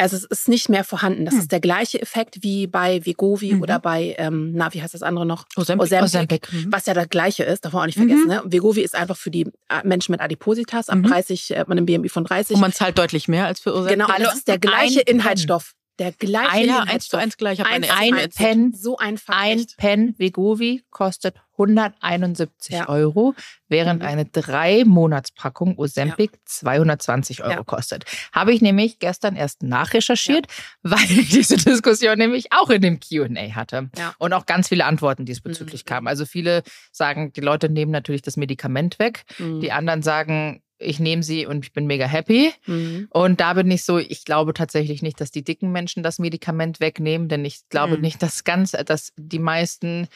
Also 0.00 0.16
es 0.16 0.24
ist 0.24 0.48
nicht 0.48 0.70
mehr 0.70 0.82
vorhanden. 0.82 1.26
Das 1.26 1.34
hm. 1.34 1.40
ist 1.40 1.52
der 1.52 1.60
gleiche 1.60 2.00
Effekt 2.00 2.42
wie 2.42 2.66
bei 2.66 3.04
Vegovi 3.04 3.52
mhm. 3.52 3.62
oder 3.62 3.78
bei, 3.78 4.14
ähm, 4.16 4.52
na, 4.54 4.72
wie 4.72 4.80
heißt 4.80 4.94
das 4.94 5.02
andere 5.02 5.26
noch? 5.26 5.44
Ozempic. 5.56 6.02
Ozempic. 6.02 6.48
Mhm. 6.50 6.72
Was 6.72 6.86
ja 6.86 6.94
das 6.94 7.10
gleiche 7.10 7.44
ist, 7.44 7.66
darf 7.66 7.74
man 7.74 7.82
auch 7.82 7.86
nicht 7.86 7.98
vergessen. 7.98 8.22
Mhm. 8.22 8.28
Ne? 8.28 8.42
Vegovi 8.46 8.80
ist 8.80 8.94
einfach 8.94 9.18
für 9.18 9.30
die 9.30 9.42
äh, 9.68 9.84
Menschen 9.84 10.12
mit 10.12 10.22
Adipositas 10.22 10.88
ab 10.88 11.00
30, 11.02 11.50
äh, 11.50 11.64
man 11.66 11.76
einem 11.76 11.84
BMI 11.84 12.08
von 12.08 12.24
30. 12.24 12.54
Und 12.54 12.62
man 12.62 12.72
zahlt 12.72 12.96
deutlich 12.96 13.28
mehr 13.28 13.44
als 13.44 13.60
für 13.60 13.74
Ozempic. 13.74 13.92
Genau, 13.92 14.06
das 14.16 14.36
ist 14.36 14.48
der 14.48 14.58
gleiche 14.58 15.00
Inhaltsstoff. 15.00 15.74
Der 16.00 16.12
gleiche 16.12 16.50
Eine, 16.50 16.88
eins 16.88 17.08
zu 17.08 17.18
eins 17.18 17.36
gleich. 17.36 17.62
Ein, 17.62 17.84
ein, 17.84 18.14
ein 18.14 18.30
Pen, 18.30 18.72
so 18.72 18.96
einfach. 18.96 19.36
Ein 19.36 19.66
Pen 19.76 20.14
Vegovi 20.18 20.82
kostet 20.88 21.34
171 21.52 22.74
ja. 22.74 22.88
Euro, 22.88 23.34
während 23.68 24.00
mhm. 24.00 24.08
eine 24.08 24.24
drei 24.24 24.84
Monatspackung 24.86 25.76
Ozempic 25.76 26.32
ja. 26.32 26.40
220 26.46 27.42
Euro 27.42 27.50
ja. 27.50 27.64
kostet. 27.64 28.06
Habe 28.32 28.54
ich 28.54 28.62
nämlich 28.62 28.98
gestern 28.98 29.36
erst 29.36 29.62
nachrecherchiert, 29.62 30.46
weil 30.82 31.04
ich 31.10 31.28
diese 31.28 31.58
Diskussion 31.58 32.16
nämlich 32.16 32.50
auch 32.50 32.70
in 32.70 32.80
dem 32.80 32.98
Q&A 32.98 33.54
hatte 33.54 33.90
und 34.16 34.32
auch 34.32 34.46
ganz 34.46 34.68
viele 34.68 34.86
Antworten 34.86 35.26
diesbezüglich 35.26 35.84
mhm. 35.84 35.88
kamen. 35.88 36.08
Also 36.08 36.24
viele 36.24 36.62
sagen, 36.92 37.34
die 37.34 37.42
Leute 37.42 37.68
nehmen 37.68 37.92
natürlich 37.92 38.22
das 38.22 38.38
Medikament 38.38 38.98
weg, 38.98 39.24
mhm. 39.38 39.60
die 39.60 39.70
anderen 39.70 40.02
sagen, 40.02 40.62
ich 40.80 40.98
nehme 40.98 41.22
sie 41.22 41.46
und 41.46 41.64
ich 41.64 41.72
bin 41.72 41.86
mega 41.86 42.06
happy. 42.06 42.52
Mhm. 42.66 43.06
Und 43.10 43.40
da 43.40 43.54
bin 43.54 43.70
ich 43.70 43.84
so, 43.84 43.98
ich 43.98 44.24
glaube 44.24 44.54
tatsächlich 44.54 45.02
nicht, 45.02 45.20
dass 45.20 45.30
die 45.30 45.44
dicken 45.44 45.70
Menschen 45.70 46.02
das 46.02 46.18
Medikament 46.18 46.80
wegnehmen, 46.80 47.28
denn 47.28 47.44
ich 47.44 47.68
glaube 47.68 47.96
mhm. 47.96 48.02
nicht, 48.02 48.22
dass 48.22 48.44
ganz, 48.44 48.72
dass 48.72 49.12
die 49.16 49.38
meisten 49.38 50.08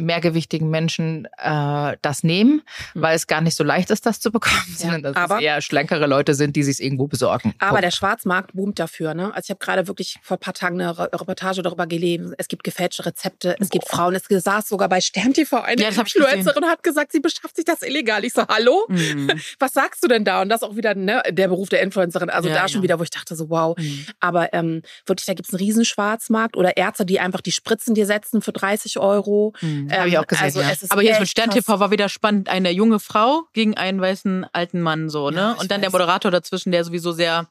mehrgewichtigen 0.00 0.70
Menschen 0.70 1.28
äh, 1.38 1.96
das 2.02 2.22
nehmen, 2.22 2.62
mhm. 2.94 3.02
weil 3.02 3.16
es 3.16 3.26
gar 3.26 3.40
nicht 3.40 3.54
so 3.54 3.64
leicht 3.64 3.90
ist, 3.90 4.06
das 4.06 4.20
zu 4.20 4.30
bekommen, 4.30 4.76
ja, 4.78 4.90
sondern 4.90 5.02
dass 5.02 5.16
aber, 5.16 5.36
es 5.36 5.42
eher 5.42 5.60
schlankere 5.60 6.06
Leute 6.06 6.34
sind, 6.34 6.56
die 6.56 6.62
sich 6.62 6.82
irgendwo 6.82 7.06
besorgen. 7.06 7.54
Aber 7.58 7.70
Punkt. 7.70 7.84
der 7.84 7.90
Schwarzmarkt 7.90 8.52
boomt 8.54 8.78
dafür. 8.78 9.14
Ne? 9.14 9.34
Also 9.34 9.46
ich 9.46 9.50
habe 9.50 9.64
gerade 9.64 9.88
wirklich 9.88 10.18
vor 10.22 10.36
ein 10.36 10.40
paar 10.40 10.54
Tagen 10.54 10.80
eine 10.80 10.98
Reportage 10.98 11.62
darüber 11.62 11.86
gelesen. 11.86 12.34
Es 12.38 12.48
gibt 12.48 12.64
gefälschte 12.64 13.06
Rezepte, 13.06 13.56
es 13.58 13.70
gibt 13.70 13.88
Frauen. 13.88 14.14
Es 14.14 14.24
saß 14.28 14.68
sogar 14.68 14.88
bei 14.88 15.00
Stern 15.00 15.32
TV 15.32 15.60
eine 15.60 15.82
ja, 15.82 15.88
Influencerin 15.88 16.64
hat 16.64 16.82
gesagt, 16.82 17.12
sie 17.12 17.20
beschafft 17.20 17.56
sich 17.56 17.64
das 17.64 17.82
illegal. 17.82 18.24
Ich 18.24 18.32
so, 18.32 18.46
hallo? 18.46 18.86
Mhm. 18.88 19.30
Was 19.58 19.72
sagst 19.72 20.02
du 20.02 20.08
denn 20.08 20.24
da? 20.24 20.42
Und 20.42 20.48
das 20.48 20.62
auch 20.62 20.76
wieder 20.76 20.94
ne, 20.94 21.22
der 21.30 21.48
Beruf 21.48 21.68
der 21.68 21.82
Influencerin. 21.82 22.30
Also 22.30 22.48
ja, 22.48 22.54
da 22.54 22.68
schon 22.68 22.82
wieder, 22.82 22.98
wo 22.98 23.02
ich 23.02 23.10
dachte 23.10 23.36
so, 23.36 23.50
wow. 23.50 23.76
Mhm. 23.76 24.06
Aber 24.20 24.52
ähm, 24.52 24.82
wirklich, 25.06 25.26
da 25.26 25.34
gibt 25.34 25.48
es 25.48 25.54
einen 25.54 25.64
riesen 25.64 25.84
Schwarzmarkt 25.84 26.56
oder 26.56 26.76
Ärzte, 26.76 27.06
die 27.06 27.20
einfach 27.20 27.40
die 27.40 27.52
Spritzen 27.52 27.94
dir 27.94 28.06
setzen 28.06 28.42
für 28.42 28.52
30 28.52 28.98
Euro. 28.98 29.52
Mhm. 29.60 29.85
Ähm, 29.90 29.98
Habe 29.98 30.08
ich 30.08 30.18
auch 30.18 30.26
gesehen. 30.26 30.44
Also 30.44 30.60
ja. 30.60 30.72
Aber 30.90 31.02
jetzt 31.02 31.20
mit 31.20 31.28
Stern 31.28 31.50
TV 31.50 31.80
war 31.80 31.90
wieder 31.90 32.08
spannend. 32.08 32.48
Eine 32.48 32.70
junge 32.70 33.00
Frau 33.00 33.44
gegen 33.52 33.76
einen 33.76 34.00
weißen 34.00 34.46
alten 34.52 34.80
Mann 34.80 35.08
so, 35.08 35.30
ne? 35.30 35.36
Ja, 35.36 35.52
und 35.52 35.70
dann 35.70 35.78
weiß. 35.78 35.82
der 35.82 35.90
Moderator 35.90 36.30
dazwischen, 36.30 36.72
der 36.72 36.84
sowieso 36.84 37.12
sehr. 37.12 37.48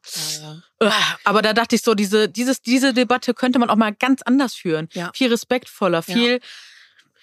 Ja, 0.82 0.94
aber 1.24 1.42
da 1.42 1.54
dachte 1.54 1.76
ich 1.76 1.82
so, 1.82 1.96
diese, 1.96 2.30
dieses, 2.30 2.62
diese 2.62 2.94
Debatte 2.94 3.34
könnte 3.34 3.60
man 3.60 3.70
auch 3.70 3.76
mal 3.76 3.94
ganz 3.94 4.22
anders 4.22 4.56
führen. 4.56 4.90
Viel 5.14 5.30
respektvoller, 5.30 6.02
viel 6.04 6.40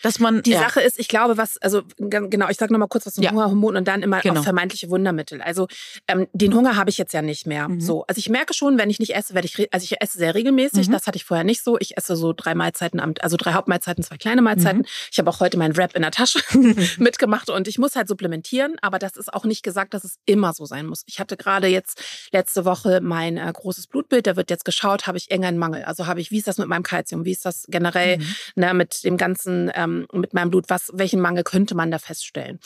dass 0.03 0.19
man 0.19 0.43
die 0.43 0.51
ja. 0.51 0.61
Sache 0.61 0.81
ist, 0.81 0.99
ich 0.99 1.09
glaube, 1.09 1.37
was 1.37 1.57
also 1.59 1.83
genau, 1.99 2.49
ich 2.49 2.57
sage 2.57 2.73
noch 2.73 2.79
mal 2.79 2.87
kurz 2.87 3.07
was 3.07 3.15
zum 3.15 3.25
ja. 3.25 3.31
Hungerhormon 3.31 3.77
und 3.77 3.89
dann 3.89 4.03
immer 4.03 4.21
genau. 4.21 4.41
auch 4.41 4.45
vermeintliche 4.45 4.91
Wundermittel. 4.91 5.41
Also 5.41 5.69
ähm, 6.09 6.27
den 6.33 6.55
Hunger 6.55 6.77
habe 6.77 6.91
ich 6.91 6.99
jetzt 6.99 7.13
ja 7.13 7.23
nicht 7.23 7.47
mehr. 7.47 7.69
Mhm. 7.69 7.81
So, 7.81 8.05
also 8.07 8.19
ich 8.19 8.29
merke 8.29 8.55
schon, 8.55 8.79
wenn 8.79 8.91
ich 8.91 8.99
nicht 8.99 9.15
esse, 9.15 9.35
werde 9.35 9.47
ich 9.47 9.73
also 9.73 9.85
ich 9.85 10.01
esse 10.01 10.19
sehr 10.19 10.35
regelmäßig. 10.35 10.89
Mhm. 10.89 10.93
Das 10.93 11.07
hatte 11.07 11.17
ich 11.17 11.25
vorher 11.25 11.45
nicht 11.45 11.63
so. 11.63 11.79
Ich 11.79 11.97
esse 11.97 12.17
so 12.17 12.33
drei 12.33 12.55
Mahlzeiten 12.55 13.01
am, 13.01 13.15
also 13.21 13.37
drei 13.37 13.53
Hauptmahlzeiten, 13.53 14.03
zwei 14.05 14.17
kleine 14.17 14.43
Mahlzeiten. 14.43 14.81
Mhm. 14.81 14.87
Ich 15.11 15.19
habe 15.19 15.31
auch 15.31 15.41
heute 15.41 15.57
meinen 15.57 15.77
Wrap 15.77 15.95
in 15.95 16.03
der 16.03 16.11
Tasche 16.11 16.41
mitgemacht 16.99 17.49
und 17.51 17.69
ich 17.69 17.79
muss 17.79 17.97
halt 17.97 18.09
supplementieren, 18.09 18.77
aber 18.83 18.99
das 18.99 19.17
ist 19.17 19.33
auch 19.33 19.45
nicht 19.45 19.63
gesagt, 19.63 19.95
dass 19.95 20.05
es 20.05 20.17
immer 20.27 20.53
so 20.53 20.65
sein 20.65 20.87
muss. 20.87 21.03
Ich 21.07 21.21
hatte 21.21 21.37
gerade 21.37 21.69
jetzt 21.69 22.03
letzte 22.33 22.65
Woche 22.65 23.01
mein 23.01 23.37
äh, 23.37 23.51
großes 23.53 23.87
Blutbild, 23.87 24.27
da 24.27 24.37
wird 24.37 24.51
jetzt 24.51 24.65
geschaut, 24.65 25.07
habe 25.07 25.19
ich 25.19 25.31
irgendeinen 25.31 25.59
Mangel. 25.59 25.85
Also 25.85 26.07
habe 26.07 26.21
ich, 26.21 26.31
wie 26.31 26.39
ist 26.39 26.49
das 26.49 26.59
mit 26.59 26.69
meinem 26.69 26.83
Kalzium, 26.83 27.25
wie 27.25 27.33
ist 27.33 27.45
das 27.45 27.65
generell 27.69 28.19
mhm. 28.19 28.35
ne, 28.57 28.75
mit 28.75 29.05
dem 29.05 29.17
ganzen 29.17 29.71
ähm, 29.75 29.92
ähm, 29.93 30.07
mit 30.13 30.35
meinem 30.35 30.51
Blut, 30.51 30.67
was, 30.69 30.91
welchen 30.95 31.21
Mangel 31.21 31.45
könnte 31.45 31.75
man 31.75 31.91
da 31.91 31.99
feststellen. 31.99 32.59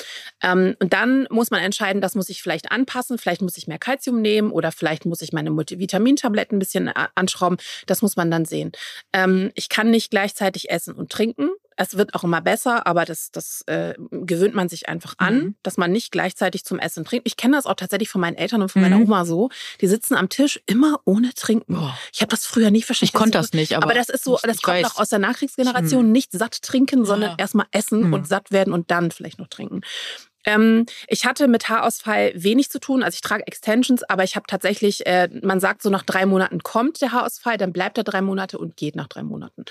Ähm, 0.42 0.76
und 0.80 0.92
dann 0.92 1.26
muss 1.30 1.50
man 1.50 1.62
entscheiden, 1.62 2.00
das 2.00 2.14
muss 2.14 2.28
ich 2.28 2.42
vielleicht 2.42 2.70
anpassen, 2.70 3.18
vielleicht 3.18 3.42
muss 3.42 3.56
ich 3.56 3.66
mehr 3.66 3.78
Kalzium 3.78 4.20
nehmen 4.20 4.50
oder 4.50 4.72
vielleicht 4.72 5.06
muss 5.06 5.22
ich 5.22 5.32
meine 5.32 5.50
Multivitamintabletten 5.50 6.56
ein 6.56 6.60
bisschen 6.60 6.88
anschrauben. 7.14 7.58
Das 7.86 8.02
muss 8.02 8.16
man 8.16 8.30
dann 8.30 8.44
sehen. 8.44 8.72
Ähm, 9.12 9.50
ich 9.54 9.68
kann 9.68 9.90
nicht 9.90 10.10
gleichzeitig 10.10 10.70
essen 10.70 10.94
und 10.94 11.10
trinken. 11.10 11.50
Es 11.76 11.96
wird 11.96 12.14
auch 12.14 12.24
immer 12.24 12.40
besser, 12.40 12.86
aber 12.86 13.04
das, 13.04 13.30
das 13.30 13.62
äh, 13.66 13.94
gewöhnt 14.10 14.54
man 14.54 14.68
sich 14.68 14.88
einfach 14.88 15.14
an, 15.18 15.34
mhm. 15.34 15.54
dass 15.62 15.76
man 15.76 15.92
nicht 15.92 16.10
gleichzeitig 16.10 16.64
zum 16.64 16.78
Essen 16.78 17.04
trinkt. 17.04 17.26
Ich 17.26 17.36
kenne 17.36 17.56
das 17.56 17.66
auch 17.66 17.74
tatsächlich 17.74 18.08
von 18.08 18.20
meinen 18.20 18.36
Eltern 18.36 18.62
und 18.62 18.70
von 18.70 18.82
mhm. 18.82 18.90
meiner 18.90 19.02
Oma 19.02 19.24
so. 19.24 19.50
Die 19.80 19.86
sitzen 19.86 20.14
am 20.14 20.28
Tisch 20.28 20.60
immer 20.66 21.00
ohne 21.04 21.34
Trinken. 21.34 21.76
Oh. 21.76 21.90
Ich 22.12 22.20
habe 22.22 22.30
das 22.30 22.46
früher 22.46 22.70
nicht 22.70 22.86
verstanden. 22.86 23.10
Ich 23.14 23.18
konnte 23.18 23.38
das 23.38 23.52
nicht, 23.52 23.76
aber, 23.76 23.84
aber 23.84 23.94
das 23.94 24.08
ist 24.08 24.24
so, 24.24 24.38
das 24.42 24.62
kommt 24.62 24.78
weiß. 24.78 24.82
noch 24.84 24.96
aus 24.96 25.08
der 25.10 25.18
Nachkriegsgeneration. 25.18 26.06
Mhm. 26.06 26.12
Nicht 26.12 26.32
satt 26.32 26.62
trinken, 26.62 27.04
sondern 27.04 27.30
ja. 27.30 27.36
erstmal 27.38 27.66
essen 27.72 28.12
und 28.12 28.20
mhm. 28.22 28.24
satt 28.24 28.50
werden 28.50 28.72
und 28.72 28.90
dann 28.90 29.10
vielleicht 29.10 29.38
noch 29.38 29.48
trinken. 29.48 29.82
Ähm, 30.46 30.86
ich 31.08 31.26
hatte 31.26 31.48
mit 31.48 31.68
Haarausfall 31.68 32.32
wenig 32.34 32.70
zu 32.70 32.78
tun. 32.78 33.02
Also 33.02 33.16
ich 33.16 33.20
trage 33.20 33.46
Extensions, 33.46 34.02
aber 34.04 34.24
ich 34.24 34.36
habe 34.36 34.46
tatsächlich, 34.48 35.04
äh, 35.06 35.28
man 35.42 35.60
sagt 35.60 35.82
so 35.82 35.90
nach 35.90 36.04
drei 36.04 36.24
Monaten 36.24 36.62
kommt 36.62 37.00
der 37.00 37.12
Haarausfall, 37.12 37.58
dann 37.58 37.72
bleibt 37.72 37.98
er 37.98 38.04
drei 38.04 38.22
Monate 38.22 38.58
und 38.58 38.76
geht 38.76 38.96
nach 38.96 39.08
drei 39.08 39.22
Monaten. 39.22 39.64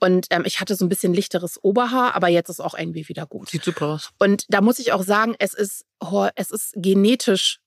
Und 0.00 0.26
ähm, 0.30 0.42
ich 0.46 0.60
hatte 0.60 0.74
so 0.74 0.84
ein 0.84 0.88
bisschen 0.88 1.14
lichteres 1.14 1.62
Oberhaar, 1.62 2.14
aber 2.14 2.28
jetzt 2.28 2.48
ist 2.48 2.60
auch 2.60 2.76
irgendwie 2.76 3.08
wieder 3.08 3.26
gut. 3.26 3.50
Sieht 3.50 3.64
super 3.64 3.86
aus. 3.88 4.10
Und 4.18 4.46
da 4.48 4.60
muss 4.62 4.78
ich 4.78 4.92
auch 4.92 5.02
sagen, 5.02 5.36
es 5.38 5.54
ist, 5.54 5.84
es 6.34 6.50
ist 6.50 6.72
genetisch 6.76 7.60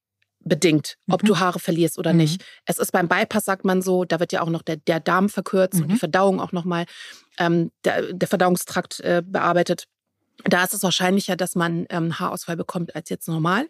bedingt, 0.46 0.98
ob 1.10 1.24
mhm. 1.24 1.28
du 1.28 1.40
Haare 1.40 1.60
verlierst 1.60 1.98
oder 1.98 2.14
mhm. 2.14 2.20
nicht. 2.20 2.46
Es 2.66 2.78
ist 2.78 2.92
beim 2.92 3.08
Bypass, 3.08 3.46
sagt 3.46 3.66
man 3.66 3.82
so, 3.82 4.06
da 4.06 4.20
wird 4.20 4.32
ja 4.32 4.42
auch 4.42 4.50
noch 4.50 4.62
der, 4.62 4.78
der 4.78 5.00
Darm 5.00 5.28
verkürzt 5.28 5.76
mhm. 5.76 5.82
und 5.82 5.88
die 5.90 5.96
mhm. 5.96 6.00
Verdauung 6.00 6.40
auch 6.40 6.52
nochmal, 6.52 6.86
ähm, 7.40 7.72
der, 7.84 8.14
der 8.14 8.28
Verdauungstrakt 8.28 9.00
äh, 9.02 9.24
bearbeitet. 9.26 9.88
Da 10.44 10.64
ist 10.64 10.74
es 10.74 10.84
wahrscheinlicher, 10.84 11.36
dass 11.36 11.56
man 11.56 11.86
ähm, 11.90 12.20
Haarausfall 12.20 12.58
bekommt 12.58 12.96
als 12.96 13.10
jetzt 13.10 13.28
normal. 13.28 13.68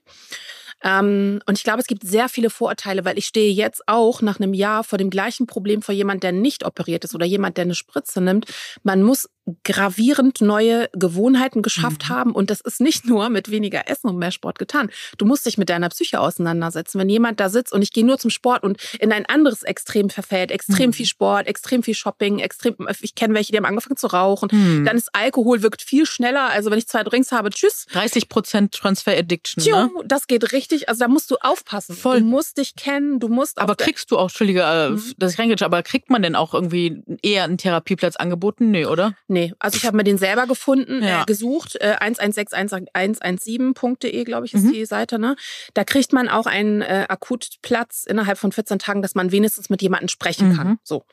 Ähm, 0.83 1.41
und 1.45 1.57
ich 1.57 1.63
glaube, 1.63 1.79
es 1.79 1.87
gibt 1.87 2.03
sehr 2.05 2.27
viele 2.27 2.49
Vorurteile, 2.49 3.05
weil 3.05 3.17
ich 3.17 3.25
stehe 3.25 3.51
jetzt 3.51 3.87
auch 3.87 4.21
nach 4.21 4.39
einem 4.39 4.53
Jahr 4.53 4.83
vor 4.83 4.97
dem 4.97 5.09
gleichen 5.09 5.47
Problem 5.47 5.81
vor 5.81 5.95
jemand, 5.95 6.23
der 6.23 6.31
nicht 6.31 6.65
operiert 6.65 7.03
ist 7.03 7.15
oder 7.15 7.25
jemand, 7.25 7.57
der 7.57 7.63
eine 7.63 7.75
Spritze 7.75 8.21
nimmt. 8.21 8.45
Man 8.83 9.03
muss 9.03 9.29
gravierend 9.63 10.41
neue 10.41 10.89
Gewohnheiten 10.93 11.61
geschafft 11.61 12.09
mhm. 12.09 12.13
haben. 12.13 12.31
Und 12.31 12.49
das 12.49 12.61
ist 12.61 12.81
nicht 12.81 13.05
nur 13.05 13.29
mit 13.29 13.51
weniger 13.51 13.87
Essen 13.89 14.09
und 14.09 14.17
mehr 14.17 14.31
Sport 14.31 14.59
getan. 14.59 14.89
Du 15.17 15.25
musst 15.25 15.45
dich 15.45 15.57
mit 15.57 15.69
deiner 15.69 15.89
Psyche 15.89 16.19
auseinandersetzen. 16.19 16.99
Wenn 16.99 17.09
jemand 17.09 17.39
da 17.39 17.49
sitzt 17.49 17.73
und 17.73 17.81
ich 17.81 17.93
gehe 17.93 18.05
nur 18.05 18.17
zum 18.17 18.31
Sport 18.31 18.63
und 18.63 18.81
in 18.99 19.11
ein 19.11 19.25
anderes 19.25 19.63
Extrem 19.63 20.09
verfällt, 20.09 20.51
extrem 20.51 20.87
mhm. 20.87 20.93
viel 20.93 21.05
Sport, 21.05 21.47
extrem 21.47 21.83
viel 21.83 21.93
Shopping, 21.93 22.39
extrem, 22.39 22.75
ich 23.01 23.15
kenne 23.15 23.33
welche, 23.35 23.51
die 23.51 23.57
haben 23.57 23.65
angefangen 23.65 23.97
zu 23.97 24.07
rauchen, 24.07 24.49
mhm. 24.51 24.85
dann 24.85 24.97
ist 24.97 25.09
Alkohol 25.13 25.61
wirkt 25.61 25.81
viel 25.81 26.05
schneller. 26.05 26.49
Also 26.49 26.71
wenn 26.71 26.79
ich 26.79 26.87
zwei 26.87 27.03
Drinks 27.03 27.31
habe, 27.31 27.49
tschüss. 27.51 27.85
30 27.91 28.29
Prozent 28.29 28.73
Transfer 28.73 29.15
Addiction. 29.15 29.63
Tjo, 29.63 29.75
ne? 29.75 29.89
Das 30.05 30.27
geht 30.27 30.51
richtig. 30.53 30.89
Also 30.89 30.99
da 30.99 31.07
musst 31.07 31.29
du 31.29 31.35
aufpassen. 31.41 31.95
Voll. 31.95 32.19
Du 32.19 32.25
musst 32.25 32.57
dich 32.57 32.75
kennen, 32.75 33.19
du 33.19 33.27
musst. 33.27 33.59
Aber 33.59 33.75
kriegst 33.75 34.09
du 34.09 34.17
auch, 34.17 34.25
Entschuldige, 34.25 34.63
äh, 34.63 34.89
mhm. 34.89 35.13
dass 35.17 35.33
ich 35.33 35.39
reingehe, 35.39 35.55
aber 35.61 35.83
kriegt 35.83 36.09
man 36.09 36.21
denn 36.21 36.35
auch 36.35 36.53
irgendwie 36.53 37.03
eher 37.21 37.43
einen 37.43 37.57
Therapieplatz 37.57 38.15
angeboten? 38.15 38.71
Nee, 38.71 38.85
oder? 38.85 39.15
Nee, 39.27 39.34
also 39.59 39.77
ich 39.77 39.85
habe 39.85 39.97
mir 39.97 40.03
den 40.03 40.17
selber 40.17 40.47
gefunden, 40.47 41.03
ja. 41.03 41.21
äh, 41.21 41.25
gesucht. 41.25 41.75
Äh, 41.79 41.95
116117.de, 41.99 44.23
glaube 44.23 44.45
ich, 44.45 44.53
ist 44.53 44.63
mhm. 44.63 44.73
die 44.73 44.85
Seite. 44.85 45.19
Ne? 45.19 45.35
Da 45.73 45.83
kriegt 45.83 46.13
man 46.13 46.29
auch 46.29 46.45
einen 46.45 46.81
äh, 46.81 47.05
Akutplatz 47.07 48.05
innerhalb 48.05 48.37
von 48.37 48.51
14 48.51 48.79
Tagen, 48.79 49.01
dass 49.01 49.15
man 49.15 49.31
wenigstens 49.31 49.69
mit 49.69 49.81
jemandem 49.81 50.09
sprechen 50.09 50.49
mhm. 50.49 50.55
kann. 50.55 50.79
So. 50.83 51.05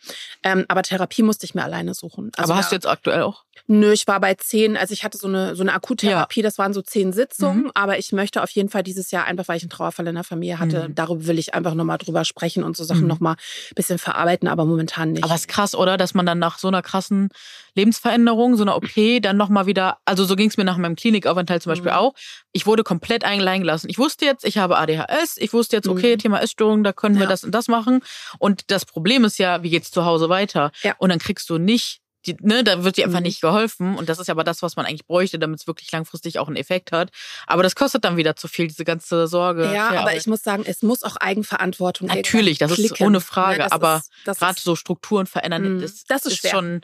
Ähm, 0.43 0.65
aber 0.69 0.83
Therapie 0.83 1.23
musste 1.23 1.47
ich 1.47 1.55
mir 1.55 1.65
alleine 1.65 1.95
suchen. 1.95 2.31
Also 2.37 2.53
aber 2.53 2.61
hast 2.61 2.73
du 2.73 2.77
jetzt 2.77 2.87
aktuell 2.87 3.23
auch? 3.23 3.45
Nö, 3.67 3.93
ich 3.93 4.07
war 4.07 4.21
bei 4.21 4.35
zehn, 4.35 4.77
also 4.77 4.93
ich 4.93 5.05
hatte 5.05 5.19
so 5.19 5.29
eine, 5.29 5.55
so 5.55 5.63
eine 5.63 5.73
Akuttherapie, 5.73 6.41
ja. 6.41 6.45
das 6.45 6.59
waren 6.59 6.73
so 6.73 6.83
zehn 6.83 7.13
Sitzungen, 7.13 7.65
mhm. 7.65 7.71
aber 7.75 7.99
ich 7.99 8.13
möchte 8.13 8.43
auf 8.43 8.51
jeden 8.51 8.69
Fall 8.69 8.83
dieses 8.83 9.11
Jahr, 9.11 9.25
einfach 9.25 9.47
weil 9.49 9.57
ich 9.57 9.63
einen 9.63 9.71
Trauerfall 9.71 10.07
in 10.07 10.15
der 10.15 10.25
Familie 10.25 10.59
hatte, 10.59 10.89
mhm. 10.89 10.95
darüber 10.95 11.27
will 11.27 11.39
ich 11.39 11.55
einfach 11.55 11.75
nochmal 11.75 11.99
drüber 11.99 12.25
sprechen 12.25 12.65
und 12.65 12.77
so 12.77 12.85
Sachen 12.85 13.03
mhm. 13.03 13.09
nochmal 13.09 13.35
ein 13.35 13.75
bisschen 13.75 13.99
verarbeiten, 13.99 14.49
aber 14.49 14.65
momentan 14.65 15.13
nicht. 15.13 15.25
Aber 15.25 15.35
es 15.35 15.43
ist 15.43 15.49
krass, 15.49 15.75
oder? 15.75 15.97
Dass 15.97 16.15
man 16.15 16.27
dann 16.27 16.39
nach 16.39 16.59
so 16.59 16.69
einer 16.69 16.83
krassen 16.83 17.29
Lebensveränderung, 17.75 18.57
so 18.57 18.63
einer 18.63 18.77
OP, 18.77 18.91
dann 19.23 19.37
nochmal 19.37 19.67
wieder, 19.67 19.99
also 20.05 20.25
so 20.25 20.37
ging 20.37 20.49
es 20.49 20.57
mir 20.57 20.65
nach 20.65 20.77
meinem 20.77 20.97
Klinikaufenthalt 20.97 21.63
zum 21.63 21.71
Beispiel 21.71 21.93
mhm. 21.93 21.99
auch. 21.99 22.15
Ich 22.53 22.67
wurde 22.67 22.83
komplett 22.83 23.25
allein 23.25 23.61
gelassen. 23.61 23.89
Ich 23.89 23.99
wusste 23.99 24.25
jetzt, 24.25 24.45
ich 24.45 24.59
habe 24.59 24.77
ADHS, 24.79 25.37
ich 25.39 25.53
wusste 25.53 25.77
jetzt, 25.77 25.89
okay, 25.89 26.15
mhm. 26.15 26.19
Thema 26.19 26.41
Essstörung, 26.41 26.85
da 26.85 26.93
können 26.93 27.17
wir 27.17 27.25
ja. 27.25 27.29
das 27.29 27.45
und 27.45 27.53
das 27.53 27.69
machen. 27.69 28.01
Und 28.39 28.71
das 28.71 28.85
Problem 28.85 29.25
ist 29.25 29.39
ja, 29.39 29.63
wie 29.63 29.71
geht's 29.71 29.91
zu 29.91 30.05
Hause 30.05 30.29
weiter? 30.29 30.73
Ja. 30.83 30.95
Und 30.99 31.11
dann 31.11 31.19
kriegst 31.19 31.49
du 31.49 31.59
nicht 31.59 32.03
die, 32.27 32.37
ne, 32.41 32.65
da 32.65 32.85
wird 32.85 32.97
dir 32.97 33.05
einfach 33.05 33.21
mhm. 33.21 33.25
nicht 33.25 33.41
geholfen. 33.41 33.97
Und 33.97 34.09
das 34.09 34.19
ist 34.19 34.31
aber 34.31 34.45
das, 34.45 34.63
was 34.63 34.77
man 34.77 34.87
eigentlich 34.87 35.07
bräuchte, 35.07 35.39
damit 35.39 35.61
es 35.61 35.67
wirklich 35.67 35.91
langfristig 35.93 36.39
auch 36.39 36.47
einen 36.47 36.57
Effekt 36.57 36.93
hat. 36.93 37.11
Aber 37.47 37.63
das 37.63 37.75
kostet 37.75 38.05
dann 38.05 38.17
wieder 38.17 38.37
zu 38.37 38.49
viel, 38.49 38.69
diese 38.69 38.85
ganze 38.85 39.27
Sorge. 39.27 39.73
Ja, 39.73 39.91
aber 39.91 40.17
ich 40.17 40.27
muss 40.27 40.43
sagen, 40.43 40.65
es 40.67 40.83
muss 40.83 41.03
auch 41.03 41.17
Eigenverantwortung 41.17 42.09
geben. 42.09 42.19
Natürlich, 42.19 42.59
das 42.59 42.73
klicken. 42.73 42.95
ist 42.95 43.01
ohne 43.01 43.21
Frage. 43.21 43.61
Ja, 43.61 43.73
aber 43.73 44.03
gerade 44.25 44.61
so 44.61 44.77
Strukturen 44.77 45.27
verändern, 45.27 45.77
mh, 45.77 45.83
das, 45.83 46.05
das 46.05 46.27
ist, 46.27 46.45
ist 46.45 46.51
schon 46.51 46.83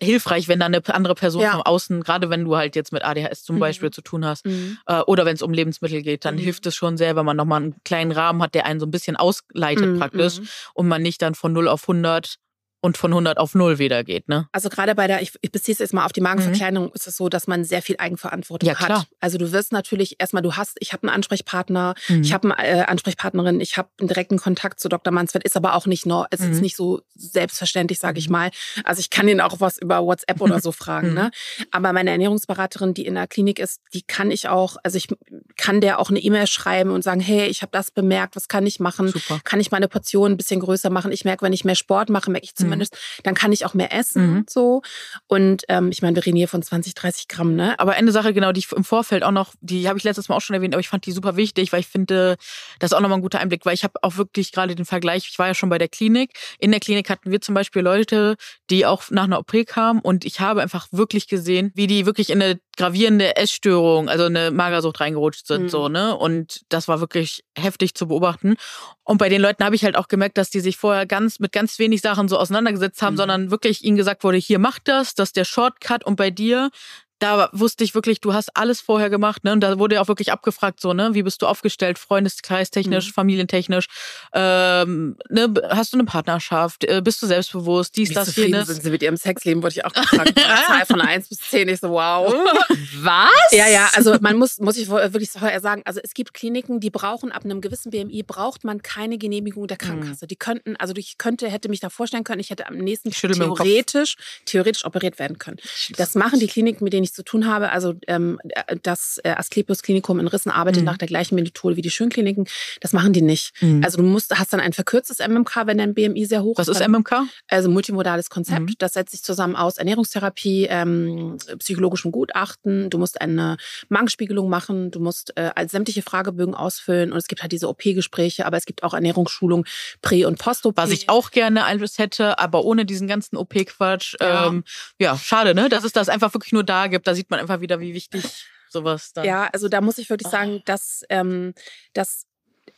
hilfreich, 0.00 0.48
wenn 0.48 0.60
da 0.60 0.66
eine 0.66 0.82
andere 0.88 1.14
Person 1.14 1.42
ja. 1.42 1.52
von 1.52 1.62
außen, 1.62 2.02
gerade 2.02 2.30
wenn 2.30 2.44
du 2.44 2.56
halt 2.56 2.76
jetzt 2.76 2.92
mit 2.92 3.04
ADHS 3.04 3.44
zum 3.44 3.56
mhm. 3.56 3.60
Beispiel 3.60 3.90
zu 3.90 4.02
tun 4.02 4.24
hast, 4.24 4.46
mhm. 4.46 4.78
äh, 4.86 5.00
oder 5.00 5.24
wenn 5.24 5.34
es 5.34 5.42
um 5.42 5.52
Lebensmittel 5.52 6.02
geht, 6.02 6.24
dann 6.24 6.36
mhm. 6.36 6.40
hilft 6.40 6.66
es 6.66 6.74
schon 6.74 6.96
sehr, 6.96 7.16
wenn 7.16 7.24
man 7.24 7.36
nochmal 7.36 7.62
einen 7.62 7.82
kleinen 7.84 8.12
Rahmen 8.12 8.42
hat, 8.42 8.54
der 8.54 8.66
einen 8.66 8.80
so 8.80 8.86
ein 8.86 8.90
bisschen 8.90 9.16
ausleitet 9.16 9.86
mhm, 9.86 9.98
praktisch 9.98 10.40
mhm. 10.40 10.48
und 10.74 10.88
man 10.88 11.02
nicht 11.02 11.22
dann 11.22 11.34
von 11.34 11.52
0 11.52 11.68
auf 11.68 11.88
100 11.88 12.38
und 12.80 12.96
von 12.96 13.10
100 13.10 13.38
auf 13.38 13.54
0 13.54 13.78
wieder 13.78 14.04
geht, 14.04 14.28
ne? 14.28 14.48
Also 14.52 14.68
gerade 14.68 14.94
bei 14.94 15.08
der, 15.08 15.20
ich, 15.20 15.32
ich 15.40 15.50
beziehe 15.50 15.72
es 15.72 15.80
jetzt 15.80 15.92
mal 15.92 16.04
auf 16.04 16.12
die 16.12 16.20
Magenverkleinerung, 16.20 16.88
mhm. 16.88 16.94
ist 16.94 17.08
es 17.08 17.16
so, 17.16 17.28
dass 17.28 17.48
man 17.48 17.64
sehr 17.64 17.82
viel 17.82 17.96
Eigenverantwortung 17.98 18.68
ja, 18.68 18.74
klar. 18.74 19.00
hat. 19.00 19.08
Also 19.20 19.36
du 19.36 19.50
wirst 19.50 19.72
natürlich 19.72 20.20
erstmal, 20.20 20.42
du 20.42 20.54
hast, 20.54 20.76
ich 20.78 20.92
habe 20.92 21.02
einen 21.02 21.14
Ansprechpartner, 21.14 21.94
mhm. 22.08 22.22
ich 22.22 22.32
habe 22.32 22.56
eine 22.56 22.68
äh, 22.68 22.84
Ansprechpartnerin, 22.84 23.60
ich 23.60 23.76
habe 23.76 23.88
einen 23.98 24.06
direkten 24.06 24.38
Kontakt 24.38 24.78
zu 24.78 24.88
Dr. 24.88 25.12
Mansfeld, 25.12 25.44
ist 25.44 25.56
aber 25.56 25.74
auch 25.74 25.86
nicht 25.86 26.06
noch, 26.06 26.26
es 26.30 26.40
mhm. 26.40 26.52
ist 26.52 26.60
nicht 26.60 26.76
so 26.76 27.00
selbstverständlich, 27.16 27.98
sage 27.98 28.20
ich 28.20 28.28
mhm. 28.28 28.32
mal. 28.32 28.50
Also 28.84 29.00
ich 29.00 29.10
kann 29.10 29.26
ihn 29.26 29.40
auch 29.40 29.60
was 29.60 29.78
über 29.78 30.04
WhatsApp 30.04 30.40
oder 30.40 30.60
so 30.60 30.70
fragen, 30.78 31.14
ne? 31.14 31.30
Mhm. 31.58 31.64
Aber 31.72 31.92
meine 31.92 32.10
Ernährungsberaterin, 32.10 32.94
die 32.94 33.06
in 33.06 33.14
der 33.14 33.26
Klinik 33.26 33.58
ist, 33.58 33.80
die 33.92 34.02
kann 34.02 34.30
ich 34.30 34.48
auch, 34.48 34.76
also 34.84 34.96
ich 34.96 35.08
kann 35.56 35.80
der 35.80 35.98
auch 35.98 36.10
eine 36.10 36.20
E-Mail 36.20 36.46
schreiben 36.46 36.90
und 36.92 37.02
sagen, 37.02 37.20
hey, 37.20 37.48
ich 37.48 37.62
habe 37.62 37.70
das 37.72 37.90
bemerkt, 37.90 38.36
was 38.36 38.46
kann 38.46 38.64
ich 38.66 38.78
machen? 38.78 39.08
Super. 39.08 39.40
Kann 39.42 39.58
ich 39.58 39.72
meine 39.72 39.88
Portion 39.88 40.32
ein 40.32 40.36
bisschen 40.36 40.60
größer 40.60 40.90
machen? 40.90 41.10
Ich 41.10 41.24
merke, 41.24 41.44
wenn 41.44 41.52
ich 41.52 41.64
mehr 41.64 41.74
Sport 41.74 42.08
mache, 42.08 42.30
merke 42.30 42.44
ich 42.44 42.54
zum 42.54 42.68
zumindest, 42.78 42.94
mhm. 42.94 43.22
dann 43.24 43.34
kann 43.34 43.52
ich 43.52 43.64
auch 43.64 43.74
mehr 43.74 43.92
essen 43.92 44.34
mhm. 44.34 44.46
so. 44.48 44.82
Und 45.26 45.64
ähm, 45.68 45.90
ich 45.90 46.02
meine, 46.02 46.16
wir 46.16 46.24
reden 46.24 46.36
hier 46.36 46.48
von 46.48 46.62
20, 46.62 46.94
30 46.94 47.28
Gramm, 47.28 47.54
ne? 47.54 47.78
Aber 47.78 47.92
eine 47.92 48.12
Sache, 48.12 48.32
genau, 48.32 48.52
die 48.52 48.60
ich 48.60 48.72
im 48.72 48.84
Vorfeld 48.84 49.22
auch 49.22 49.30
noch, 49.30 49.54
die 49.60 49.88
habe 49.88 49.98
ich 49.98 50.04
letztes 50.04 50.28
Mal 50.28 50.36
auch 50.36 50.40
schon 50.40 50.54
erwähnt, 50.54 50.74
aber 50.74 50.80
ich 50.80 50.88
fand 50.88 51.06
die 51.06 51.12
super 51.12 51.36
wichtig, 51.36 51.72
weil 51.72 51.80
ich 51.80 51.88
finde, 51.88 52.36
das 52.78 52.92
ist 52.92 52.96
auch 52.96 53.00
nochmal 53.00 53.18
ein 53.18 53.22
guter 53.22 53.40
Einblick, 53.40 53.64
weil 53.66 53.74
ich 53.74 53.84
habe 53.84 53.94
auch 54.02 54.16
wirklich 54.16 54.52
gerade 54.52 54.74
den 54.74 54.84
Vergleich, 54.84 55.28
ich 55.30 55.38
war 55.38 55.48
ja 55.48 55.54
schon 55.54 55.68
bei 55.68 55.78
der 55.78 55.88
Klinik. 55.88 56.30
In 56.58 56.70
der 56.70 56.80
Klinik 56.80 57.10
hatten 57.10 57.30
wir 57.30 57.40
zum 57.40 57.54
Beispiel 57.54 57.82
Leute, 57.82 58.36
die 58.70 58.86
auch 58.86 59.10
nach 59.10 59.24
einer 59.24 59.40
OP 59.40 59.66
kamen 59.66 60.00
und 60.00 60.24
ich 60.24 60.40
habe 60.40 60.62
einfach 60.62 60.88
wirklich 60.92 61.28
gesehen, 61.28 61.72
wie 61.74 61.86
die 61.86 62.06
wirklich 62.06 62.30
in 62.30 62.42
eine 62.42 62.60
gravierende 62.78 63.36
Essstörung, 63.36 64.08
also 64.08 64.24
eine 64.24 64.52
Magersucht 64.52 65.00
reingerutscht 65.00 65.46
sind, 65.46 65.64
mhm. 65.64 65.68
so, 65.68 65.88
ne? 65.88 66.16
Und 66.16 66.62
das 66.68 66.86
war 66.86 67.00
wirklich 67.00 67.44
heftig 67.58 67.94
zu 67.94 68.06
beobachten. 68.06 68.54
Und 69.02 69.18
bei 69.18 69.28
den 69.28 69.42
Leuten 69.42 69.64
habe 69.64 69.74
ich 69.74 69.84
halt 69.84 69.96
auch 69.96 70.06
gemerkt, 70.06 70.38
dass 70.38 70.48
die 70.48 70.60
sich 70.60 70.76
vorher 70.76 71.04
ganz 71.04 71.40
mit 71.40 71.52
ganz 71.52 71.78
wenig 71.80 72.00
Sachen 72.00 72.28
so 72.28 72.38
auseinandergesetzt 72.38 73.02
haben, 73.02 73.14
mhm. 73.14 73.18
sondern 73.18 73.50
wirklich 73.50 73.84
ihnen 73.84 73.96
gesagt 73.96 74.22
wurde, 74.22 74.38
hier 74.38 74.60
macht 74.60 74.86
das, 74.86 75.14
das 75.14 75.30
ist 75.30 75.36
der 75.36 75.44
Shortcut 75.44 76.04
und 76.04 76.16
bei 76.16 76.30
dir 76.30 76.70
da 77.18 77.48
wusste 77.52 77.84
ich 77.84 77.94
wirklich, 77.94 78.20
du 78.20 78.32
hast 78.32 78.56
alles 78.56 78.80
vorher 78.80 79.10
gemacht, 79.10 79.44
ne? 79.44 79.52
Und 79.52 79.60
da 79.60 79.78
wurde 79.78 79.96
ja 79.96 80.00
auch 80.00 80.08
wirklich 80.08 80.32
abgefragt, 80.32 80.80
so, 80.80 80.92
ne? 80.92 81.10
Wie 81.14 81.22
bist 81.22 81.42
du 81.42 81.46
aufgestellt, 81.46 81.98
Freundeskreis 81.98 82.70
technisch, 82.70 83.08
mhm. 83.08 83.12
familientechnisch? 83.12 83.86
Ähm, 84.32 85.16
ne? 85.28 85.52
Hast 85.70 85.92
du 85.92 85.96
eine 85.96 86.04
Partnerschaft? 86.04 86.84
Äh, 86.84 87.02
bist 87.02 87.22
du 87.22 87.26
selbstbewusst? 87.26 87.96
Dies, 87.96 88.10
Wie 88.10 88.14
das, 88.14 88.36
jenes? 88.36 88.68
sind 88.68 88.82
sie 88.82 88.90
mit 88.90 89.02
ihrem 89.02 89.16
Sexleben, 89.16 89.62
wurde 89.62 89.74
ich 89.74 89.84
auch 89.84 89.92
gefragt. 89.92 90.38
Zahl 90.66 90.86
von 90.86 91.00
1 91.00 91.28
bis 91.28 91.38
10. 91.38 91.68
Ich 91.68 91.80
so, 91.80 91.90
wow. 91.90 92.32
Was? 93.00 93.30
Ja, 93.52 93.68
ja, 93.68 93.90
also 93.94 94.16
man 94.20 94.36
muss, 94.36 94.58
muss 94.58 94.76
ich 94.76 94.88
wirklich 94.88 95.30
vorher 95.30 95.60
sagen, 95.60 95.82
also 95.84 96.00
es 96.02 96.14
gibt 96.14 96.34
Kliniken, 96.34 96.80
die 96.80 96.90
brauchen 96.90 97.32
ab 97.32 97.44
einem 97.44 97.60
gewissen 97.60 97.90
BMI, 97.90 98.22
braucht 98.22 98.64
man 98.64 98.82
keine 98.82 99.18
Genehmigung 99.18 99.66
der 99.66 99.76
Krankenkasse. 99.76 100.26
Mhm. 100.26 100.28
Die 100.28 100.36
könnten, 100.36 100.76
also 100.76 100.94
ich 100.96 101.18
könnte, 101.18 101.48
hätte 101.48 101.68
mich 101.68 101.80
da 101.80 101.90
vorstellen 101.90 102.24
können, 102.24 102.40
ich 102.40 102.50
hätte 102.50 102.66
am 102.66 102.76
nächsten 102.76 103.10
theoretisch, 103.10 104.16
theoretisch 104.44 104.84
operiert 104.84 105.18
werden 105.18 105.38
können. 105.38 105.58
Das 105.96 106.14
machen 106.14 106.40
die 106.40 106.46
Kliniken, 106.46 106.84
mit 106.84 106.92
denen 106.92 107.04
ich 107.04 107.07
zu 107.12 107.22
tun 107.22 107.46
habe. 107.46 107.70
Also 107.70 107.94
ähm, 108.06 108.38
das 108.82 109.20
äh, 109.24 109.30
Asklepios 109.30 109.82
Klinikum 109.82 110.20
in 110.20 110.28
Rissen 110.28 110.50
arbeitet 110.50 110.82
mhm. 110.82 110.86
nach 110.86 110.98
der 110.98 111.08
gleichen 111.08 111.34
Methode 111.34 111.76
wie 111.76 111.82
die 111.82 111.90
Schönkliniken. 111.90 112.46
Das 112.80 112.92
machen 112.92 113.12
die 113.12 113.22
nicht. 113.22 113.52
Mhm. 113.60 113.82
Also 113.84 113.98
du 113.98 114.04
musst, 114.04 114.36
hast 114.38 114.52
dann 114.52 114.60
ein 114.60 114.72
verkürztes 114.72 115.18
MMK, 115.18 115.66
wenn 115.66 115.78
dein 115.78 115.94
BMI 115.94 116.24
sehr 116.26 116.42
hoch 116.42 116.58
ist. 116.58 116.68
Was 116.68 116.80
ist 116.80 116.86
MMK? 116.86 117.22
Also 117.48 117.68
multimodales 117.68 118.30
Konzept. 118.30 118.60
Mhm. 118.60 118.74
Das 118.78 118.92
setzt 118.92 119.12
sich 119.12 119.22
zusammen 119.22 119.56
aus 119.56 119.78
Ernährungstherapie, 119.78 120.66
ähm, 120.70 121.38
psychologischem 121.58 122.12
Gutachten. 122.12 122.90
Du 122.90 122.98
musst 122.98 123.20
eine 123.20 123.56
Magenspiegelung 123.88 124.48
machen. 124.48 124.90
Du 124.90 125.00
musst 125.00 125.36
äh, 125.36 125.50
sämtliche 125.68 126.02
Fragebögen 126.02 126.54
ausfüllen. 126.54 127.12
Und 127.12 127.18
es 127.18 127.26
gibt 127.26 127.42
halt 127.42 127.52
diese 127.52 127.68
OP-Gespräche, 127.68 128.46
aber 128.46 128.56
es 128.56 128.64
gibt 128.64 128.82
auch 128.82 128.94
Ernährungsschulung 128.94 129.64
Prä- 130.02 130.24
und 130.24 130.38
Post-OP. 130.38 130.76
Was 130.76 130.90
ich 130.90 131.08
auch 131.08 131.30
gerne 131.30 131.64
alles 131.64 131.98
hätte, 131.98 132.38
aber 132.38 132.64
ohne 132.64 132.84
diesen 132.84 133.08
ganzen 133.08 133.36
OP-Quatsch. 133.36 134.16
Ja. 134.20 134.48
Ähm, 134.48 134.64
ja, 134.98 135.16
schade, 135.16 135.54
ne? 135.54 135.68
Dass 135.68 135.84
es 135.84 135.92
das 135.92 136.08
einfach 136.08 136.34
wirklich 136.34 136.52
nur 136.52 136.64
da 136.64 136.86
gibt. 136.86 136.97
Da 137.04 137.14
sieht 137.14 137.30
man 137.30 137.40
einfach 137.40 137.60
wieder, 137.60 137.80
wie 137.80 137.94
wichtig 137.94 138.24
sowas 138.70 139.12
dann. 139.12 139.24
Ja, 139.24 139.48
also 139.52 139.68
da 139.68 139.80
muss 139.80 139.98
ich 139.98 140.10
wirklich 140.10 140.30
sagen, 140.30 140.62
dass, 140.64 141.02
ähm, 141.08 141.54
dass 141.94 142.26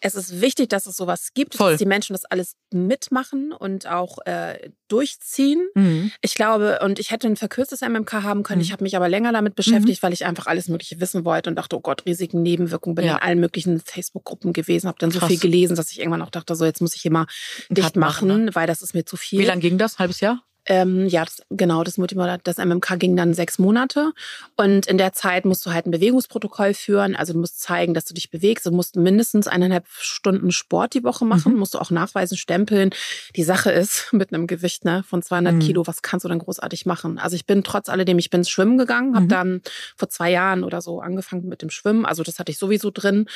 es 0.01 0.15
ist 0.15 0.41
wichtig, 0.41 0.69
dass 0.69 0.87
es 0.87 0.97
sowas 0.97 1.31
gibt, 1.35 1.55
Voll. 1.57 1.73
dass 1.73 1.79
die 1.79 1.87
Menschen 1.87 2.15
das 2.15 2.25
alles 2.25 2.55
mitmachen 2.73 3.53
und 3.53 3.87
auch 3.87 4.19
äh, 4.25 4.71
durchziehen. 4.89 5.69
Mhm. 5.75 6.13
Ich 6.23 6.35
glaube, 6.35 6.79
und 6.83 6.99
ich 6.99 7.11
hätte 7.11 7.27
ein 7.27 7.37
verkürztes 7.37 7.83
MMK 7.83 8.13
haben 8.23 8.43
können. 8.43 8.59
Mhm. 8.59 8.65
Ich 8.65 8.73
habe 8.73 8.83
mich 8.83 8.97
aber 8.97 9.09
länger 9.09 9.33
damit 9.33 9.55
beschäftigt, 9.57 10.01
mhm. 10.01 10.07
weil 10.07 10.13
ich 10.13 10.25
einfach 10.25 10.47
alles 10.47 10.69
Mögliche 10.69 11.01
wissen 11.01 11.25
wollte 11.25 11.51
und 11.51 11.57
dachte, 11.57 11.77
oh 11.77 11.81
Gott, 11.81 12.07
Risiken, 12.07 12.43
Nebenwirkungen. 12.43 12.95
Bin 12.95 13.05
ja. 13.05 13.17
in 13.17 13.23
allen 13.23 13.41
möglichen 13.41 13.81
Facebook-Gruppen 13.81 14.53
gewesen, 14.53 14.89
habe 14.89 14.99
dann 14.99 15.11
Krass. 15.11 15.23
so 15.23 15.27
viel 15.27 15.39
gelesen, 15.39 15.77
dass 15.77 15.91
ich 15.91 16.01
irgendwann 16.01 16.23
auch 16.23 16.31
dachte, 16.31 16.55
so 16.55 16.65
jetzt 16.65 16.81
muss 16.81 16.95
ich 16.95 17.03
hier 17.03 17.13
mal 17.13 17.27
dicht 17.69 17.97
machen, 17.97 18.29
machen 18.29 18.45
ne? 18.47 18.55
weil 18.55 18.67
das 18.67 18.83
ist 18.83 18.95
mir 18.95 19.05
zu 19.05 19.17
viel. 19.17 19.41
Wie 19.41 19.45
lange 19.45 19.61
ging 19.61 19.79
das? 19.79 19.99
Halbes 19.99 20.21
Jahr? 20.21 20.43
Ähm, 20.67 21.07
ja, 21.07 21.25
das, 21.25 21.43
genau, 21.51 21.85
das 21.85 21.99
Multimodal, 21.99 22.39
das 22.43 22.59
MMK 22.59 22.99
ging 22.99 23.17
dann 23.17 23.35
sechs 23.35 23.59
Monate. 23.59 24.13
Und 24.57 24.87
in 24.87 24.99
der 24.99 25.13
Zeit 25.13 25.45
musst 25.45 25.65
du 25.65 25.73
halt 25.73 25.87
ein 25.87 25.91
Bewegungsprotokoll 25.91 26.75
führen. 26.75 27.17
Also 27.17 27.33
du 27.33 27.39
musst 27.39 27.61
zeigen, 27.61 27.95
dass 27.95 28.05
du 28.05 28.15
dich 28.15 28.31
bewegst. 28.31 28.67
Du 28.67 28.71
musst 28.71 28.97
mindestens 28.97 29.49
eineinhalb 29.49 29.87
Stunden 29.89 30.53
Sport 30.53 30.95
die 30.95 31.05
Woche 31.05 31.25
machen. 31.25 31.53
Mhm. 31.53 31.59
Musst 31.59 31.75
du 31.75 31.79
auch 31.79 31.91
nachweisen, 31.91 32.37
stempeln. 32.37 32.91
Die 33.37 33.43
Sache 33.43 33.71
ist, 33.71 34.09
mit 34.13 34.33
einem 34.33 34.47
Gewicht 34.47 34.85
ne, 34.85 35.03
von 35.03 35.23
200 35.23 35.55
mhm. 35.55 35.59
Kilo, 35.61 35.87
was 35.87 36.03
kannst 36.03 36.25
du 36.25 36.29
dann 36.29 36.39
großartig 36.39 36.87
machen? 36.87 37.19
Also 37.19 37.37
ich 37.37 37.47
bin 37.47 37.65
trotz 37.65 37.89
alledem, 37.89 38.19
ich 38.19 38.31
bin 38.31 38.45
schwimmen 38.45 38.79
gegangen, 38.79 39.15
habe 39.15 39.25
mhm. 39.25 39.31
dann 39.31 39.63
vor 39.97 40.09
zwei 40.09 40.31
Jahren 40.31 40.65
oder 40.65 40.83
so 40.83 41.01
angefangen 41.01 41.49
mit 41.49 41.63
dem 41.63 41.71
Schwimmen. 41.71 42.05
Also 42.05 42.23
das 42.23 42.39
hatte 42.39 42.53
ich 42.53 42.59
sowieso 42.59 42.91
drin. 42.91 43.27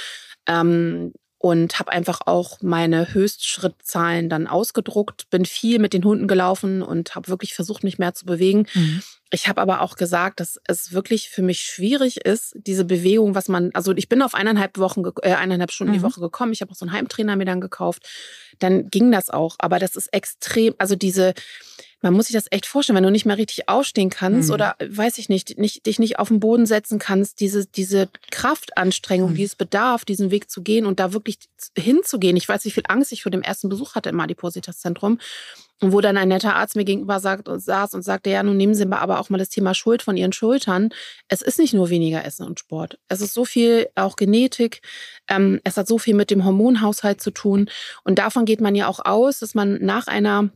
Ähm, 0.46 1.12
und 1.44 1.78
habe 1.78 1.92
einfach 1.92 2.22
auch 2.24 2.62
meine 2.62 3.12
Höchstschrittzahlen 3.12 4.30
dann 4.30 4.46
ausgedruckt, 4.46 5.28
bin 5.28 5.44
viel 5.44 5.78
mit 5.78 5.92
den 5.92 6.02
Hunden 6.02 6.26
gelaufen 6.26 6.80
und 6.80 7.14
habe 7.14 7.28
wirklich 7.28 7.52
versucht, 7.52 7.84
mich 7.84 7.98
mehr 7.98 8.14
zu 8.14 8.24
bewegen. 8.24 8.66
Mhm. 8.72 9.02
Ich 9.30 9.46
habe 9.46 9.60
aber 9.60 9.82
auch 9.82 9.96
gesagt, 9.96 10.40
dass 10.40 10.58
es 10.66 10.94
wirklich 10.94 11.28
für 11.28 11.42
mich 11.42 11.60
schwierig 11.60 12.24
ist, 12.24 12.56
diese 12.56 12.86
Bewegung, 12.86 13.34
was 13.34 13.48
man, 13.48 13.72
also 13.74 13.92
ich 13.92 14.08
bin 14.08 14.22
auf 14.22 14.34
eineinhalb 14.34 14.78
Wochen, 14.78 15.02
äh, 15.20 15.34
eineinhalb 15.34 15.70
Stunden 15.70 15.92
mhm. 15.92 15.98
die 15.98 16.02
Woche 16.02 16.20
gekommen. 16.20 16.54
Ich 16.54 16.62
habe 16.62 16.72
auch 16.72 16.76
so 16.76 16.86
einen 16.86 16.94
Heimtrainer 16.94 17.36
mir 17.36 17.44
dann 17.44 17.60
gekauft. 17.60 18.08
Dann 18.58 18.88
ging 18.88 19.12
das 19.12 19.28
auch. 19.28 19.56
Aber 19.58 19.78
das 19.78 19.96
ist 19.96 20.14
extrem, 20.14 20.74
also 20.78 20.96
diese, 20.96 21.34
man 22.04 22.12
muss 22.12 22.26
sich 22.26 22.34
das 22.34 22.48
echt 22.50 22.66
vorstellen, 22.66 22.96
wenn 22.96 23.04
du 23.04 23.10
nicht 23.10 23.24
mehr 23.24 23.38
richtig 23.38 23.66
aufstehen 23.70 24.10
kannst 24.10 24.48
mhm. 24.48 24.54
oder 24.54 24.76
weiß 24.86 25.16
ich 25.16 25.30
nicht, 25.30 25.58
nicht, 25.58 25.86
dich 25.86 25.98
nicht 25.98 26.18
auf 26.18 26.28
den 26.28 26.38
Boden 26.38 26.66
setzen 26.66 26.98
kannst, 26.98 27.40
diese, 27.40 27.64
diese 27.64 28.10
Kraftanstrengung, 28.30 29.30
mhm. 29.30 29.36
die 29.36 29.44
es 29.44 29.56
bedarf, 29.56 30.04
diesen 30.04 30.30
Weg 30.30 30.50
zu 30.50 30.62
gehen 30.62 30.84
und 30.84 31.00
da 31.00 31.14
wirklich 31.14 31.38
hinzugehen. 31.78 32.36
Ich 32.36 32.46
weiß, 32.46 32.66
wie 32.66 32.70
viel 32.70 32.82
Angst 32.88 33.10
ich 33.12 33.22
vor 33.22 33.32
dem 33.32 33.40
ersten 33.40 33.70
Besuch 33.70 33.94
hatte 33.94 34.10
im 34.10 34.20
Adipositas-Zentrum. 34.20 35.18
Und 35.80 35.92
wo 35.92 36.00
dann 36.00 36.16
ein 36.16 36.28
netter 36.28 36.54
Arzt 36.54 36.76
mir 36.76 36.84
gegenüber 36.84 37.18
sagt, 37.18 37.48
und 37.48 37.58
saß 37.58 37.94
und 37.94 38.02
sagte, 38.02 38.30
ja, 38.30 38.42
nun 38.42 38.56
nehmen 38.56 38.74
Sie 38.74 38.86
aber 38.90 39.18
auch 39.18 39.28
mal 39.28 39.38
das 39.38 39.48
Thema 39.48 39.74
Schuld 39.74 40.02
von 40.02 40.16
Ihren 40.16 40.32
Schultern. 40.32 40.90
Es 41.28 41.42
ist 41.42 41.58
nicht 41.58 41.74
nur 41.74 41.90
weniger 41.90 42.24
Essen 42.24 42.46
und 42.46 42.60
Sport. 42.60 42.98
Es 43.08 43.20
ist 43.20 43.34
so 43.34 43.44
viel 43.44 43.88
auch 43.96 44.16
Genetik. 44.16 44.82
Ähm, 45.28 45.60
es 45.64 45.76
hat 45.76 45.88
so 45.88 45.98
viel 45.98 46.14
mit 46.14 46.30
dem 46.30 46.44
Hormonhaushalt 46.44 47.20
zu 47.20 47.32
tun. 47.32 47.68
Und 48.04 48.18
davon 48.18 48.44
geht 48.44 48.60
man 48.60 48.74
ja 48.74 48.86
auch 48.86 49.04
aus, 49.04 49.40
dass 49.40 49.54
man 49.54 49.78
nach 49.84 50.06
einer 50.06 50.50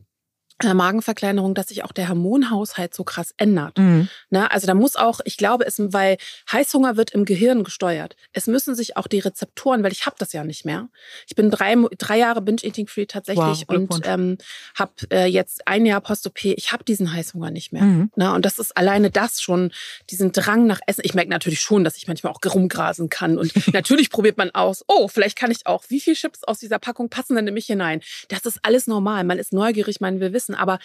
Magenverkleinerung, 0.63 1.55
dass 1.55 1.67
sich 1.67 1.83
auch 1.83 1.91
der 1.91 2.09
Hormonhaushalt 2.09 2.93
so 2.93 3.03
krass 3.03 3.33
ändert. 3.37 3.77
Mhm. 3.77 4.09
Ne? 4.29 4.51
Also 4.51 4.67
da 4.67 4.73
muss 4.73 4.95
auch, 4.95 5.19
ich 5.23 5.37
glaube, 5.37 5.65
es, 5.65 5.79
weil 5.79 6.17
Heißhunger 6.51 6.97
wird 6.97 7.11
im 7.11 7.25
Gehirn 7.25 7.63
gesteuert. 7.63 8.15
Es 8.33 8.47
müssen 8.47 8.75
sich 8.75 8.97
auch 8.97 9.07
die 9.07 9.19
Rezeptoren, 9.19 9.83
weil 9.83 9.91
ich 9.91 10.05
habe 10.05 10.15
das 10.19 10.33
ja 10.33 10.43
nicht 10.43 10.65
mehr. 10.65 10.89
Ich 11.27 11.35
bin 11.35 11.49
drei, 11.49 11.75
drei 11.97 12.17
Jahre 12.17 12.41
Binge-Eating-Free 12.41 13.05
tatsächlich 13.05 13.65
wow, 13.67 13.77
und 13.77 14.01
ähm, 14.05 14.37
habe 14.75 14.91
äh, 15.11 15.25
jetzt 15.25 15.67
ein 15.67 15.85
Jahr 15.85 16.01
Post-OP. 16.01 16.43
Ich 16.45 16.71
habe 16.71 16.83
diesen 16.83 17.13
Heißhunger 17.13 17.51
nicht 17.51 17.71
mehr. 17.71 17.83
Mhm. 17.83 18.11
Ne? 18.15 18.33
Und 18.33 18.45
das 18.45 18.59
ist 18.59 18.75
alleine 18.75 19.11
das 19.11 19.41
schon, 19.41 19.71
diesen 20.09 20.31
Drang 20.31 20.67
nach 20.67 20.79
Essen. 20.87 21.01
Ich 21.03 21.13
merke 21.13 21.29
natürlich 21.29 21.61
schon, 21.61 21.83
dass 21.83 21.97
ich 21.97 22.07
manchmal 22.07 22.33
auch 22.33 22.39
rumgrasen 22.45 23.09
kann. 23.09 23.37
Und 23.37 23.53
natürlich 23.73 24.09
probiert 24.09 24.37
man 24.37 24.51
aus, 24.51 24.83
oh, 24.87 25.07
vielleicht 25.07 25.37
kann 25.37 25.51
ich 25.51 25.65
auch, 25.65 25.83
wie 25.87 25.99
viel 25.99 26.15
Chips 26.15 26.43
aus 26.43 26.59
dieser 26.59 26.79
Packung 26.79 27.09
passen 27.09 27.35
denn 27.35 27.47
in 27.47 27.53
mich 27.53 27.67
hinein? 27.67 28.01
Das 28.27 28.45
ist 28.45 28.59
alles 28.63 28.87
normal. 28.87 29.23
Man 29.23 29.39
ist 29.39 29.53
neugierig, 29.53 30.01
man 30.01 30.19
will 30.19 30.33
wissen, 30.33 30.48
aber 30.55 30.79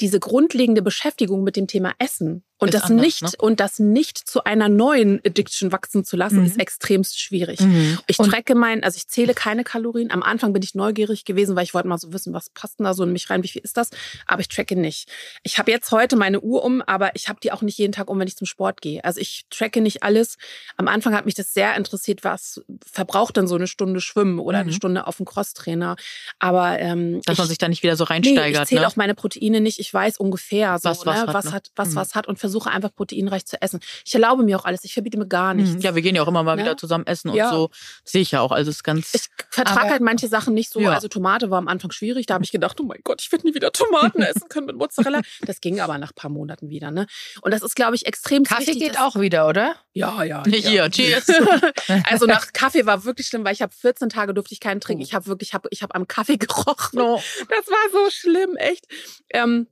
diese 0.00 0.20
grundlegende 0.20 0.82
Beschäftigung 0.82 1.42
mit 1.42 1.56
dem 1.56 1.66
Thema 1.66 1.94
Essen 1.98 2.44
und 2.58 2.74
das 2.74 2.84
anders, 2.84 3.04
nicht 3.04 3.22
ne? 3.22 3.30
und 3.38 3.60
das 3.60 3.78
nicht 3.78 4.18
zu 4.18 4.44
einer 4.44 4.68
neuen 4.68 5.20
Addiction 5.26 5.72
wachsen 5.72 6.04
zu 6.04 6.16
lassen, 6.16 6.40
mhm. 6.40 6.46
ist 6.46 6.58
extremst 6.58 7.20
schwierig. 7.20 7.60
Mhm. 7.60 7.98
Ich 8.06 8.16
tracke 8.16 8.54
mein, 8.54 8.82
also 8.82 8.96
ich 8.96 9.08
zähle 9.08 9.34
keine 9.34 9.62
Kalorien. 9.62 10.10
Am 10.10 10.22
Anfang 10.22 10.52
bin 10.52 10.62
ich 10.62 10.74
neugierig 10.74 11.24
gewesen, 11.24 11.54
weil 11.54 11.64
ich 11.64 11.74
wollte 11.74 11.88
mal 11.88 11.98
so 11.98 12.12
wissen, 12.12 12.32
was 12.32 12.48
passt 12.50 12.78
denn 12.78 12.84
da 12.84 12.94
so 12.94 13.04
in 13.04 13.12
mich 13.12 13.28
rein, 13.28 13.42
wie 13.42 13.48
viel 13.48 13.62
ist 13.62 13.76
das? 13.76 13.90
Aber 14.26 14.40
ich 14.40 14.48
tracke 14.48 14.74
nicht. 14.74 15.08
Ich 15.42 15.58
habe 15.58 15.70
jetzt 15.70 15.90
heute 15.92 16.16
meine 16.16 16.40
Uhr 16.40 16.64
um, 16.64 16.80
aber 16.82 17.14
ich 17.14 17.28
habe 17.28 17.40
die 17.42 17.52
auch 17.52 17.62
nicht 17.62 17.78
jeden 17.78 17.92
Tag 17.92 18.08
um, 18.08 18.18
wenn 18.18 18.28
ich 18.28 18.36
zum 18.36 18.46
Sport 18.46 18.80
gehe. 18.80 19.04
Also 19.04 19.20
ich 19.20 19.44
tracke 19.50 19.82
nicht 19.82 20.02
alles. 20.02 20.36
Am 20.78 20.88
Anfang 20.88 21.14
hat 21.14 21.26
mich 21.26 21.34
das 21.34 21.52
sehr 21.52 21.76
interessiert, 21.76 22.24
was 22.24 22.62
verbraucht 22.90 23.36
denn 23.36 23.46
so 23.46 23.56
eine 23.56 23.66
Stunde 23.66 24.00
Schwimmen 24.00 24.38
oder 24.38 24.58
mhm. 24.58 24.68
eine 24.68 24.72
Stunde 24.72 25.06
auf 25.06 25.18
dem 25.18 25.26
Crosstrainer. 25.26 25.96
Aber 26.38 26.78
ähm, 26.78 27.20
dass 27.26 27.36
man 27.36 27.48
sich 27.48 27.58
da 27.58 27.68
nicht 27.68 27.82
wieder 27.82 27.96
so 27.96 28.04
reinsteigert. 28.04 28.46
Nee, 28.46 28.62
ich 28.62 28.68
zähle 28.68 28.80
ne? 28.80 28.86
auch 28.86 28.96
meine 28.96 29.14
Proteine 29.14 29.60
nicht. 29.60 29.78
Ich 29.78 29.92
weiß 29.92 30.16
ungefähr 30.16 30.78
so, 30.78 30.88
was, 30.88 31.04
was, 31.04 31.14
ne? 31.14 31.20
hat, 31.20 31.34
was 31.34 31.44
ne? 31.44 31.52
hat, 31.52 31.70
was, 31.76 31.88
mhm. 31.90 31.96
was 31.96 32.14
hat 32.14 32.26
und 32.26 32.38
versuche 32.46 32.70
einfach 32.70 32.94
proteinreich 32.94 33.44
zu 33.44 33.60
essen. 33.60 33.80
Ich 34.04 34.14
erlaube 34.14 34.44
mir 34.44 34.58
auch 34.58 34.64
alles, 34.64 34.84
ich 34.84 34.94
verbiete 34.94 35.18
mir 35.18 35.26
gar 35.26 35.52
nichts. 35.52 35.82
Ja, 35.82 35.94
wir 35.94 36.02
gehen 36.02 36.14
ja 36.14 36.22
auch 36.22 36.28
immer 36.28 36.44
mal 36.44 36.56
ja? 36.56 36.64
wieder 36.64 36.76
zusammen 36.76 37.06
essen 37.06 37.30
und 37.30 37.36
ja. 37.36 37.50
so. 37.50 37.70
Sehe 38.04 38.22
ich 38.22 38.30
ja 38.30 38.40
auch. 38.40 38.52
Also 38.52 38.70
es 38.70 38.76
ist 38.76 38.84
ganz. 38.84 39.14
Ich 39.14 39.28
vertrage 39.50 39.90
halt 39.90 40.02
manche 40.02 40.28
Sachen 40.28 40.54
nicht 40.54 40.70
so. 40.70 40.80
Ja. 40.80 40.92
Also 40.92 41.08
Tomate 41.08 41.50
war 41.50 41.58
am 41.58 41.68
Anfang 41.68 41.90
schwierig. 41.90 42.26
Da 42.26 42.34
habe 42.34 42.44
ich 42.44 42.52
gedacht, 42.52 42.80
oh 42.80 42.84
mein 42.84 43.00
Gott, 43.02 43.20
ich 43.20 43.32
werde 43.32 43.46
nie 43.46 43.54
wieder 43.54 43.72
Tomaten 43.72 44.22
essen 44.22 44.48
können 44.48 44.66
mit 44.66 44.76
Mozzarella. 44.76 45.22
Das 45.42 45.60
ging 45.60 45.80
aber 45.80 45.98
nach 45.98 46.10
ein 46.10 46.14
paar 46.14 46.30
Monaten 46.30 46.70
wieder. 46.70 46.90
Ne? 46.90 47.06
Und 47.42 47.52
das 47.52 47.62
ist, 47.62 47.74
glaube 47.74 47.96
ich, 47.96 48.06
extrem 48.06 48.44
Kaffee 48.44 48.68
wichtig, 48.68 48.80
geht 48.80 49.00
auch 49.00 49.16
wieder, 49.16 49.48
oder? 49.48 49.74
Ja, 49.92 50.22
ja. 50.22 50.42
Hier, 50.46 50.90
cheers. 50.90 51.26
also 52.04 52.26
nach 52.26 52.52
Kaffee 52.52 52.86
war 52.86 53.04
wirklich 53.04 53.26
schlimm, 53.26 53.44
weil 53.44 53.54
ich 53.54 53.62
habe 53.62 53.72
14 53.72 54.08
Tage 54.08 54.34
durfte 54.34 54.52
ich 54.52 54.60
keinen 54.60 54.80
trinken. 54.80 55.02
Oh. 55.02 55.06
Ich 55.06 55.14
habe 55.14 55.26
wirklich, 55.26 55.48
ich 55.48 55.54
habe 55.54 55.68
ich 55.70 55.82
hab 55.82 55.94
am 55.94 56.06
Kaffee 56.06 56.36
gerochen. 56.36 56.98
No. 56.98 57.22
Das 57.48 57.66
war 57.66 57.90
so 57.92 58.10
schlimm, 58.10 58.56
echt. 58.56 58.86
Ähm, 59.30 59.68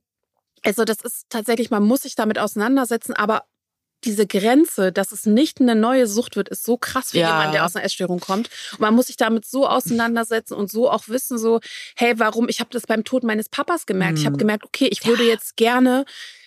also 0.64 0.84
das 0.84 0.98
ist 1.02 1.26
tatsächlich, 1.28 1.70
man 1.70 1.82
muss 1.82 2.02
sich 2.02 2.14
damit 2.14 2.38
auseinandersetzen, 2.38 3.12
aber 3.12 3.44
diese 4.04 4.26
Grenze, 4.26 4.92
dass 4.92 5.12
es 5.12 5.26
nicht 5.26 5.60
eine 5.60 5.74
neue 5.74 6.06
Sucht 6.06 6.36
wird, 6.36 6.48
ist 6.48 6.64
so 6.64 6.76
krass 6.76 7.10
für 7.10 7.18
ja. 7.18 7.28
jemanden, 7.28 7.52
der 7.52 7.64
aus 7.64 7.74
einer 7.74 7.84
Essstörung 7.84 8.20
kommt. 8.20 8.50
Und 8.72 8.80
man 8.80 8.94
muss 8.94 9.06
sich 9.06 9.16
damit 9.16 9.46
so 9.46 9.66
auseinandersetzen 9.66 10.54
und 10.54 10.70
so 10.70 10.90
auch 10.90 11.08
wissen, 11.08 11.38
so, 11.38 11.60
hey, 11.96 12.14
warum? 12.18 12.48
Ich 12.48 12.60
habe 12.60 12.70
das 12.70 12.86
beim 12.86 13.04
Tod 13.04 13.24
meines 13.24 13.48
Papas 13.48 13.86
gemerkt. 13.86 14.14
Mhm. 14.14 14.18
Ich 14.18 14.26
habe 14.26 14.36
gemerkt, 14.36 14.64
okay, 14.64 14.88
ich 14.90 15.06
würde 15.06 15.24
jetzt 15.24 15.56
gerne 15.56 16.04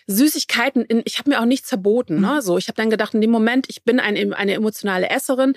Süßigkeiten, 0.08 0.86
in, 0.86 1.02
ich 1.06 1.20
habe 1.20 1.30
mir 1.30 1.42
auch 1.42 1.46
nichts 1.46 1.70
verboten. 1.70 2.22
Ne? 2.22 2.36
Mhm. 2.36 2.42
So, 2.42 2.58
ich 2.58 2.68
habe 2.70 2.78
dann 2.78 2.90
gedacht, 2.90 3.14
in 3.14 3.22
dem 3.22 3.30
Moment, 3.30 3.68
ich 3.70 3.84
bin 3.84 4.00
ein, 4.00 4.34
eine 4.34 4.54
emotionale 4.54 5.10
Esserin 5.10 5.54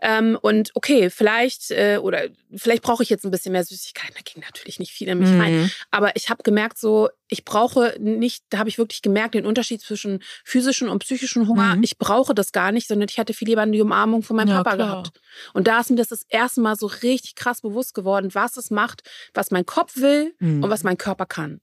ähm, 0.00 0.38
und 0.40 0.70
okay, 0.74 1.08
vielleicht 1.08 1.70
äh, 1.70 1.98
oder 2.00 2.28
vielleicht 2.54 2.82
brauche 2.82 3.02
ich 3.02 3.08
jetzt 3.08 3.24
ein 3.24 3.30
bisschen 3.30 3.52
mehr 3.52 3.64
Süßigkeiten. 3.64 4.14
Da 4.14 4.20
ging 4.22 4.42
natürlich 4.42 4.78
nicht 4.78 4.92
viel 4.92 5.08
in 5.08 5.18
mich 5.18 5.30
mhm. 5.30 5.40
rein, 5.40 5.70
aber 5.90 6.14
ich 6.16 6.28
habe 6.28 6.42
gemerkt, 6.42 6.78
so 6.78 7.08
ich 7.28 7.44
brauche 7.44 7.96
nicht, 7.98 8.44
da 8.50 8.58
habe 8.58 8.68
ich 8.68 8.78
wirklich 8.78 9.02
gemerkt 9.02 9.34
den 9.34 9.46
Unterschied 9.46 9.80
zwischen 9.80 10.22
physischen 10.44 10.88
und 10.88 10.98
psychischen 11.00 11.48
Hunger. 11.48 11.76
Mhm. 11.76 11.82
Ich 11.82 11.98
brauche 11.98 12.34
das 12.34 12.52
gar 12.52 12.70
nicht, 12.70 12.86
sondern 12.86 13.08
ich 13.08 13.18
hatte 13.18 13.32
viel 13.32 13.48
lieber 13.48 13.64
die 13.66 13.80
Umarmung 13.80 14.22
von 14.22 14.36
meinem 14.36 14.50
ja, 14.50 14.62
Papa 14.62 14.76
klar. 14.76 14.88
gehabt. 14.88 15.20
Und 15.54 15.66
da 15.66 15.80
ist 15.80 15.90
mir 15.90 15.96
das 15.96 16.08
das 16.08 16.24
erste 16.28 16.60
Mal 16.60 16.76
so 16.76 16.86
richtig 16.86 17.34
krass 17.34 17.62
bewusst 17.62 17.94
geworden, 17.94 18.34
was 18.34 18.56
es 18.56 18.70
macht, 18.70 19.02
was 19.32 19.50
mein 19.50 19.64
Kopf 19.64 19.96
will 19.96 20.34
mhm. 20.38 20.62
und 20.62 20.70
was 20.70 20.82
mein 20.82 20.98
Körper 20.98 21.26
kann. 21.26 21.60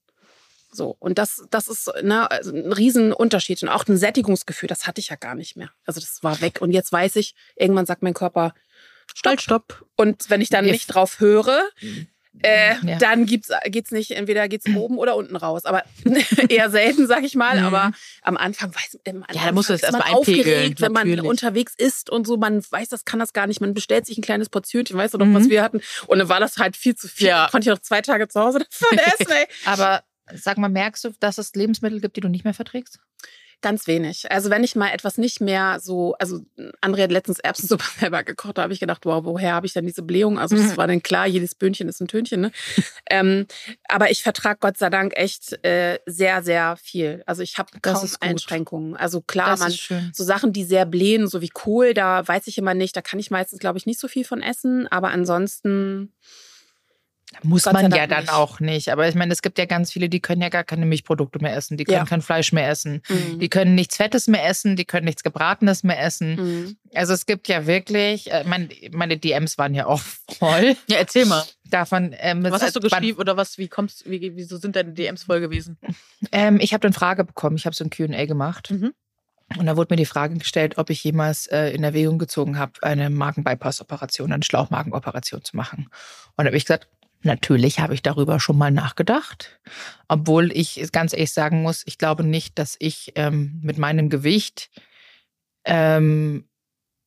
So, 0.74 0.96
und 1.00 1.18
das, 1.18 1.46
das 1.50 1.68
ist 1.68 1.92
ne, 2.02 2.30
also 2.32 2.56
ein 2.56 2.72
Riesenunterschied. 2.72 3.62
Und 3.64 3.70
auch 3.70 3.86
ein 3.88 3.98
Sättigungsgefühl, 3.98 4.68
das 4.68 4.88
hatte 4.88 5.02
ich 5.02 5.10
ja 5.10 5.16
gar 5.16 5.36
nicht 5.36 5.58
mehr. 5.58 5.72
Also 5.86 6.00
das 6.00 6.24
war 6.24 6.40
weg. 6.42 6.62
Und 6.62 6.72
jetzt 6.72 6.92
weiß 6.92 7.18
ich, 7.18 7.36
irgendwann 7.56 7.86
sagt 7.86 8.04
mein 8.04 8.14
Körper, 8.14 8.54
stopp, 9.14 9.42
stopp. 9.42 9.86
Und 9.98 10.30
wenn 10.30 10.42
ich 10.42 10.50
dann 10.50 10.66
nicht 10.66 10.88
drauf 10.88 11.20
höre, 11.20 11.62
äh, 12.44 12.76
ja. 12.84 12.98
dann 12.98 13.26
gibt's, 13.26 13.50
geht's 13.66 13.92
nicht, 13.92 14.12
entweder 14.12 14.48
geht's 14.48 14.66
oben 14.74 14.98
oder 14.98 15.16
unten 15.16 15.36
raus. 15.36 15.66
Aber 15.66 15.84
eher 16.50 16.70
selten, 16.70 17.08
sag 17.08 17.24
ich 17.24 17.36
mal. 17.36 17.60
Mhm. 17.60 17.66
Aber 17.66 17.92
am 18.22 18.38
Anfang 18.38 18.74
weiß 18.74 19.00
man, 19.14 19.26
ja, 19.34 19.46
da 19.46 19.52
musst 19.52 19.70
du 19.70 19.74
es 19.74 19.84
erstmal 19.84 20.14
aufgeregt, 20.14 20.82
wenn 20.82 20.94
man 20.94 21.20
unterwegs 21.20 21.74
ist 21.78 22.10
und 22.10 22.26
so. 22.26 22.38
Man 22.38 22.64
weiß, 22.68 22.90
das 22.90 23.06
kann 23.06 23.20
das 23.20 23.34
gar 23.34 23.48
nicht. 23.48 23.60
Man 23.60 23.74
bestellt 23.74 24.06
sich 24.06 24.18
ein 24.18 24.24
kleines 24.24 24.50
Portionchen, 24.50 24.98
weißt 24.98 25.14
du 25.14 25.18
noch, 25.18 25.26
mhm. 25.26 25.36
was 25.36 25.50
wir 25.50 25.62
hatten. 25.62 25.82
Und 26.08 26.20
dann 26.20 26.30
war 26.30 26.40
das 26.40 26.58
halt 26.58 26.78
viel 26.78 26.96
zu 26.96 27.08
viel. 27.10 27.28
Ja. 27.28 27.50
Konnte 27.52 27.70
ich 27.70 27.76
noch 27.76 27.82
zwei 27.82 28.02
Tage 28.02 28.28
zu 28.28 28.40
Hause 28.40 28.60
davon 28.60 28.98
essen, 29.20 29.32
ey. 29.32 29.48
Aber 29.66 30.04
Sag 30.36 30.58
mal, 30.58 30.70
merkst 30.70 31.04
du, 31.04 31.12
dass 31.20 31.38
es 31.38 31.54
Lebensmittel 31.56 32.02
gibt, 32.02 32.16
die 32.16 32.22
du 32.22 32.30
nicht 32.30 32.44
mehr 32.44 32.54
verträgst? 32.54 33.00
Ganz 33.62 33.86
wenig. 33.86 34.32
Also 34.32 34.50
wenn 34.50 34.64
ich 34.64 34.76
mal 34.76 34.90
etwas 34.90 35.20
nicht 35.20 35.40
mehr 35.40 35.80
so, 35.80 36.16
also 36.18 36.40
Andrea 36.82 37.04
hat 37.04 37.12
letztens 37.12 37.38
Erbsensuppe 37.38 37.84
selber 38.00 38.24
gekocht, 38.24 38.58
da 38.58 38.64
habe 38.64 38.74
ich 38.74 38.80
gedacht, 38.80 39.06
wow, 39.06 39.24
woher 39.24 39.54
habe 39.54 39.68
ich 39.68 39.74
denn 39.74 39.86
diese 39.86 40.02
Blähung? 40.02 40.40
Also 40.40 40.56
das 40.56 40.72
mhm. 40.72 40.78
war 40.78 40.88
dann 40.88 41.04
klar, 41.04 41.28
jedes 41.28 41.54
Böhnchen 41.54 41.88
ist 41.88 42.02
ein 42.02 42.08
Tönchen. 42.08 42.42
Ne? 42.42 42.52
ähm, 43.12 43.46
aber 43.88 44.10
ich 44.10 44.24
vertrage 44.24 44.58
Gott 44.60 44.78
sei 44.78 44.90
Dank 44.90 45.14
echt 45.16 45.64
äh, 45.64 46.00
sehr, 46.08 46.42
sehr 46.42 46.76
viel. 46.78 47.22
Also 47.28 47.44
ich 47.44 47.60
habe 47.60 47.70
kaum 47.84 48.10
Einschränkungen. 48.20 48.96
Also 48.96 49.22
klar, 49.22 49.60
man 49.60 49.72
so 49.72 50.24
Sachen, 50.24 50.54
die 50.54 50.64
sehr 50.64 50.88
blähen, 50.88 51.28
so 51.28 51.42
wie 51.42 51.50
Kohl, 51.50 51.94
da 51.94 52.28
weiß 52.28 52.48
ich 52.48 52.58
immer 52.58 52.74
nicht, 52.74 52.96
da 52.96 53.04
kann 53.04 53.20
ich 53.20 53.30
meistens, 53.30 53.60
glaube 53.60 53.78
ich, 53.78 53.86
nicht 53.86 54.00
so 54.00 54.08
viel 54.08 54.26
von 54.26 54.42
essen. 54.42 54.88
Aber 54.88 55.10
ansonsten 55.10 56.14
muss 57.44 57.64
Gott 57.64 57.74
man 57.74 57.92
ja 57.92 58.08
dann 58.08 58.24
nicht. 58.24 58.34
auch 58.34 58.60
nicht. 58.60 58.90
Aber 58.90 59.08
ich 59.08 59.16
meine, 59.16 59.32
es 59.32 59.42
gibt 59.42 59.58
ja 59.58 59.66
ganz 59.66 59.92
viele, 59.92 60.10
die 60.10 60.20
können 60.20 60.42
ja 60.42 60.50
gar 60.50 60.64
keine 60.64 60.86
Milchprodukte 60.86 61.40
mehr 61.40 61.56
essen, 61.56 61.78
die 61.78 61.86
können 61.86 62.00
ja. 62.00 62.06
kein 62.06 62.22
Fleisch 62.22 62.52
mehr 62.52 62.70
essen, 62.70 63.02
mhm. 63.08 63.40
die 63.40 63.50
können 63.50 63.76
nichts 63.76 63.98
Fettes 63.98 64.28
mehr 64.28 64.46
essen, 64.46 64.76
die 64.76 64.86
können 64.86 65.06
nichts 65.06 65.24
Gebratenes 65.24 65.84
mehr 65.84 66.02
essen. 66.02 66.36
Mhm. 66.36 66.78
Also 66.94 67.14
es 67.14 67.26
gibt 67.26 67.48
ja 67.48 67.66
wirklich, 67.68 68.32
äh, 68.32 68.44
meine, 68.46 68.70
meine 68.92 69.18
DMs 69.18 69.58
waren 69.58 69.74
ja 69.74 69.86
auch 69.86 70.02
voll. 70.40 70.76
Ja, 70.88 70.98
erzähl 70.98 71.26
mal. 71.26 71.44
Davon, 71.64 72.14
ähm, 72.18 72.44
was 72.44 72.62
hast 72.62 72.76
du 72.76 72.82
geschrieben 72.82 73.18
oder 73.18 73.38
was, 73.38 73.58
wie 73.58 73.70
kommst, 73.70 74.10
wie, 74.10 74.36
wieso 74.36 74.58
sind 74.58 74.76
deine 74.76 74.92
DMs 74.92 75.24
voll 75.24 75.40
gewesen? 75.40 75.78
Ähm, 76.34 76.60
ich 76.60 76.74
habe 76.74 76.86
eine 76.86 76.94
Frage 76.94 77.24
bekommen, 77.24 77.56
ich 77.56 77.66
habe 77.66 77.76
so 77.76 77.86
ein 77.86 77.90
Q&A 77.90 78.26
gemacht. 78.26 78.72
Mhm. 78.72 78.94
Und 79.58 79.66
da 79.66 79.78
wurde 79.78 79.94
mir 79.94 79.98
die 79.98 80.06
Frage 80.06 80.38
gestellt, 80.38 80.78
ob 80.78 80.90
ich 80.90 81.04
jemals 81.04 81.48
äh, 81.48 81.70
in 81.70 81.84
Erwägung 81.84 82.20
gezogen 82.20 82.58
habe, 82.58 82.74
eine 82.82 83.10
Magenbypass-Operation, 83.10 84.32
eine 84.32 84.44
Schlauchmagenoperation 84.44 85.44
zu 85.44 85.58
machen. 85.58 85.88
Und 86.36 86.46
da 86.46 86.46
habe 86.46 86.58
ich 86.58 86.66
gesagt, 86.66 86.88
Natürlich 87.24 87.80
habe 87.80 87.94
ich 87.94 88.02
darüber 88.02 88.40
schon 88.40 88.58
mal 88.58 88.72
nachgedacht, 88.72 89.60
obwohl 90.08 90.52
ich 90.52 90.92
ganz 90.92 91.14
ehrlich 91.14 91.32
sagen 91.32 91.62
muss, 91.62 91.84
ich 91.86 91.98
glaube 91.98 92.24
nicht, 92.24 92.58
dass 92.58 92.76
ich 92.80 93.14
ähm, 93.16 93.60
mit 93.62 93.78
meinem 93.78 94.10
Gewicht, 94.10 94.70
ähm, 95.66 96.46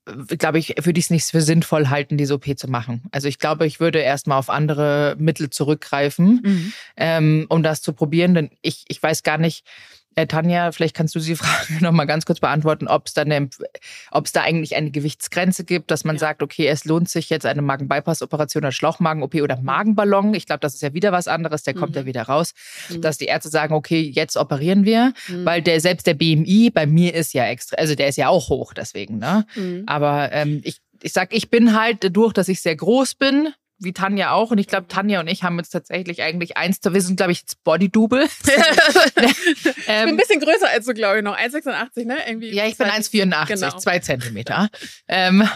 glaube 0.04 0.58
ich, 0.58 0.74
würde 0.82 0.98
ich 0.98 1.06
es 1.06 1.10
nicht 1.10 1.24
für 1.24 1.40
sinnvoll 1.40 1.88
halten, 1.88 2.16
diese 2.16 2.34
OP 2.34 2.58
zu 2.58 2.68
machen. 2.68 3.02
Also 3.10 3.26
ich 3.26 3.38
glaube, 3.38 3.66
ich 3.66 3.80
würde 3.80 4.00
erstmal 4.00 4.38
auf 4.38 4.50
andere 4.50 5.16
Mittel 5.18 5.50
zurückgreifen, 5.50 6.40
mhm. 6.44 6.72
ähm, 6.96 7.46
um 7.48 7.62
das 7.62 7.82
zu 7.82 7.92
probieren, 7.92 8.34
denn 8.34 8.50
ich, 8.62 8.84
ich 8.88 9.02
weiß 9.02 9.22
gar 9.22 9.38
nicht, 9.38 9.66
äh, 10.16 10.26
Tanja, 10.26 10.72
vielleicht 10.72 10.94
kannst 10.94 11.14
du 11.14 11.20
die 11.20 11.34
Frage 11.36 11.82
noch 11.82 11.92
mal 11.92 12.04
ganz 12.04 12.26
kurz 12.26 12.40
beantworten, 12.40 12.88
ob 12.88 13.06
es 13.06 13.14
da, 13.14 13.22
eine, 13.22 13.48
da 14.10 14.40
eigentlich 14.42 14.76
eine 14.76 14.90
Gewichtsgrenze 14.90 15.64
gibt, 15.64 15.90
dass 15.90 16.04
man 16.04 16.16
ja. 16.16 16.20
sagt, 16.20 16.42
okay, 16.42 16.66
es 16.66 16.84
lohnt 16.84 17.08
sich 17.08 17.30
jetzt 17.30 17.46
eine 17.46 17.62
Magen-Bypass-Operation 17.62 18.62
oder 18.62 18.72
Schlauchmagen-OP 18.72 19.34
oder 19.36 19.60
Magenballon. 19.60 20.34
Ich 20.34 20.46
glaube, 20.46 20.60
das 20.60 20.74
ist 20.74 20.82
ja 20.82 20.94
wieder 20.94 21.12
was 21.12 21.28
anderes, 21.28 21.62
der 21.62 21.74
mhm. 21.74 21.80
kommt 21.80 21.96
ja 21.96 22.02
mhm. 22.02 22.06
wieder 22.06 22.22
raus, 22.22 22.54
mhm. 22.88 23.00
dass 23.00 23.18
die 23.18 23.26
Ärzte 23.26 23.48
sagen, 23.48 23.74
okay, 23.74 24.00
jetzt 24.00 24.36
operieren 24.36 24.84
wir, 24.84 25.12
mhm. 25.28 25.44
weil 25.44 25.62
der 25.62 25.80
selbst 25.80 26.06
der 26.06 26.14
BMI 26.14 26.70
bei 26.70 26.86
mir 26.86 27.14
ist 27.14 27.34
ja 27.34 27.46
extra, 27.46 27.76
also 27.76 27.94
der 27.94 28.08
ist 28.08 28.16
ja 28.16 28.28
auch 28.28 28.48
hoch 28.48 28.74
deswegen, 28.74 29.18
ne? 29.18 29.46
Mhm. 29.54 29.84
Aber 29.86 30.32
ähm, 30.32 30.60
ich 30.64 30.78
ich 31.02 31.12
sag, 31.12 31.34
ich 31.34 31.50
bin 31.50 31.78
halt 31.78 32.16
durch, 32.16 32.32
dass 32.32 32.48
ich 32.48 32.62
sehr 32.62 32.76
groß 32.76 33.16
bin, 33.16 33.52
wie 33.78 33.92
Tanja 33.92 34.32
auch. 34.32 34.50
Und 34.50 34.58
ich 34.58 34.66
glaube, 34.66 34.88
Tanja 34.88 35.20
und 35.20 35.28
ich 35.28 35.42
haben 35.42 35.56
jetzt 35.58 35.70
tatsächlich 35.70 36.22
eigentlich 36.22 36.56
eins, 36.56 36.80
wir 36.82 37.00
sind, 37.00 37.16
glaube 37.16 37.32
ich, 37.32 37.40
jetzt 37.40 37.62
Body-Double. 37.64 38.24
ich 38.46 39.86
bin 39.86 39.94
ein 39.94 40.16
bisschen 40.16 40.40
größer 40.40 40.68
als 40.68 40.86
du, 40.86 40.94
glaube 40.94 41.18
ich, 41.18 41.24
noch. 41.24 41.36
1,86, 41.36 42.06
ne? 42.06 42.18
Irgendwie 42.26 42.50
ja, 42.50 42.66
ich 42.66 42.76
bin 42.76 42.86
1,84, 42.86 43.46
genau. 43.46 43.76
zwei 43.78 43.98
Zentimeter. 43.98 44.68
ähm, 45.08 45.48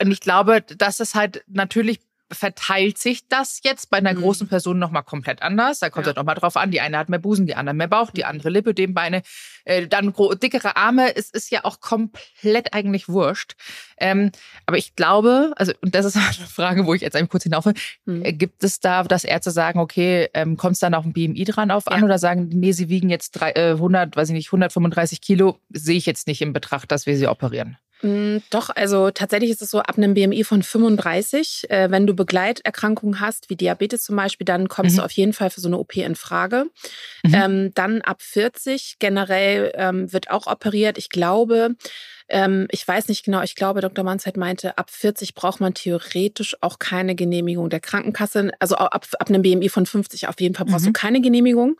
und 0.00 0.10
ich 0.10 0.20
glaube, 0.20 0.62
dass 0.62 1.00
es 1.00 1.14
halt 1.14 1.44
natürlich 1.48 2.00
verteilt 2.32 2.98
sich 2.98 3.28
das 3.28 3.60
jetzt 3.62 3.90
bei 3.90 3.98
einer 3.98 4.14
mhm. 4.14 4.20
großen 4.20 4.48
Person 4.48 4.78
nochmal 4.78 5.04
komplett 5.04 5.42
anders. 5.42 5.78
Da 5.78 5.90
kommt 5.90 6.04
es 6.04 6.06
ja. 6.06 6.10
halt 6.10 6.16
nochmal 6.16 6.34
drauf 6.34 6.56
an. 6.56 6.70
Die 6.70 6.80
eine 6.80 6.98
hat 6.98 7.08
mehr 7.08 7.18
Busen, 7.18 7.46
die 7.46 7.54
andere 7.54 7.74
mehr 7.74 7.88
Bauch, 7.88 8.10
die 8.10 8.24
andere 8.24 8.50
Lippe, 8.50 8.74
dem 8.74 8.94
Beine. 8.94 9.22
Äh, 9.64 9.86
dann 9.86 10.12
dickere 10.42 10.76
Arme. 10.76 11.14
Es 11.16 11.30
ist 11.30 11.50
ja 11.50 11.64
auch 11.64 11.80
komplett 11.80 12.74
eigentlich 12.74 13.08
wurscht. 13.08 13.54
Ähm, 13.98 14.32
aber 14.66 14.76
ich 14.76 14.96
glaube, 14.96 15.52
also, 15.56 15.72
und 15.80 15.94
das 15.94 16.04
ist 16.04 16.16
eine 16.16 16.48
Frage, 16.48 16.86
wo 16.86 16.94
ich 16.94 17.02
jetzt 17.02 17.14
einmal 17.14 17.28
kurz 17.28 17.44
hinauf 17.44 17.66
will, 17.66 17.74
mhm. 18.04 18.24
Äh, 18.24 18.32
gibt 18.32 18.64
es 18.64 18.80
da, 18.80 19.04
dass 19.04 19.24
Ärzte 19.24 19.50
sagen, 19.50 19.78
okay, 19.78 20.28
ähm, 20.34 20.56
kommt 20.56 20.74
es 20.74 20.80
dann 20.80 20.94
auf 20.94 21.04
ein 21.04 21.12
BMI 21.12 21.44
dran 21.44 21.70
auf 21.70 21.88
an 21.88 22.00
ja. 22.00 22.04
oder 22.04 22.18
sagen, 22.18 22.48
nee, 22.48 22.72
sie 22.72 22.88
wiegen 22.88 23.08
jetzt 23.08 23.32
drei, 23.32 23.52
äh, 23.52 23.72
100, 23.72 24.16
weiß 24.16 24.30
ich 24.30 24.34
nicht, 24.34 24.48
135 24.48 25.20
Kilo, 25.20 25.58
sehe 25.70 25.96
ich 25.96 26.06
jetzt 26.06 26.26
nicht 26.26 26.42
in 26.42 26.52
Betracht, 26.52 26.90
dass 26.90 27.06
wir 27.06 27.16
sie 27.16 27.28
operieren? 27.28 27.78
Mm, 28.02 28.38
doch, 28.50 28.70
also 28.70 29.10
tatsächlich 29.10 29.50
ist 29.50 29.62
es 29.62 29.70
so, 29.70 29.78
ab 29.80 29.96
einem 29.96 30.14
BMI 30.14 30.44
von 30.44 30.62
35, 30.62 31.70
äh, 31.70 31.90
wenn 31.90 32.06
du 32.06 32.14
Begleiterkrankungen 32.14 33.20
hast, 33.20 33.48
wie 33.48 33.56
Diabetes 33.56 34.04
zum 34.04 34.16
Beispiel, 34.16 34.44
dann 34.44 34.68
kommst 34.68 34.96
mhm. 34.96 35.00
du 35.00 35.04
auf 35.04 35.12
jeden 35.12 35.32
Fall 35.32 35.50
für 35.50 35.60
so 35.60 35.68
eine 35.68 35.78
OP 35.78 35.96
in 35.96 36.14
Frage. 36.14 36.66
Mhm. 37.24 37.34
Ähm, 37.34 37.70
dann 37.74 38.02
ab 38.02 38.20
40 38.20 38.96
generell 38.98 39.72
ähm, 39.74 40.12
wird 40.12 40.30
auch 40.30 40.46
operiert. 40.46 40.98
Ich 40.98 41.08
glaube, 41.08 41.74
ähm, 42.28 42.66
ich 42.70 42.86
weiß 42.86 43.08
nicht 43.08 43.24
genau, 43.24 43.42
ich 43.42 43.54
glaube, 43.54 43.80
Dr. 43.80 44.04
Manzheit 44.04 44.36
meinte, 44.36 44.78
ab 44.78 44.90
40 44.90 45.34
braucht 45.34 45.60
man 45.60 45.74
theoretisch 45.74 46.56
auch 46.60 46.78
keine 46.78 47.14
Genehmigung 47.14 47.70
der 47.70 47.80
Krankenkasse. 47.80 48.50
Also 48.58 48.76
ab, 48.76 49.06
ab 49.18 49.28
einem 49.28 49.42
BMI 49.42 49.68
von 49.68 49.86
50 49.86 50.26
auf 50.28 50.40
jeden 50.40 50.54
Fall 50.54 50.66
brauchst 50.66 50.84
mhm. 50.84 50.92
du 50.92 51.00
keine 51.00 51.20
Genehmigung. 51.20 51.76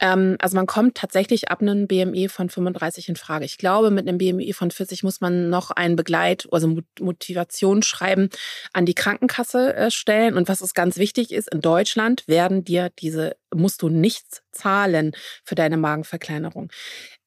Ähm, 0.00 0.36
also 0.40 0.56
man 0.56 0.66
kommt 0.66 0.96
tatsächlich 0.96 1.50
ab 1.50 1.62
einem 1.62 1.86
BMI 1.86 2.28
von 2.28 2.50
35 2.50 3.08
in 3.08 3.16
Frage. 3.16 3.44
Ich 3.44 3.56
glaube, 3.56 3.90
mit 3.90 4.06
einem 4.06 4.18
BMI 4.18 4.52
von 4.52 4.70
40 4.70 5.02
muss 5.04 5.20
man 5.20 5.48
noch 5.48 5.70
ein 5.70 5.96
Begleit, 5.96 6.46
also 6.52 6.78
Motivationsschreiben 7.00 8.28
an 8.72 8.84
die 8.84 8.94
Krankenkasse 8.94 9.74
äh, 9.74 9.90
stellen. 9.90 10.36
Und 10.36 10.48
was 10.48 10.60
ist 10.60 10.74
ganz 10.74 10.98
wichtig 10.98 11.32
ist, 11.32 11.52
in 11.52 11.62
Deutschland 11.62 12.24
werden 12.26 12.64
dir 12.64 12.90
diese, 12.98 13.36
musst 13.54 13.82
du 13.82 13.88
nichts 13.88 14.42
zahlen 14.52 15.12
für 15.44 15.54
deine 15.54 15.76
Magenverkleinerung 15.76 16.70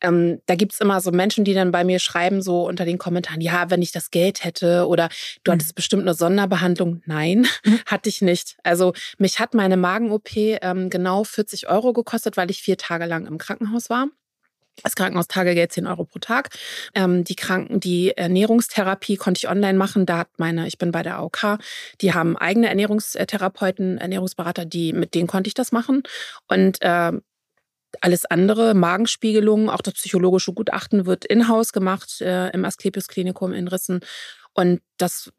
ähm, 0.02 0.42
da 0.48 0.56
gibt's 0.56 0.82
immer 0.82 1.00
so 1.00 1.12
Menschen, 1.12 1.46
die 1.46 1.54
dann 1.54 1.72
bei 1.72 1.84
mir 1.84 2.00
schreiben, 2.00 2.42
so 2.42 2.68
unter 2.68 2.86
den 2.86 2.98
Kommentaren, 2.98 3.42
ja, 3.42 3.70
wenn 3.70 3.82
ich 3.82 3.92
das 3.92 4.12
Geld 4.12 4.44
hätte 4.44 4.88
oder 4.88 5.10
du 5.44 5.52
mhm. 5.52 5.54
hattest 5.54 5.76
bestimmt 5.76 6.02
eine 6.02 6.14
Sonderbehandlung. 6.14 7.02
Nein, 7.06 7.48
mhm. 7.64 7.80
hatte 7.86 8.10
ich 8.10 8.22
nicht. 8.22 8.58
Also 8.64 8.94
mich 9.18 9.40
hat 9.40 9.54
meine 9.54 9.78
Magen-OP 9.78 10.36
ähm, 10.36 10.90
genau 10.90 11.24
40 11.24 11.70
Euro 11.70 11.94
gekostet, 11.94 12.38
weil 12.38 12.52
ich 12.52 12.62
vier 12.62 12.78
Tage 12.78 13.06
lang 13.06 13.28
im 13.28 13.38
Krankenhaus 13.38 13.90
war. 13.90 14.08
Das 14.84 14.96
Krankenhaustagegeld 14.96 15.72
10 15.72 15.86
Euro 15.86 16.06
pro 16.06 16.20
Tag. 16.20 16.50
Ähm, 16.96 17.24
die 17.24 17.36
Kranken, 17.36 17.80
die 17.80 18.16
Ernährungstherapie 18.18 19.18
konnte 19.18 19.40
ich 19.40 19.50
online 19.50 19.78
machen. 19.78 20.06
Da 20.06 20.20
hat 20.20 20.30
meine, 20.38 20.68
ich 20.68 20.78
bin 20.78 20.92
bei 20.92 21.04
der 21.04 21.18
AOK, 21.18 21.60
die 22.02 22.14
haben 22.14 22.38
eigene 22.38 22.70
Ernährungstherapeuten, 22.70 23.98
Ernährungsberater, 23.98 24.66
die, 24.66 24.94
mit 24.94 25.14
denen 25.14 25.28
konnte 25.28 25.48
ich 25.50 25.54
das 25.54 25.72
machen. 25.72 26.04
Und 26.48 26.82
äh, 26.82 27.12
alles 28.00 28.26
andere, 28.26 28.74
Magenspiegelung, 28.74 29.70
auch 29.70 29.82
das 29.82 29.96
psychologische 29.96 30.54
Gutachten 30.54 31.06
wird 31.06 31.26
in-house 31.26 31.74
gemacht 31.74 32.22
äh, 32.22 32.50
im 32.52 32.64
Asklepios 32.64 33.08
Klinikum 33.08 33.54
in 33.54 33.68
Rissen. 33.68 34.00
Und 34.54 34.82
das, 34.98 35.32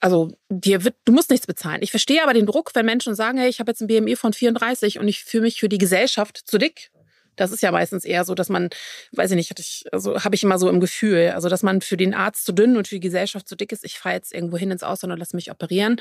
also 0.00 0.30
dir 0.48 0.84
wird, 0.84 0.96
du 1.04 1.12
musst 1.12 1.30
nichts 1.30 1.46
bezahlen. 1.46 1.82
Ich 1.82 1.90
verstehe 1.90 2.22
aber 2.22 2.32
den 2.32 2.46
Druck, 2.46 2.70
wenn 2.74 2.86
Menschen 2.86 3.14
sagen, 3.14 3.38
hey, 3.38 3.48
ich 3.48 3.60
habe 3.60 3.70
jetzt 3.70 3.82
ein 3.82 3.86
BMI 3.86 4.16
von 4.16 4.32
34 4.32 4.98
und 4.98 5.08
ich 5.08 5.24
fühle 5.24 5.42
mich 5.42 5.60
für 5.60 5.68
die 5.68 5.78
Gesellschaft 5.78 6.38
zu 6.44 6.58
dick. 6.58 6.90
Das 7.38 7.52
ist 7.52 7.62
ja 7.62 7.72
meistens 7.72 8.04
eher 8.04 8.24
so, 8.24 8.34
dass 8.34 8.48
man, 8.48 8.68
weiß 9.12 9.30
ich 9.30 9.36
nicht, 9.36 9.50
hatte 9.50 9.62
ich, 9.62 9.84
also 9.92 10.22
habe 10.22 10.34
ich 10.34 10.42
immer 10.42 10.58
so 10.58 10.68
im 10.68 10.80
Gefühl, 10.80 11.32
also 11.34 11.48
dass 11.48 11.62
man 11.62 11.80
für 11.80 11.96
den 11.96 12.14
Arzt 12.14 12.44
zu 12.44 12.52
dünn 12.52 12.76
und 12.76 12.88
für 12.88 12.96
die 12.96 13.00
Gesellschaft 13.00 13.48
zu 13.48 13.56
dick 13.56 13.72
ist. 13.72 13.84
Ich 13.84 13.98
fahre 13.98 14.16
jetzt 14.16 14.34
irgendwo 14.34 14.58
hin 14.58 14.70
ins 14.70 14.82
Ausland 14.82 15.12
und 15.12 15.18
lass 15.18 15.32
mich 15.32 15.50
operieren. 15.50 16.00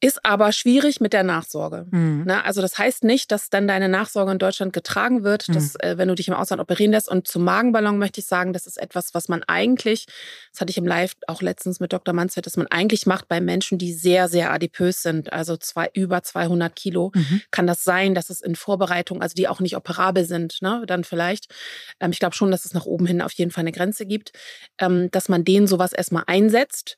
Ist 0.00 0.24
aber 0.24 0.52
schwierig 0.52 1.00
mit 1.00 1.12
der 1.12 1.24
Nachsorge. 1.24 1.86
Mhm. 1.90 2.24
Ne? 2.24 2.44
Also 2.44 2.60
das 2.60 2.78
heißt 2.78 3.02
nicht, 3.02 3.32
dass 3.32 3.50
dann 3.50 3.66
deine 3.66 3.88
Nachsorge 3.88 4.30
in 4.30 4.38
Deutschland 4.38 4.72
getragen 4.72 5.24
wird, 5.24 5.48
dass, 5.48 5.74
mhm. 5.74 5.80
äh, 5.80 5.98
wenn 5.98 6.06
du 6.06 6.14
dich 6.14 6.28
im 6.28 6.34
Ausland 6.34 6.62
operieren 6.62 6.92
lässt. 6.92 7.08
Und 7.08 7.26
zum 7.26 7.42
Magenballon 7.42 7.98
möchte 7.98 8.20
ich 8.20 8.26
sagen, 8.26 8.52
das 8.52 8.66
ist 8.66 8.80
etwas, 8.80 9.12
was 9.14 9.28
man 9.28 9.42
eigentlich, 9.42 10.06
das 10.52 10.60
hatte 10.60 10.70
ich 10.70 10.78
im 10.78 10.86
Live 10.86 11.14
auch 11.26 11.42
letztens 11.42 11.80
mit 11.80 11.92
Dr. 11.92 12.14
Mansfeld, 12.14 12.46
dass 12.46 12.56
man 12.56 12.68
eigentlich 12.68 13.06
macht 13.06 13.26
bei 13.26 13.40
Menschen, 13.40 13.76
die 13.76 13.92
sehr, 13.92 14.28
sehr 14.28 14.52
adipös 14.52 15.02
sind, 15.02 15.32
also 15.32 15.56
zwei, 15.56 15.90
über 15.94 16.22
200 16.22 16.76
Kilo, 16.76 17.10
mhm. 17.14 17.42
kann 17.50 17.66
das 17.66 17.82
sein, 17.82 18.14
dass 18.14 18.30
es 18.30 18.40
in 18.40 18.54
Vorbereitung, 18.54 19.20
also 19.20 19.34
die 19.34 19.48
auch 19.48 19.58
nicht 19.58 19.76
operabel 19.76 20.24
sind, 20.24 20.62
ne? 20.62 20.84
dann 20.86 21.02
vielleicht. 21.02 21.52
Ähm, 21.98 22.12
ich 22.12 22.20
glaube 22.20 22.36
schon, 22.36 22.52
dass 22.52 22.64
es 22.64 22.72
nach 22.72 22.86
oben 22.86 23.06
hin 23.06 23.20
auf 23.20 23.32
jeden 23.32 23.50
Fall 23.50 23.62
eine 23.62 23.72
Grenze 23.72 24.06
gibt, 24.06 24.30
ähm, 24.78 25.10
dass 25.10 25.28
man 25.28 25.44
denen 25.44 25.66
sowas 25.66 25.92
erstmal 25.92 26.22
einsetzt 26.28 26.96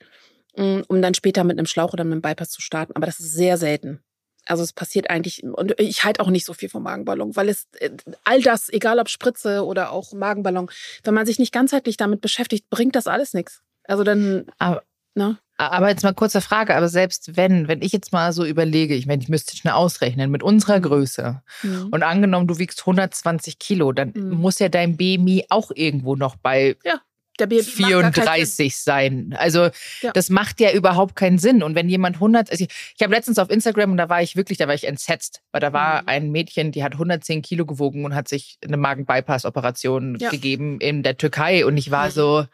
um 0.56 1.02
dann 1.02 1.14
später 1.14 1.44
mit 1.44 1.58
einem 1.58 1.66
Schlauch 1.66 1.92
oder 1.92 2.04
mit 2.04 2.12
einem 2.12 2.22
Bypass 2.22 2.50
zu 2.50 2.60
starten. 2.60 2.94
Aber 2.96 3.06
das 3.06 3.20
ist 3.20 3.32
sehr 3.34 3.56
selten. 3.56 4.00
Also 4.46 4.62
es 4.62 4.72
passiert 4.72 5.10
eigentlich, 5.10 5.44
und 5.44 5.74
ich 5.78 6.02
halte 6.04 6.20
auch 6.20 6.30
nicht 6.30 6.46
so 6.46 6.54
viel 6.54 6.68
vom 6.68 6.82
Magenballon, 6.82 7.36
weil 7.36 7.48
es 7.48 7.68
äh, 7.78 7.90
all 8.24 8.42
das, 8.42 8.68
egal 8.68 8.98
ob 8.98 9.08
Spritze 9.08 9.64
oder 9.64 9.92
auch 9.92 10.12
Magenballon, 10.12 10.70
wenn 11.04 11.14
man 11.14 11.26
sich 11.26 11.38
nicht 11.38 11.52
ganzheitlich 11.52 11.96
damit 11.96 12.20
beschäftigt, 12.20 12.68
bringt 12.70 12.96
das 12.96 13.06
alles 13.06 13.34
nichts. 13.34 13.62
Also 13.84 14.02
dann. 14.02 14.46
Aber, 14.58 14.82
ne? 15.14 15.38
aber 15.56 15.90
jetzt 15.90 16.02
mal 16.02 16.14
kurze 16.14 16.40
Frage, 16.40 16.74
aber 16.74 16.88
selbst 16.88 17.36
wenn, 17.36 17.68
wenn 17.68 17.82
ich 17.82 17.92
jetzt 17.92 18.12
mal 18.12 18.32
so 18.32 18.44
überlege, 18.44 18.94
ich 18.94 19.06
meine, 19.06 19.22
ich 19.22 19.28
müsste 19.28 19.56
schnell 19.56 19.74
ausrechnen, 19.74 20.30
mit 20.30 20.42
unserer. 20.42 20.80
Größe 20.80 21.42
mhm. 21.62 21.88
und 21.90 22.02
angenommen, 22.02 22.46
du 22.46 22.58
wiegst 22.58 22.80
120 22.80 23.58
Kilo, 23.58 23.92
dann 23.92 24.12
mhm. 24.14 24.36
muss 24.36 24.58
ja 24.58 24.68
dein 24.68 24.96
BMI 24.96 25.46
auch 25.50 25.70
irgendwo 25.74 26.16
noch 26.16 26.36
bei 26.36 26.76
ja 26.84 27.00
der 27.40 27.46
BMI 27.46 27.62
34 27.62 28.76
sein. 28.76 29.34
Also 29.38 29.70
ja. 30.02 30.12
das 30.12 30.30
macht 30.30 30.60
ja 30.60 30.72
überhaupt 30.72 31.16
keinen 31.16 31.38
Sinn. 31.38 31.62
Und 31.62 31.74
wenn 31.74 31.88
jemand 31.88 32.16
100, 32.16 32.50
also 32.50 32.64
ich, 32.64 32.70
ich 32.96 33.02
habe 33.02 33.14
letztens 33.14 33.38
auf 33.38 33.50
Instagram 33.50 33.92
und 33.92 33.96
da 33.96 34.08
war 34.08 34.22
ich 34.22 34.36
wirklich, 34.36 34.58
da 34.58 34.68
war 34.68 34.74
ich 34.74 34.86
entsetzt, 34.86 35.42
weil 35.52 35.60
da 35.60 35.72
war 35.72 36.02
mhm. 36.02 36.08
ein 36.08 36.30
Mädchen, 36.30 36.72
die 36.72 36.84
hat 36.84 36.92
110 36.92 37.42
Kilo 37.42 37.66
gewogen 37.66 38.04
und 38.04 38.14
hat 38.14 38.28
sich 38.28 38.58
eine 38.64 38.76
Magen-Bypass-Operation 38.76 40.18
ja. 40.20 40.30
gegeben 40.30 40.80
in 40.80 41.02
der 41.02 41.16
Türkei 41.16 41.64
und 41.66 41.76
ich 41.76 41.90
war 41.90 42.06
mhm. 42.06 42.12
so, 42.12 42.46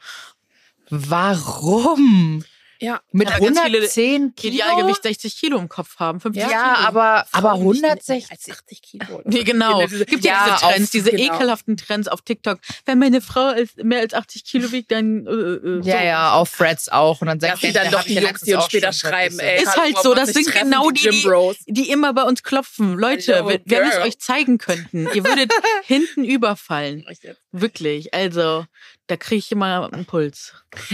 warum? 0.91 2.45
Ja. 2.81 3.01
Mit 3.12 3.29
ja, 3.29 3.37
110 3.37 4.35
Kilo. 4.35 4.51
Die 4.51 4.59
Idealgewicht 4.59 5.03
60 5.03 5.37
Kilo 5.39 5.59
im 5.59 5.68
Kopf 5.68 5.97
haben. 5.99 6.20
50 6.20 6.43
ja, 6.43 6.49
Kilo. 6.49 6.89
aber, 6.89 7.27
aber 7.33 7.53
160. 7.53 8.31
80 8.31 8.83
Kilo. 8.83 9.22
Nee, 9.37 9.45
genau. 9.45 9.81
Es 9.81 10.07
gibt 10.07 10.24
ja, 10.24 10.45
diese 10.45 10.66
Trends, 10.66 10.91
diese 10.91 11.11
genau. 11.11 11.35
ekelhaften 11.35 11.77
Trends 11.77 12.09
auf 12.09 12.22
TikTok. 12.22 12.59
Wenn 12.85 12.99
meine 12.99 13.20
Frau 13.20 13.55
mehr 13.83 14.01
als 14.01 14.14
80 14.14 14.45
Kilo 14.45 14.72
wiegt, 14.72 14.93
dann. 14.93 15.27
Äh, 15.27 15.31
äh, 15.31 15.81
ja, 15.83 15.99
so. 15.99 16.05
ja, 16.05 16.33
auf 16.33 16.57
Threads 16.57 16.89
auch. 16.89 17.20
Und 17.20 17.29
dann 17.29 17.41
sagt 17.41 17.62
ja, 17.62 17.72
dann 17.72 17.91
doch 17.91 18.03
die 18.03 18.14
Jungs, 18.14 18.41
die 18.41 18.55
uns 18.55 18.64
später 18.66 18.93
schreiben, 18.93 19.39
ey. 19.39 19.62
Ist 19.62 19.77
halt 19.77 19.99
so. 19.99 20.14
Das 20.14 20.33
sind 20.33 20.53
genau 20.53 20.91
die, 20.91 21.11
die, 21.11 21.72
die 21.72 21.91
immer 21.91 22.12
bei 22.12 22.22
uns 22.22 22.43
klopfen. 22.43 22.95
Leute, 22.95 23.45
wenn 23.47 23.62
wir 23.66 23.91
es 23.91 23.99
euch 23.99 24.18
zeigen 24.18 24.59
könnten, 24.59 25.09
ihr 25.14 25.24
würdet 25.24 25.53
hinten 25.85 26.24
überfallen. 26.24 27.05
Wirklich. 27.53 28.14
Also, 28.14 28.66
da 29.07 29.16
kriege 29.16 29.38
ich 29.38 29.52
immer 29.52 29.92
einen 29.92 30.04
Puls. 30.04 30.52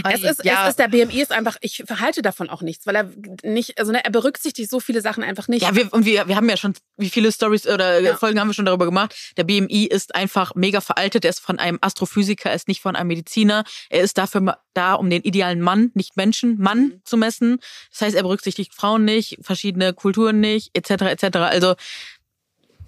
Es 0.09 0.23
ist, 0.23 0.45
ja. 0.45 0.63
es 0.63 0.71
ist, 0.71 0.79
der 0.79 0.87
BMI 0.87 1.21
ist 1.21 1.31
einfach, 1.31 1.57
ich 1.61 1.83
verhalte 1.85 2.21
davon 2.21 2.49
auch 2.49 2.61
nichts, 2.61 2.85
weil 2.85 2.95
er 2.95 3.09
nicht, 3.43 3.77
also 3.79 3.91
ne, 3.91 4.03
er 4.03 4.11
berücksichtigt 4.11 4.69
so 4.69 4.79
viele 4.79 5.01
Sachen 5.01 5.23
einfach 5.23 5.47
nicht. 5.47 5.63
Ja, 5.63 5.75
wir, 5.75 5.91
und 5.91 6.05
wir, 6.05 6.27
wir 6.27 6.35
haben 6.35 6.49
ja 6.49 6.57
schon, 6.57 6.73
wie 6.97 7.09
viele 7.09 7.31
Stories 7.31 7.67
oder 7.67 7.99
ja. 7.99 8.15
Folgen 8.15 8.39
haben 8.39 8.47
wir 8.47 8.53
schon 8.53 8.65
darüber 8.65 8.85
gemacht. 8.85 9.15
Der 9.37 9.43
BMI 9.43 9.85
ist 9.85 10.15
einfach 10.15 10.53
mega 10.55 10.79
veraltet. 10.79 11.25
Er 11.25 11.29
ist 11.31 11.39
von 11.39 11.59
einem 11.59 11.79
Astrophysiker, 11.81 12.49
er 12.49 12.55
ist 12.55 12.67
nicht 12.67 12.81
von 12.81 12.95
einem 12.95 13.07
Mediziner. 13.07 13.63
Er 13.89 14.01
ist 14.01 14.17
dafür 14.17 14.57
da, 14.73 14.93
um 14.93 15.09
den 15.09 15.23
idealen 15.23 15.61
Mann, 15.61 15.91
nicht 15.93 16.15
Menschen, 16.15 16.59
Mann 16.59 16.79
mhm. 16.79 17.01
zu 17.03 17.17
messen. 17.17 17.59
Das 17.91 18.01
heißt, 18.01 18.15
er 18.15 18.23
berücksichtigt 18.23 18.73
Frauen 18.73 19.05
nicht, 19.05 19.37
verschiedene 19.41 19.93
Kulturen 19.93 20.39
nicht, 20.39 20.71
etc. 20.73 21.03
etc. 21.03 21.37
Also 21.37 21.75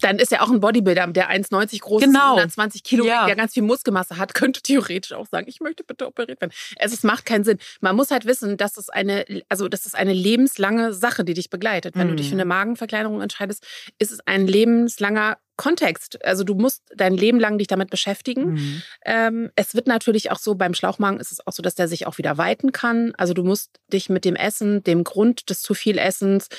dann 0.01 0.19
ist 0.19 0.31
ja 0.31 0.41
auch 0.41 0.51
ein 0.51 0.59
Bodybuilder, 0.59 1.07
der 1.07 1.29
1,90 1.29 1.81
groß 1.81 2.03
genau. 2.03 2.35
ist, 2.35 2.57
120 2.57 2.83
Kilo, 2.83 3.05
ja. 3.05 3.25
der 3.25 3.35
ganz 3.35 3.53
viel 3.53 3.63
Muskelmasse 3.63 4.17
hat, 4.17 4.33
könnte 4.33 4.61
theoretisch 4.61 5.13
auch 5.13 5.27
sagen, 5.27 5.47
ich 5.47 5.59
möchte 5.59 5.83
bitte 5.83 6.07
operiert 6.07 6.41
werden. 6.41 6.51
Es, 6.77 6.93
es 6.93 7.03
macht 7.03 7.25
keinen 7.25 7.43
Sinn. 7.43 7.57
Man 7.81 7.95
muss 7.95 8.11
halt 8.11 8.25
wissen, 8.25 8.57
dass 8.57 8.77
es 8.77 8.89
eine, 8.89 9.25
also 9.49 9.67
das 9.67 9.85
ist 9.85 9.95
eine 9.95 10.13
lebenslange 10.13 10.93
Sache, 10.93 11.23
die 11.23 11.33
dich 11.33 11.49
begleitet. 11.49 11.95
Wenn 11.95 12.07
mhm. 12.07 12.11
du 12.11 12.15
dich 12.17 12.29
für 12.29 12.35
eine 12.35 12.45
mhm. 12.45 12.49
Magenverkleinerung 12.49 13.21
entscheidest, 13.21 13.65
ist 13.99 14.11
es 14.11 14.19
ein 14.25 14.47
lebenslanger 14.47 15.37
Kontext. 15.57 16.23
Also 16.25 16.43
du 16.43 16.53
musst 16.55 16.83
dein 16.95 17.15
Leben 17.15 17.39
lang 17.39 17.57
dich 17.57 17.67
damit 17.67 17.89
beschäftigen. 17.89 18.53
Mhm. 18.53 18.81
Ähm, 19.05 19.51
es 19.55 19.73
wird 19.73 19.87
natürlich 19.87 20.31
auch 20.31 20.37
so, 20.37 20.55
beim 20.55 20.73
Schlauchmagen 20.73 21.19
ist 21.19 21.31
es 21.31 21.45
auch 21.45 21.53
so, 21.53 21.63
dass 21.63 21.75
der 21.75 21.87
sich 21.87 22.07
auch 22.07 22.17
wieder 22.17 22.37
weiten 22.37 22.71
kann. 22.71 23.13
Also 23.17 23.33
du 23.33 23.43
musst 23.43 23.79
dich 23.91 24.09
mit 24.09 24.25
dem 24.25 24.35
Essen, 24.35 24.83
dem 24.83 25.03
Grund 25.03 25.49
des 25.49 25.61
zu 25.61 25.73
viel 25.73 25.97
Essens, 25.97 26.49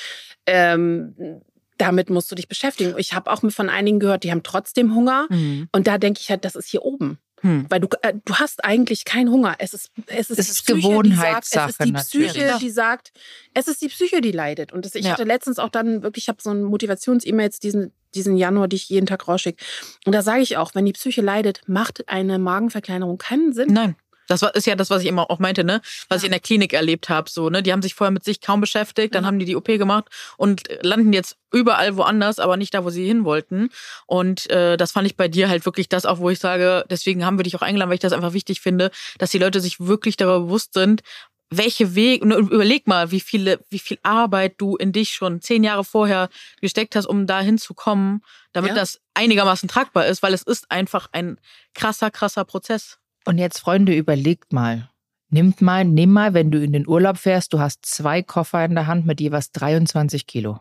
ähm, 0.46 1.42
damit 1.78 2.10
musst 2.10 2.30
du 2.30 2.34
dich 2.34 2.48
beschäftigen. 2.48 2.94
Ich 2.98 3.12
habe 3.12 3.30
auch 3.30 3.42
von 3.48 3.68
einigen 3.68 4.00
gehört, 4.00 4.24
die 4.24 4.30
haben 4.30 4.42
trotzdem 4.42 4.94
Hunger. 4.94 5.26
Mhm. 5.30 5.68
Und 5.72 5.86
da 5.86 5.98
denke 5.98 6.20
ich 6.20 6.30
halt, 6.30 6.44
das 6.44 6.56
ist 6.56 6.68
hier 6.68 6.82
oben. 6.82 7.18
Hm. 7.42 7.66
Weil 7.68 7.80
du, 7.80 7.88
äh, 8.02 8.14
du 8.24 8.34
hast 8.36 8.64
eigentlich 8.64 9.04
keinen 9.04 9.30
Hunger. 9.30 9.56
Es 9.58 9.74
ist, 9.74 9.90
es 10.06 10.30
ist, 10.30 10.38
es 10.38 10.50
ist 10.50 10.64
Psyche, 10.64 10.80
Gewohnheitssache. 10.80 11.72
Sagt, 11.72 11.80
es 11.80 12.02
ist 12.02 12.14
die 12.14 12.18
Psyche, 12.18 12.46
natürlich. 12.46 12.62
die 12.62 12.70
sagt, 12.70 13.12
es 13.52 13.68
ist 13.68 13.82
die 13.82 13.88
Psyche, 13.88 14.20
die 14.22 14.32
leidet. 14.32 14.72
Und 14.72 14.86
das, 14.86 14.94
ich 14.94 15.04
ja. 15.04 15.12
hatte 15.12 15.24
letztens 15.24 15.58
auch 15.58 15.68
dann 15.68 16.02
wirklich, 16.02 16.24
ich 16.24 16.28
habe 16.28 16.38
so 16.40 16.50
ein 16.50 16.62
Motivations-E-Mails 16.62 17.60
diesen, 17.60 17.92
diesen 18.14 18.36
Januar, 18.36 18.68
die 18.68 18.76
ich 18.76 18.88
jeden 18.88 19.06
Tag 19.06 19.28
rausschicke. 19.28 19.62
Und 20.06 20.14
da 20.14 20.22
sage 20.22 20.40
ich 20.40 20.56
auch, 20.56 20.74
wenn 20.74 20.86
die 20.86 20.92
Psyche 20.92 21.20
leidet, 21.20 21.60
macht 21.66 22.08
eine 22.08 22.38
Magenverkleinerung 22.38 23.18
keinen 23.18 23.52
Sinn. 23.52 23.72
Nein. 23.72 23.96
Das 24.26 24.42
war, 24.42 24.54
ist 24.54 24.66
ja 24.66 24.76
das, 24.76 24.90
was 24.90 25.02
ich 25.02 25.08
immer 25.08 25.30
auch 25.30 25.38
meinte, 25.38 25.64
ne? 25.64 25.80
Was 26.08 26.22
ja. 26.22 26.24
ich 26.24 26.24
in 26.24 26.30
der 26.32 26.40
Klinik 26.40 26.72
erlebt 26.72 27.08
habe. 27.08 27.30
So, 27.30 27.50
ne? 27.50 27.62
Die 27.62 27.72
haben 27.72 27.82
sich 27.82 27.94
vorher 27.94 28.10
mit 28.10 28.24
sich 28.24 28.40
kaum 28.40 28.60
beschäftigt, 28.60 29.14
dann 29.14 29.24
ja. 29.24 29.26
haben 29.28 29.38
die 29.38 29.44
die 29.44 29.56
OP 29.56 29.66
gemacht 29.66 30.06
und 30.36 30.62
landen 30.82 31.12
jetzt 31.12 31.36
überall 31.52 31.96
woanders, 31.96 32.38
aber 32.38 32.56
nicht 32.56 32.74
da, 32.74 32.84
wo 32.84 32.90
sie 32.90 33.06
hin 33.06 33.24
wollten. 33.24 33.70
Und 34.06 34.50
äh, 34.50 34.76
das 34.76 34.92
fand 34.92 35.06
ich 35.06 35.16
bei 35.16 35.28
dir 35.28 35.48
halt 35.48 35.64
wirklich 35.64 35.88
das 35.88 36.06
auch, 36.06 36.18
wo 36.18 36.30
ich 36.30 36.38
sage, 36.38 36.84
deswegen 36.90 37.24
haben 37.24 37.38
wir 37.38 37.44
dich 37.44 37.56
auch 37.56 37.62
eingeladen, 37.62 37.88
weil 37.88 37.96
ich 37.96 38.00
das 38.00 38.12
einfach 38.12 38.32
wichtig 38.32 38.60
finde, 38.60 38.90
dass 39.18 39.30
die 39.30 39.38
Leute 39.38 39.60
sich 39.60 39.80
wirklich 39.80 40.16
darüber 40.16 40.40
bewusst 40.40 40.74
sind, 40.74 41.02
welche 41.50 41.94
Weg, 41.94 42.22
überleg 42.22 42.86
mal, 42.86 43.10
wie 43.12 43.20
viele, 43.20 43.60
wie 43.70 43.78
viel 43.78 43.98
Arbeit 44.02 44.54
du 44.58 44.76
in 44.76 44.92
dich 44.92 45.10
schon 45.10 45.40
zehn 45.40 45.62
Jahre 45.62 45.84
vorher 45.84 46.28
gesteckt 46.60 46.96
hast, 46.96 47.06
um 47.06 47.26
da 47.26 47.40
hinzukommen, 47.40 48.22
damit 48.52 48.70
ja. 48.70 48.74
das 48.74 49.00
einigermaßen 49.14 49.68
tragbar 49.68 50.06
ist, 50.06 50.22
weil 50.22 50.34
es 50.34 50.42
ist 50.42 50.70
einfach 50.70 51.08
ein 51.12 51.38
krasser, 51.74 52.10
krasser 52.10 52.44
Prozess. 52.44 52.98
Und 53.26 53.38
jetzt, 53.38 53.58
Freunde, 53.58 53.94
überlegt 53.94 54.52
mal. 54.52 54.88
Nimmt 55.30 55.60
mal, 55.60 55.84
nimm 55.84 56.12
mal, 56.12 56.32
wenn 56.32 56.52
du 56.52 56.62
in 56.62 56.72
den 56.72 56.86
Urlaub 56.86 57.18
fährst, 57.18 57.52
du 57.52 57.58
hast 57.58 57.84
zwei 57.84 58.22
Koffer 58.22 58.64
in 58.64 58.76
der 58.76 58.86
Hand 58.86 59.04
mit 59.04 59.20
jeweils 59.20 59.50
23 59.50 60.28
Kilo. 60.28 60.60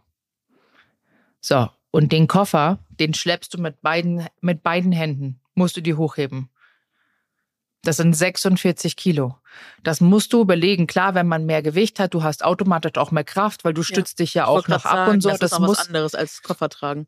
So, 1.40 1.70
und 1.92 2.12
den 2.12 2.28
Koffer, 2.28 2.80
den 2.90 3.14
schleppst 3.14 3.54
du 3.54 3.62
mit 3.62 3.82
beiden, 3.82 4.26
mit 4.42 4.64
beiden 4.64 4.92
Händen, 4.92 5.40
musst 5.54 5.78
du 5.78 5.82
die 5.82 5.94
hochheben. 5.94 6.50
Das 7.86 7.98
sind 7.98 8.16
46 8.16 8.96
Kilo. 8.96 9.36
Das 9.84 10.02
musst 10.02 10.34
du 10.34 10.42
überlegen. 10.42 10.88
Klar, 10.88 11.16
wenn 11.16 11.28
man 11.28 11.46
mehr 11.46 11.62
Gewicht 11.62 12.00
hat, 12.00 12.14
du 12.14 12.24
hast 12.24 12.44
automatisch 12.44 12.98
auch 12.98 13.12
mehr 13.12 13.24
Kraft, 13.24 13.64
weil 13.64 13.74
du 13.74 13.84
stützt 13.84 14.20
ja. 14.20 14.24
dich 14.24 14.34
ja 14.34 14.48
auch 14.48 14.68
noch 14.68 14.86
ab 14.86 14.92
sagen, 14.92 15.12
und 15.12 15.22
so. 15.22 15.30
Das, 15.30 15.40
das 15.40 15.52
ist 15.54 15.60
muss 15.60 15.78
was 15.78 15.88
anderes 15.88 16.16
als 16.16 16.42
Koffer 16.42 16.70
tragen. 16.70 17.08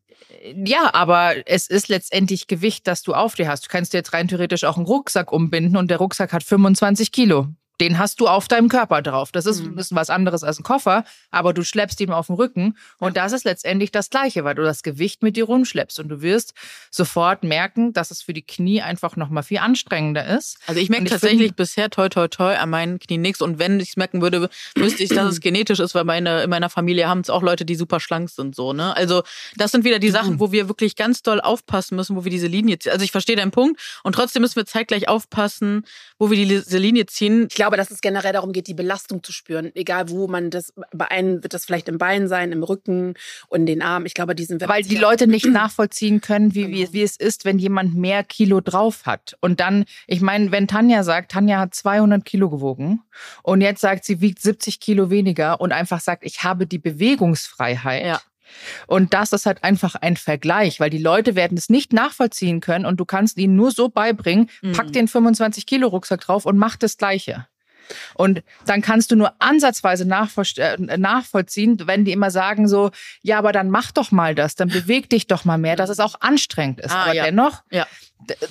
Ja, 0.53 0.93
aber 0.93 1.47
es 1.47 1.67
ist 1.67 1.87
letztendlich 1.87 2.47
Gewicht, 2.47 2.87
das 2.87 3.01
du 3.01 3.13
auf 3.13 3.35
dir 3.35 3.47
hast. 3.47 3.65
Du 3.65 3.69
kannst 3.69 3.93
dir 3.93 3.97
jetzt 3.97 4.13
rein 4.13 4.27
theoretisch 4.27 4.63
auch 4.63 4.77
einen 4.77 4.85
Rucksack 4.85 5.31
umbinden 5.31 5.77
und 5.77 5.89
der 5.89 5.97
Rucksack 5.97 6.31
hat 6.31 6.43
25 6.43 7.11
Kilo 7.11 7.47
den 7.79 7.99
hast 7.99 8.19
du 8.19 8.27
auf 8.27 8.47
deinem 8.47 8.69
Körper 8.69 9.01
drauf. 9.01 9.31
Das 9.31 9.45
ist 9.45 9.59
ein 9.59 9.71
mhm. 9.71 9.75
bisschen 9.75 9.97
was 9.97 10.09
anderes 10.09 10.43
als 10.43 10.59
ein 10.59 10.63
Koffer, 10.63 11.03
aber 11.31 11.53
du 11.53 11.63
schleppst 11.63 11.99
ihn 12.01 12.11
auf 12.11 12.27
dem 12.27 12.35
Rücken 12.35 12.77
und 12.99 13.17
das 13.17 13.33
ist 13.33 13.45
letztendlich 13.45 13.91
das 13.91 14.09
Gleiche, 14.09 14.43
weil 14.43 14.55
du 14.55 14.63
das 14.63 14.83
Gewicht 14.83 15.23
mit 15.23 15.35
dir 15.35 15.45
rumschleppst 15.45 15.99
und 15.99 16.09
du 16.09 16.21
wirst 16.21 16.53
sofort 16.91 17.43
merken, 17.43 17.93
dass 17.93 18.11
es 18.11 18.21
für 18.21 18.33
die 18.33 18.41
Knie 18.41 18.81
einfach 18.81 19.15
nochmal 19.15 19.43
viel 19.43 19.59
anstrengender 19.59 20.25
ist. 20.25 20.57
Also 20.65 20.79
ich 20.79 20.89
merke 20.89 21.05
tatsächlich 21.05 21.55
bisher 21.55 21.89
toi 21.89 22.09
toi 22.09 22.27
toi 22.27 22.55
an 22.55 22.69
meinen 22.69 22.99
Knien 22.99 23.21
nichts 23.21 23.41
und 23.41 23.59
wenn 23.59 23.79
ich 23.79 23.89
es 23.89 23.97
merken 23.97 24.21
würde, 24.21 24.49
wüsste 24.75 25.03
ich, 25.03 25.09
dass 25.09 25.31
es 25.31 25.39
genetisch 25.41 25.79
ist, 25.79 25.95
weil 25.95 26.03
meine 26.03 26.43
in 26.43 26.49
meiner 26.49 26.69
Familie 26.69 27.07
haben 27.07 27.21
es 27.21 27.29
auch 27.29 27.43
Leute, 27.43 27.65
die 27.65 27.75
super 27.75 27.99
schlank 27.99 28.29
sind 28.29 28.55
so, 28.55 28.73
ne? 28.73 28.95
Also 28.95 29.23
das 29.55 29.71
sind 29.71 29.83
wieder 29.83 29.99
die 29.99 30.09
Sachen, 30.09 30.39
wo 30.39 30.51
wir 30.51 30.67
wirklich 30.67 30.95
ganz 30.95 31.21
doll 31.21 31.41
aufpassen 31.41 31.95
müssen, 31.95 32.15
wo 32.15 32.23
wir 32.23 32.31
diese 32.31 32.47
Linie 32.47 32.79
ziehen. 32.79 32.91
Also 32.91 33.03
ich 33.03 33.11
verstehe 33.11 33.35
deinen 33.35 33.51
Punkt 33.51 33.79
und 34.03 34.13
trotzdem 34.13 34.41
müssen 34.41 34.55
wir 34.55 34.65
zeitgleich 34.65 35.07
aufpassen, 35.07 35.85
wo 36.17 36.31
wir 36.31 36.37
diese 36.37 36.77
Linie 36.77 37.05
ziehen. 37.05 37.47
Ich 37.49 37.55
glaube, 37.55 37.66
dass 37.75 37.91
es 37.91 37.99
generell 37.99 38.31
darum 38.31 38.53
geht, 38.53 38.67
die 38.67 38.73
Belastung 38.73 39.23
zu 39.23 39.33
spüren. 39.33 39.71
Egal 39.75 40.09
wo 40.09 40.27
man 40.27 40.49
das, 40.49 40.73
bei 40.93 41.11
einem 41.11 41.43
wird 41.43 41.53
das 41.53 41.65
vielleicht 41.65 41.89
im 41.89 41.97
Bein 41.97 42.27
sein, 42.27 42.51
im 42.51 42.63
Rücken 42.63 43.15
und 43.49 43.65
den 43.65 43.81
Arm. 43.81 44.05
Ich 44.05 44.13
glaube, 44.13 44.35
diesen 44.35 44.61
Weil 44.61 44.83
die 44.83 44.95
Leute 44.95 45.27
nicht 45.27 45.45
nachvollziehen 45.51 46.21
können, 46.21 46.55
wie, 46.55 46.67
wie, 46.67 46.81
genau. 46.81 46.93
wie 46.93 47.03
es 47.03 47.17
ist, 47.17 47.43
wenn 47.43 47.59
jemand 47.59 47.95
mehr 47.95 48.23
Kilo 48.23 48.61
drauf 48.61 49.05
hat. 49.05 49.35
Und 49.41 49.59
dann, 49.59 49.85
ich 50.05 50.21
meine, 50.21 50.51
wenn 50.51 50.67
Tanja 50.67 51.03
sagt, 51.03 51.31
Tanja 51.31 51.59
hat 51.59 51.75
200 51.75 52.23
Kilo 52.23 52.49
gewogen 52.49 53.01
und 53.43 53.61
jetzt 53.61 53.81
sagt, 53.81 54.05
sie 54.05 54.21
wiegt 54.21 54.41
70 54.41 54.79
Kilo 54.79 55.09
weniger 55.09 55.59
und 55.59 55.71
einfach 55.71 55.99
sagt, 55.99 56.23
ich 56.23 56.43
habe 56.43 56.67
die 56.67 56.79
Bewegungsfreiheit. 56.79 58.05
Ja. 58.05 58.21
Und 58.87 59.13
das 59.13 59.33
ist 59.33 59.45
halt 59.45 59.63
einfach 59.63 59.95
ein 59.95 60.17
Vergleich, 60.17 60.79
weil 60.79 60.89
die 60.89 60.97
Leute 60.97 61.35
werden 61.35 61.57
es 61.57 61.69
nicht 61.69 61.93
nachvollziehen 61.93 62.59
können 62.59 62.85
und 62.85 62.97
du 62.97 63.05
kannst 63.05 63.37
ihnen 63.37 63.55
nur 63.55 63.71
so 63.71 63.89
beibringen, 63.89 64.49
mhm. 64.61 64.73
pack 64.73 64.91
den 64.93 65.07
25 65.07 65.65
Kilo 65.65 65.87
Rucksack 65.87 66.21
drauf 66.21 66.45
und 66.45 66.57
mach 66.57 66.75
das 66.75 66.97
Gleiche. 66.97 67.47
Und 68.15 68.43
dann 68.65 68.81
kannst 68.81 69.11
du 69.11 69.15
nur 69.15 69.33
ansatzweise 69.39 70.03
äh, 70.03 70.97
nachvollziehen, 70.97 71.77
wenn 71.85 72.05
die 72.05 72.11
immer 72.11 72.31
sagen 72.31 72.67
so, 72.67 72.91
ja, 73.21 73.37
aber 73.37 73.51
dann 73.51 73.69
mach 73.69 73.91
doch 73.91 74.11
mal 74.11 74.35
das, 74.35 74.55
dann 74.55 74.69
beweg 74.69 75.09
dich 75.09 75.27
doch 75.27 75.45
mal 75.45 75.57
mehr, 75.57 75.75
dass 75.75 75.89
es 75.89 75.99
auch 75.99 76.15
anstrengend 76.21 76.81
ist. 76.81 76.91
Ah, 76.91 77.03
aber 77.03 77.13
ja. 77.13 77.25
dennoch, 77.25 77.63
ja. 77.71 77.85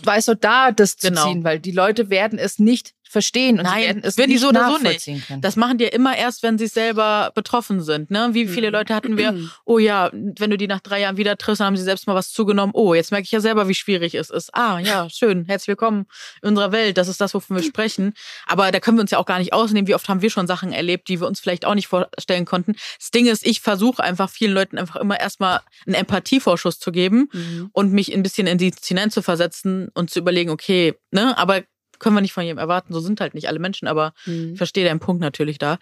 weißt 0.05 0.29
du, 0.29 0.35
da 0.35 0.73
das 0.73 0.97
zu 0.97 1.09
genau. 1.09 1.25
ziehen, 1.25 1.45
weil 1.45 1.61
die 1.61 1.73
Leute 1.73 2.11
werden 2.11 2.39
es 2.39 2.59
nicht 2.59 2.95
verstehen 3.17 3.59
und 3.59 3.65
Nein, 3.65 3.81
werden 3.81 4.03
es 4.05 4.19
werden 4.19 4.31
nicht 4.31 4.43
so 4.43 4.51
oder 4.51 4.69
so 4.69 4.77
nicht. 4.77 5.27
Können. 5.27 5.41
Das 5.41 5.57
machen 5.57 5.79
die 5.79 5.85
ja 5.85 5.91
immer 5.91 6.15
erst, 6.15 6.43
wenn 6.43 6.59
sie 6.59 6.67
selber 6.67 7.33
betroffen 7.35 7.81
sind. 7.81 8.11
Ne? 8.11 8.29
Wie 8.33 8.47
viele 8.47 8.67
mhm. 8.67 8.75
Leute 8.75 8.95
hatten 8.95 9.17
wir? 9.17 9.35
Oh 9.65 9.79
ja, 9.79 10.11
wenn 10.13 10.51
du 10.51 10.57
die 10.57 10.67
nach 10.67 10.81
drei 10.81 11.01
Jahren 11.01 11.17
wieder 11.17 11.37
triffst, 11.37 11.61
dann 11.61 11.67
haben 11.67 11.77
sie 11.77 11.83
selbst 11.83 12.07
mal 12.07 12.15
was 12.15 12.31
zugenommen. 12.31 12.73
Oh, 12.75 12.95
jetzt 12.95 13.11
merke 13.11 13.25
ich 13.25 13.33
ja 13.33 13.41
selber, 13.41 13.69
wie 13.69 13.75
schwierig 13.75 14.15
es 14.15 14.31
ist. 14.31 14.55
Ah 14.55 14.79
ja, 14.79 15.09
schön, 15.11 15.45
herzlich 15.47 15.69
willkommen 15.69 16.07
in 16.43 16.51
unserer 16.51 16.73
Welt. 16.73 16.99
Das 16.99 17.09
ist 17.09 17.21
das, 17.21 17.35
wovon 17.35 17.57
wir 17.57 17.63
sprechen. 17.63 18.13
Aber 18.47 18.71
da 18.71 18.81
können 18.81 18.97
wir 18.97 19.03
uns 19.03 19.11
ja 19.11 19.19
auch 19.19 19.27
gar 19.27 19.39
nicht 19.39 19.53
ausnehmen. 19.53 19.89
Wie 19.89 19.95
oft 19.95 20.09
haben 20.09 20.23
wir 20.23 20.31
schon 20.31 20.47
Sachen 20.47 20.73
erlebt, 20.73 21.09
die 21.09 21.21
wir 21.21 21.27
uns 21.27 21.41
vielleicht 21.41 21.65
auch 21.65 21.75
nicht 21.75 21.89
vorstellen 21.89 22.45
konnten. 22.45 22.77
Das 22.99 23.11
Ding 23.11 23.27
ist, 23.27 23.47
ich 23.47 23.61
versuche 23.61 24.03
einfach 24.03 24.31
vielen 24.31 24.53
Leuten 24.53 24.79
einfach 24.79 24.97
immer 24.97 25.19
erstmal 25.19 25.61
einen 25.87 25.95
Empathievorschuss 25.95 26.79
zu 26.79 26.93
geben 26.93 27.29
mhm. 27.33 27.71
und 27.73 27.93
mich 27.93 28.13
ein 28.15 28.23
bisschen 28.23 28.47
in 28.47 28.59
die 28.59 28.73
hinein 28.85 29.11
zu 29.11 29.23
versetzen 29.23 29.89
und 29.95 30.11
zu 30.11 30.19
überlegen, 30.19 30.51
okay, 30.51 30.95
ne, 31.11 31.37
aber 31.39 31.63
können 31.99 32.17
wir 32.17 32.21
nicht 32.21 32.33
von 32.33 32.45
jedem 32.45 32.59
erwarten. 32.59 32.93
So 32.93 33.01
sind 33.01 33.21
halt 33.21 33.35
nicht 33.35 33.49
alle 33.49 33.59
Menschen, 33.59 33.89
aber 33.89 34.13
mhm. 34.25 34.53
ich 34.53 34.59
verstehe 34.59 34.85
deinen 34.85 35.01
Punkt 35.01 35.21
natürlich 35.21 35.59
da. 35.59 35.79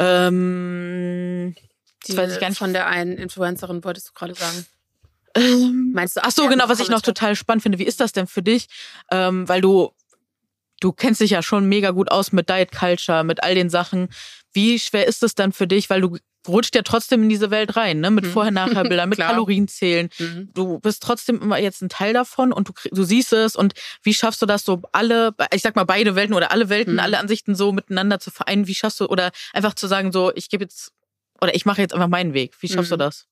Ähm, 0.00 1.54
die, 2.06 2.16
weiß 2.16 2.34
ich 2.34 2.40
gar 2.40 2.48
nicht. 2.48 2.58
Von 2.58 2.72
der 2.72 2.86
einen 2.86 3.16
Influencerin 3.16 3.84
wolltest 3.84 4.08
du 4.08 4.12
gerade 4.12 4.34
sagen. 4.34 4.66
Ähm, 5.36 5.92
Meinst 5.92 6.16
du? 6.16 6.20
Ach 6.24 6.30
so, 6.30 6.48
genau, 6.48 6.68
was 6.68 6.80
ich 6.80 6.88
noch 6.88 7.00
total 7.00 7.36
spannend 7.36 7.62
finde. 7.62 7.78
Wie 7.78 7.84
ist 7.84 8.00
das 8.00 8.12
denn 8.12 8.26
für 8.26 8.42
dich? 8.42 8.68
Ähm, 9.10 9.48
weil 9.48 9.60
du, 9.60 9.90
du 10.80 10.92
kennst 10.92 11.20
dich 11.20 11.30
ja 11.30 11.42
schon 11.42 11.66
mega 11.66 11.90
gut 11.90 12.10
aus 12.10 12.32
mit 12.32 12.48
Diet 12.48 12.72
Culture, 12.72 13.24
mit 13.24 13.42
all 13.42 13.54
den 13.54 13.70
Sachen. 13.70 14.08
Wie 14.54 14.78
schwer 14.78 15.06
ist 15.06 15.22
es 15.22 15.34
dann 15.34 15.52
für 15.52 15.66
dich? 15.66 15.90
Weil 15.90 16.00
du 16.00 16.16
rutscht 16.48 16.74
ja 16.74 16.82
trotzdem 16.82 17.22
in 17.22 17.28
diese 17.28 17.50
Welt 17.50 17.76
rein, 17.76 18.00
ne? 18.00 18.10
Mit 18.10 18.24
mhm. 18.24 18.30
Vorher-Nachher-Bildern, 18.30 19.08
mit 19.10 19.18
Kalorienzählen. 19.18 20.08
Mhm. 20.18 20.50
Du 20.54 20.78
bist 20.78 21.02
trotzdem 21.02 21.40
immer 21.42 21.58
jetzt 21.58 21.82
ein 21.82 21.88
Teil 21.88 22.12
davon 22.12 22.52
und 22.52 22.68
du, 22.68 22.72
du 22.90 23.02
siehst 23.02 23.32
es 23.32 23.56
und 23.56 23.74
wie 24.02 24.14
schaffst 24.14 24.40
du 24.40 24.46
das 24.46 24.64
so 24.64 24.82
alle, 24.92 25.34
ich 25.52 25.62
sag 25.62 25.76
mal 25.76 25.84
beide 25.84 26.14
Welten 26.16 26.34
oder 26.34 26.50
alle 26.50 26.68
Welten, 26.68 26.94
mhm. 26.94 27.00
alle 27.00 27.18
Ansichten 27.18 27.54
so 27.54 27.72
miteinander 27.72 28.20
zu 28.20 28.30
vereinen? 28.30 28.66
Wie 28.66 28.74
schaffst 28.74 29.00
du 29.00 29.06
oder 29.06 29.30
einfach 29.52 29.74
zu 29.74 29.86
sagen 29.86 30.12
so, 30.12 30.32
ich 30.34 30.48
gebe 30.48 30.64
jetzt 30.64 30.92
oder 31.40 31.54
ich 31.54 31.66
mache 31.66 31.80
jetzt 31.80 31.92
einfach 31.94 32.08
meinen 32.08 32.32
Weg. 32.32 32.54
Wie 32.60 32.68
schaffst 32.68 32.90
du 32.90 32.96
mhm. 32.96 33.00
das? 33.00 33.26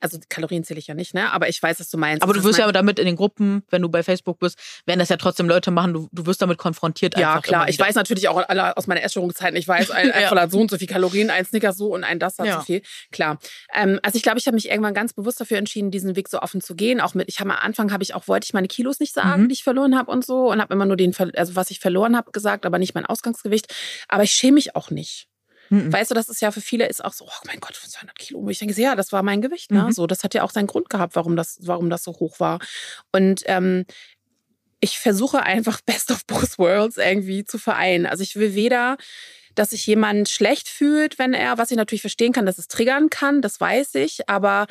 Also 0.00 0.18
Kalorien 0.28 0.64
zähle 0.64 0.80
ich 0.80 0.88
ja 0.88 0.94
nicht, 0.94 1.14
ne? 1.14 1.32
Aber 1.32 1.48
ich 1.48 1.62
weiß, 1.62 1.78
was 1.78 1.88
du 1.88 1.96
meinst. 1.98 2.22
Aber 2.22 2.32
du 2.32 2.42
wirst 2.42 2.58
ja 2.58 2.70
damit 2.72 2.98
in 2.98 3.06
den 3.06 3.16
Gruppen, 3.16 3.62
wenn 3.70 3.82
du 3.82 3.88
bei 3.88 4.02
Facebook 4.02 4.40
bist, 4.40 4.58
werden 4.86 4.98
das 4.98 5.08
ja 5.08 5.16
trotzdem 5.16 5.48
Leute 5.48 5.70
machen. 5.70 5.92
Du, 5.94 6.08
du 6.10 6.26
wirst 6.26 6.42
damit 6.42 6.58
konfrontiert. 6.58 7.16
Ja, 7.16 7.40
klar. 7.40 7.68
Ich 7.68 7.78
weiß 7.78 7.94
natürlich 7.94 8.28
auch 8.28 8.36
alle 8.48 8.76
aus 8.76 8.86
meiner 8.88 9.02
Essstörungszeiten. 9.02 9.56
Ich 9.56 9.68
weiß, 9.68 9.90
ein 9.92 10.08
Ja. 10.12 10.12
Äpfel 10.22 10.40
hat 10.40 10.50
so 10.50 10.58
und 10.60 10.70
so 10.70 10.78
viel 10.78 10.88
Kalorien, 10.88 11.30
ein 11.30 11.44
Snickers 11.44 11.76
so 11.76 11.94
und 11.94 12.02
ein 12.04 12.18
das 12.18 12.38
hat 12.38 12.46
Ja. 12.46 12.58
so 12.58 12.64
viel. 12.66 12.82
Klar. 13.12 13.38
Ähm, 13.74 14.00
also 14.02 14.16
ich 14.16 14.22
glaube, 14.22 14.38
ich 14.38 14.46
habe 14.46 14.54
mich 14.56 14.68
irgendwann 14.68 14.94
ganz 14.94 15.12
bewusst 15.12 15.40
dafür 15.40 15.58
entschieden, 15.58 15.90
diesen 15.92 16.16
Weg 16.16 16.28
so 16.28 16.40
offen 16.40 16.60
zu 16.60 16.74
gehen. 16.74 17.00
Auch 17.00 17.14
mit, 17.14 17.28
ich 17.28 17.38
habe 17.40 17.50
am 17.50 17.56
Anfang 17.58 17.92
habe 17.92 18.02
ich 18.02 18.14
auch 18.14 18.26
wollte 18.28 18.44
ich 18.46 18.52
meine 18.54 18.68
Kilos 18.68 18.98
nicht 19.00 19.14
sagen, 19.14 19.42
Mhm. 19.44 19.48
die 19.48 19.54
ich 19.54 19.62
verloren 19.62 19.96
habe 19.96 20.10
und 20.10 20.24
so 20.26 20.50
und 20.50 20.60
habe 20.60 20.74
immer 20.74 20.84
nur 20.86 20.96
den, 20.96 21.14
also 21.36 21.54
was 21.56 21.70
ich 21.70 21.78
verloren 21.80 22.16
habe 22.16 22.32
gesagt, 22.32 22.66
aber 22.66 22.78
nicht 22.78 22.94
mein 22.94 23.06
Ausgangsgewicht. 23.06 23.72
Aber 24.08 24.24
ich 24.24 24.32
schäme 24.32 24.54
mich 24.54 24.74
auch 24.74 24.90
nicht. 24.90 25.28
Mhm. 25.72 25.90
Weißt 25.90 26.10
du, 26.10 26.14
das 26.14 26.28
ist 26.28 26.42
ja 26.42 26.50
für 26.50 26.60
viele 26.60 26.86
ist 26.86 27.02
auch 27.02 27.14
so, 27.14 27.24
oh 27.24 27.46
mein 27.46 27.58
Gott, 27.58 27.74
200 27.74 28.18
Kilo. 28.18 28.40
Und 28.40 28.50
ich 28.50 28.58
denke, 28.58 28.78
ja, 28.78 28.94
das 28.94 29.10
war 29.10 29.22
mein 29.22 29.40
Gewicht. 29.40 29.70
Ne? 29.72 29.84
Mhm. 29.84 29.92
So, 29.92 30.06
das 30.06 30.22
hat 30.22 30.34
ja 30.34 30.42
auch 30.42 30.50
seinen 30.50 30.66
Grund 30.66 30.90
gehabt, 30.90 31.16
warum 31.16 31.34
das, 31.34 31.58
warum 31.62 31.88
das 31.88 32.04
so 32.04 32.12
hoch 32.12 32.40
war. 32.40 32.58
Und 33.10 33.42
ähm, 33.46 33.86
ich 34.80 34.98
versuche 34.98 35.42
einfach 35.42 35.80
Best 35.86 36.10
of 36.10 36.26
Both 36.26 36.58
Worlds 36.58 36.98
irgendwie 36.98 37.44
zu 37.44 37.56
vereinen. 37.56 38.04
Also 38.04 38.22
ich 38.22 38.36
will 38.36 38.54
weder, 38.54 38.98
dass 39.54 39.70
sich 39.70 39.86
jemand 39.86 40.28
schlecht 40.28 40.68
fühlt, 40.68 41.18
wenn 41.18 41.32
er, 41.32 41.56
was 41.56 41.70
ich 41.70 41.78
natürlich 41.78 42.02
verstehen 42.02 42.34
kann, 42.34 42.44
dass 42.44 42.58
es 42.58 42.68
triggern 42.68 43.08
kann, 43.08 43.40
das 43.40 43.58
weiß 43.58 43.94
ich, 43.94 44.28
aber 44.28 44.66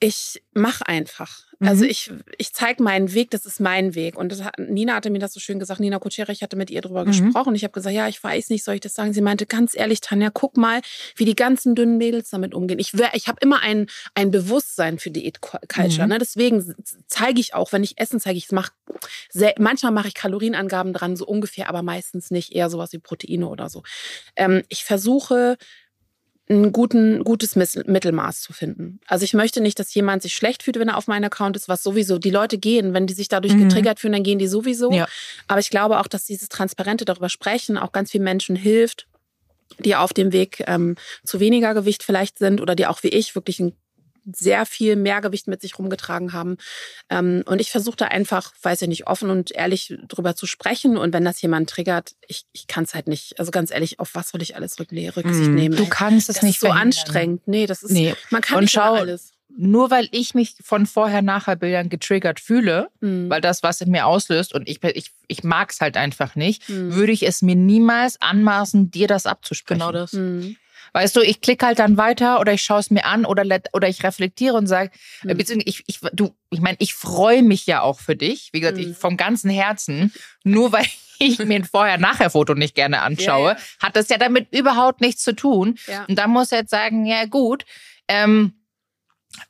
ich 0.00 0.42
mache 0.52 0.86
einfach. 0.86 1.47
Also 1.60 1.84
Mhm. 1.84 1.90
ich, 1.90 2.12
ich 2.38 2.52
zeige 2.52 2.82
meinen 2.82 3.14
Weg, 3.14 3.30
das 3.32 3.44
ist 3.44 3.58
mein 3.58 3.96
Weg. 3.96 4.16
Und 4.16 4.44
hat, 4.44 4.58
Nina 4.58 4.94
hatte 4.94 5.10
mir 5.10 5.18
das 5.18 5.32
so 5.32 5.40
schön 5.40 5.58
gesagt, 5.58 5.80
Nina 5.80 5.98
Kutschere, 5.98 6.30
ich 6.30 6.42
hatte 6.42 6.56
mit 6.56 6.70
ihr 6.70 6.80
drüber 6.82 7.02
Mhm. 7.02 7.06
gesprochen. 7.08 7.54
Ich 7.56 7.64
habe 7.64 7.72
gesagt, 7.72 7.94
ja, 7.94 8.06
ich 8.06 8.22
weiß 8.22 8.50
nicht, 8.50 8.62
soll 8.64 8.74
ich 8.76 8.80
das 8.80 8.94
sagen? 8.94 9.12
Sie 9.12 9.20
meinte, 9.20 9.44
ganz 9.46 9.76
ehrlich, 9.76 10.00
Tanja, 10.00 10.30
guck 10.32 10.56
mal, 10.56 10.80
wie 11.16 11.24
die 11.24 11.34
ganzen 11.34 11.74
dünnen 11.74 11.98
Mädels 11.98 12.30
damit 12.30 12.54
umgehen. 12.54 12.78
Ich, 12.78 12.96
wär- 12.96 13.14
ich 13.14 13.26
habe 13.26 13.38
immer 13.42 13.60
ein, 13.60 13.86
ein 14.14 14.30
Bewusstsein 14.30 14.98
für 15.00 15.10
Diät-Culture. 15.10 16.04
Mhm. 16.04 16.08
Ne? 16.12 16.18
Deswegen 16.18 16.74
zeige 17.08 17.40
ich 17.40 17.54
auch, 17.54 17.72
wenn 17.72 17.82
ich 17.82 17.98
Essen 17.98 18.20
zeige, 18.20 18.38
ich 18.38 18.52
mach, 18.52 18.70
sehr, 19.30 19.54
manchmal 19.58 19.92
mache 19.92 20.08
ich 20.08 20.14
Kalorienangaben 20.14 20.92
dran, 20.92 21.16
so 21.16 21.26
ungefähr, 21.26 21.68
aber 21.68 21.82
meistens 21.82 22.30
nicht, 22.30 22.52
eher 22.54 22.70
sowas 22.70 22.92
wie 22.92 22.98
Proteine 22.98 23.48
oder 23.48 23.68
so. 23.68 23.82
Ähm, 24.36 24.62
ich 24.68 24.84
versuche, 24.84 25.56
ein 26.50 26.72
guten, 26.72 27.24
gutes 27.24 27.56
Mittelmaß 27.56 28.40
zu 28.40 28.52
finden. 28.52 29.00
Also 29.06 29.24
ich 29.24 29.34
möchte 29.34 29.60
nicht, 29.60 29.78
dass 29.78 29.92
jemand 29.94 30.22
sich 30.22 30.34
schlecht 30.34 30.62
fühlt, 30.62 30.78
wenn 30.78 30.88
er 30.88 30.96
auf 30.96 31.06
meinem 31.06 31.24
Account 31.24 31.56
ist, 31.56 31.68
was 31.68 31.82
sowieso, 31.82 32.18
die 32.18 32.30
Leute 32.30 32.56
gehen, 32.58 32.94
wenn 32.94 33.06
die 33.06 33.14
sich 33.14 33.28
dadurch 33.28 33.54
Mhm. 33.54 33.68
getriggert 33.68 34.00
fühlen, 34.00 34.14
dann 34.14 34.22
gehen 34.22 34.38
die 34.38 34.48
sowieso. 34.48 34.90
Ja. 34.92 35.06
Aber 35.46 35.60
ich 35.60 35.68
glaube 35.70 35.98
auch, 36.00 36.06
dass 36.06 36.24
dieses 36.24 36.48
Transparente 36.48 37.04
darüber 37.04 37.28
sprechen 37.28 37.76
auch 37.76 37.92
ganz 37.92 38.10
vielen 38.10 38.24
Menschen 38.24 38.56
hilft, 38.56 39.06
die 39.78 39.94
auf 39.94 40.14
dem 40.14 40.32
Weg 40.32 40.64
ähm, 40.66 40.96
zu 41.24 41.38
weniger 41.40 41.74
Gewicht 41.74 42.02
vielleicht 42.02 42.38
sind 42.38 42.60
oder 42.62 42.74
die 42.74 42.86
auch 42.86 43.02
wie 43.02 43.08
ich 43.08 43.34
wirklich 43.34 43.60
ein 43.60 43.74
sehr 44.34 44.66
viel 44.66 44.96
Mehrgewicht 44.96 45.46
mit 45.48 45.60
sich 45.60 45.78
rumgetragen 45.78 46.32
haben. 46.32 46.56
Ähm, 47.10 47.42
und 47.46 47.60
ich 47.60 47.70
versuche 47.70 47.96
da 47.96 48.06
einfach, 48.06 48.52
weiß 48.62 48.82
ich 48.82 48.88
nicht, 48.88 49.06
offen 49.06 49.30
und 49.30 49.50
ehrlich 49.52 49.94
drüber 50.08 50.34
zu 50.36 50.46
sprechen. 50.46 50.96
Und 50.96 51.12
wenn 51.12 51.24
das 51.24 51.40
jemand 51.42 51.70
triggert, 51.70 52.12
ich, 52.26 52.44
ich 52.52 52.66
kann 52.66 52.84
es 52.84 52.94
halt 52.94 53.08
nicht. 53.08 53.38
Also 53.38 53.50
ganz 53.50 53.70
ehrlich, 53.70 54.00
auf 54.00 54.14
was 54.14 54.30
soll 54.30 54.42
ich 54.42 54.56
alles 54.56 54.78
Rück- 54.78 55.16
Rücksicht 55.16 55.50
Mm. 55.50 55.54
nehmen? 55.54 55.76
Du 55.76 55.86
kannst 55.86 56.28
es 56.28 56.36
das 56.36 56.42
nicht 56.42 56.56
ist 56.56 56.60
so 56.60 56.66
verhindern. 56.68 56.88
anstrengend. 56.88 57.48
Nee, 57.48 57.66
das 57.66 57.82
ist, 57.82 57.90
Nee. 57.92 58.14
man 58.30 58.42
kann 58.42 58.56
Und 58.58 58.64
nicht 58.64 58.72
schau, 58.72 58.94
alles. 58.94 59.32
Nur 59.60 59.90
weil 59.90 60.08
ich 60.12 60.34
mich 60.34 60.54
von 60.62 60.86
vorher-nachher-Bildern 60.86 61.88
getriggert 61.88 62.38
fühle, 62.38 62.88
Mhm. 63.00 63.28
weil 63.30 63.40
das 63.40 63.62
was 63.62 63.80
in 63.80 63.90
mir 63.90 64.06
auslöst 64.06 64.54
und 64.54 64.68
ich, 64.68 64.82
ich, 64.84 65.10
ich 65.26 65.42
mag 65.42 65.70
es 65.70 65.80
halt 65.80 65.96
einfach 65.96 66.36
nicht, 66.36 66.68
Mhm. 66.68 66.94
würde 66.94 67.12
ich 67.12 67.26
es 67.26 67.42
mir 67.42 67.56
niemals 67.56 68.20
anmaßen, 68.20 68.90
dir 68.90 69.08
das 69.08 69.26
abzusprechen. 69.26 69.80
Genau 69.80 69.90
das. 69.92 70.12
Mhm. 70.12 70.56
Weißt 70.92 71.14
du, 71.16 71.20
ich 71.20 71.40
klicke 71.40 71.66
halt 71.66 71.78
dann 71.78 71.96
weiter 71.96 72.40
oder 72.40 72.52
ich 72.52 72.62
schaue 72.62 72.80
es 72.80 72.90
mir 72.90 73.04
an 73.04 73.24
oder, 73.24 73.44
oder 73.72 73.88
ich 73.88 74.02
reflektiere 74.02 74.54
und 74.56 74.66
sage, 74.66 74.90
Mhm. 75.22 75.36
beziehungsweise 75.36 75.68
ich, 75.68 75.84
ich, 75.86 76.00
du, 76.12 76.34
ich 76.50 76.60
meine, 76.60 76.76
ich 76.80 76.94
freue 76.94 77.42
mich 77.42 77.66
ja 77.66 77.80
auch 77.82 78.00
für 78.00 78.16
dich, 78.16 78.50
wie 78.52 78.60
gesagt, 78.60 78.78
Mhm. 78.78 78.90
ich, 78.92 78.96
vom 78.96 79.16
ganzen 79.16 79.50
Herzen, 79.50 80.12
nur 80.44 80.72
weil 80.72 80.86
ich 81.20 81.38
mir 81.40 81.56
ein 81.56 81.64
Vorher-Nachher-Foto 81.64 82.54
nicht 82.54 82.74
gerne 82.74 83.02
anschaue, 83.02 83.50
Ja, 83.50 83.56
ja. 83.56 83.62
hat 83.82 83.96
das 83.96 84.08
ja 84.08 84.18
damit 84.18 84.48
überhaupt 84.54 85.00
nichts 85.00 85.22
zu 85.24 85.34
tun. 85.34 85.76
Ja. 85.88 86.04
Und 86.08 86.16
da 86.16 86.26
muss 86.28 86.52
er 86.52 86.60
jetzt 86.60 86.70
sagen, 86.70 87.06
ja 87.06 87.24
gut, 87.26 87.64
ähm, 88.06 88.54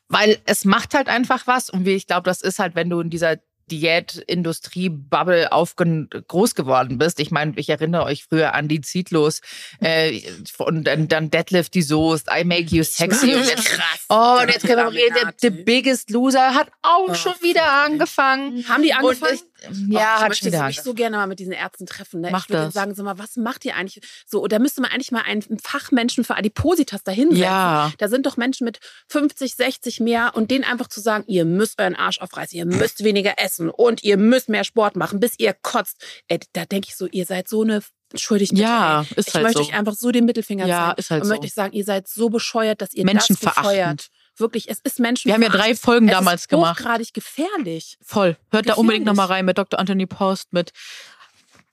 weil 0.08 0.38
es 0.46 0.64
macht 0.64 0.94
halt 0.94 1.08
einfach 1.08 1.46
was 1.46 1.70
und 1.70 1.84
wie 1.84 1.92
ich 1.94 2.06
glaube, 2.06 2.22
das 2.24 2.40
ist 2.42 2.58
halt, 2.58 2.74
wenn 2.74 2.90
du 2.90 3.00
in 3.00 3.10
dieser 3.10 3.36
Diätindustrie-Bubble 3.68 5.52
aufgen 5.52 6.08
groß 6.28 6.54
geworden 6.54 6.98
bist. 6.98 7.20
Ich 7.20 7.30
meine, 7.30 7.52
ich 7.56 7.68
erinnere 7.68 8.04
euch 8.04 8.24
früher 8.24 8.54
an 8.54 8.68
die 8.68 8.80
Zietlos 8.80 9.40
äh, 9.80 10.20
und 10.58 10.84
dann, 10.84 11.08
dann 11.08 11.30
Deadlift 11.30 11.74
die 11.74 11.82
Soest, 11.82 12.28
I 12.34 12.44
Make 12.44 12.74
You 12.74 12.82
Sexy. 12.82 13.34
Und 13.34 13.44
jetzt, 13.46 13.64
Krass. 13.66 14.04
oh, 14.08 14.38
und 14.42 14.48
jetzt 14.48 14.66
können 14.66 14.78
wir 14.78 14.92
reden, 14.92 15.14
der, 15.14 15.32
The 15.38 15.46
Laminati. 15.48 15.64
Biggest 15.64 16.10
Loser 16.10 16.54
hat 16.54 16.68
auch 16.82 17.08
Oh, 17.10 17.14
schon 17.14 17.32
wieder 17.42 17.64
angefangen. 17.84 18.64
Haben 18.68 18.82
die 18.82 18.92
angefangen? 18.92 19.34
Ich, 19.34 19.42
Oh, 19.64 19.72
ja, 19.88 19.98
ich 20.16 20.22
hat 20.22 20.28
möchte 20.28 20.46
wieder 20.46 20.66
mich 20.66 20.80
so 20.82 20.94
gerne 20.94 21.16
mal 21.16 21.26
mit 21.26 21.40
diesen 21.40 21.52
Ärzten 21.52 21.84
treffen. 21.84 22.20
Ne? 22.20 22.28
Mach 22.30 22.44
ich 22.44 22.50
würde 22.50 22.66
das. 22.66 22.74
sagen, 22.74 22.94
so 22.94 23.02
mal, 23.02 23.18
was 23.18 23.34
macht 23.36 23.64
ihr 23.64 23.74
eigentlich? 23.74 24.00
So, 24.24 24.46
da 24.46 24.60
müsste 24.60 24.80
man 24.80 24.92
eigentlich 24.92 25.10
mal 25.10 25.22
einen 25.22 25.42
Fachmenschen 25.60 26.22
für 26.22 26.36
Adipositas 26.36 27.02
dahinsetzen. 27.02 27.42
Ja. 27.42 27.90
Da 27.98 28.06
sind 28.08 28.26
doch 28.26 28.36
Menschen 28.36 28.64
mit 28.64 28.78
50, 29.08 29.56
60 29.56 29.98
mehr 29.98 30.30
und 30.34 30.52
denen 30.52 30.62
einfach 30.62 30.86
zu 30.86 31.00
sagen, 31.00 31.24
ihr 31.26 31.44
müsst 31.44 31.80
euren 31.80 31.96
Arsch 31.96 32.20
aufreißen, 32.20 32.56
ihr 32.56 32.66
müsst 32.66 33.02
weniger 33.02 33.34
essen 33.38 33.57
und 33.58 34.02
ihr 34.04 34.16
müsst 34.16 34.48
mehr 34.48 34.64
Sport 34.64 34.96
machen, 34.96 35.20
bis 35.20 35.34
ihr 35.38 35.54
kotzt. 35.54 36.02
Ey, 36.28 36.38
da 36.52 36.64
denke 36.64 36.88
ich 36.88 36.96
so, 36.96 37.06
ihr 37.06 37.26
seid 37.26 37.48
so 37.48 37.62
eine 37.62 37.82
Entschuldigt 38.10 38.52
bitte, 38.52 38.62
Ja, 38.62 39.02
ey. 39.02 39.06
ist 39.16 39.28
ich 39.28 39.34
halt 39.34 39.44
möchte 39.44 39.62
so. 39.62 39.68
euch 39.68 39.74
einfach 39.74 39.92
so 39.94 40.10
den 40.10 40.24
Mittelfinger 40.24 40.66
Ja, 40.66 40.86
zeigen 40.88 40.98
ist 40.98 41.10
halt 41.10 41.22
und 41.22 41.28
so. 41.28 41.32
möchte 41.34 41.46
ich 41.46 41.52
sagen, 41.54 41.74
ihr 41.74 41.84
seid 41.84 42.08
so 42.08 42.30
bescheuert, 42.30 42.80
dass 42.80 42.94
ihr 42.94 43.04
das 43.04 43.12
Menschenverachtend. 43.12 43.64
befeuert. 43.66 44.08
Wirklich, 44.38 44.68
es 44.70 44.78
ist 44.84 44.98
Menschen. 45.00 45.26
Wir 45.28 45.34
haben 45.34 45.42
ja 45.42 45.48
drei 45.48 45.74
Folgen 45.74 46.06
damals 46.06 46.42
ist 46.42 46.48
gemacht. 46.48 46.78
Hochgradig 46.78 47.12
gefährlich. 47.12 47.98
Voll. 48.02 48.36
Hört 48.50 48.68
da 48.68 48.74
unbedingt 48.74 49.04
Gefährlich. 49.04 49.06
nochmal 49.06 49.26
rein 49.26 49.44
mit 49.44 49.58
Dr. 49.58 49.78
Anthony 49.80 50.06
Post, 50.06 50.52
mit, 50.52 50.70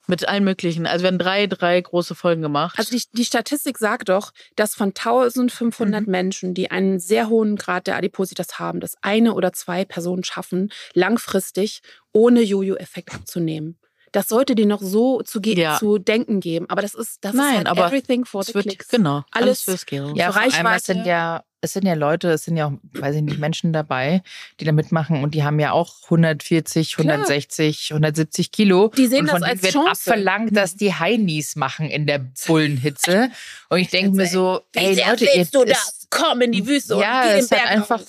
mit 0.08 0.28
allen 0.28 0.44
möglichen. 0.44 0.86
Also 0.86 1.02
wir 1.02 1.08
haben 1.08 1.18
drei, 1.18 1.46
drei 1.46 1.80
große 1.80 2.14
Folgen 2.14 2.42
gemacht. 2.42 2.78
Also 2.78 2.96
die, 2.96 3.02
die 3.12 3.24
Statistik 3.24 3.78
sagt 3.78 4.08
doch, 4.08 4.32
dass 4.54 4.74
von 4.74 4.88
1500 4.94 6.06
Mhm. 6.06 6.10
Menschen, 6.10 6.54
die 6.54 6.70
einen 6.70 7.00
sehr 7.00 7.28
hohen 7.28 7.56
Grad 7.56 7.86
der 7.86 7.96
Adipositas 7.96 8.58
haben, 8.58 8.80
dass 8.80 8.94
eine 9.02 9.34
oder 9.34 9.52
zwei 9.52 9.84
Personen 9.84 10.24
schaffen, 10.24 10.70
langfristig 10.94 11.80
ohne 12.12 12.42
Jojo-Effekt 12.42 13.14
abzunehmen. 13.14 13.78
Das 14.12 14.28
sollte 14.28 14.54
dir 14.54 14.66
noch 14.66 14.80
so 14.80 15.20
zu, 15.22 15.40
ge- 15.40 15.58
Ja. 15.58 15.76
zu 15.78 15.98
denken 15.98 16.40
geben. 16.40 16.66
Aber 16.70 16.80
das 16.80 16.94
ist, 16.94 17.18
das 17.22 17.34
Nein, 17.34 17.50
ist 17.50 17.56
halt 17.58 17.66
aber 17.66 17.86
everything 17.88 18.24
for 18.24 18.42
the 18.44 18.54
wird, 18.54 18.66
clicks. 18.66 18.88
genau, 18.88 19.24
alles, 19.32 19.32
Alles- 19.32 19.62
für 19.62 19.76
Skill. 19.76 20.12
Ja, 20.14 20.30
Reichweite. 20.30 20.84
sind 20.84 21.04
ja, 21.06 21.42
es 21.66 21.72
sind 21.74 21.86
ja 21.86 21.94
Leute, 21.94 22.30
es 22.30 22.44
sind 22.44 22.56
ja 22.56 22.68
auch, 22.68 22.72
weiß 23.00 23.16
ich 23.16 23.22
nicht, 23.22 23.38
Menschen 23.38 23.72
dabei, 23.72 24.22
die 24.58 24.64
da 24.64 24.72
mitmachen 24.72 25.22
und 25.22 25.34
die 25.34 25.44
haben 25.44 25.60
ja 25.60 25.72
auch 25.72 26.04
140, 26.04 26.94
Klar. 26.94 27.14
160, 27.14 27.90
170 27.90 28.52
Kilo. 28.52 28.90
Die 28.96 29.06
sehen 29.06 29.22
und 29.22 29.30
von 29.30 29.40
das 29.42 29.50
als 29.50 29.62
wird 29.62 29.72
Chance. 29.74 29.90
abverlangt, 29.90 30.56
dass 30.56 30.76
die 30.76 30.94
Heinis 30.94 31.56
machen 31.56 31.90
in 31.90 32.06
der 32.06 32.20
Bullenhitze. 32.46 33.30
Und 33.68 33.78
ich 33.78 33.88
denke 33.88 34.16
mir 34.16 34.26
so, 34.26 34.60
ey 34.74 34.94
Leute, 34.94 35.24
ihr, 35.24 35.42
es, 35.42 36.06
Komm 36.10 36.40
in 36.40 36.52
die 36.52 36.66
Wüste 36.66 36.94
Ja, 36.94 37.22
und 37.22 37.28
geh 37.28 37.40
den 37.40 37.48
Berg 37.48 37.70
einfach-. 37.70 38.02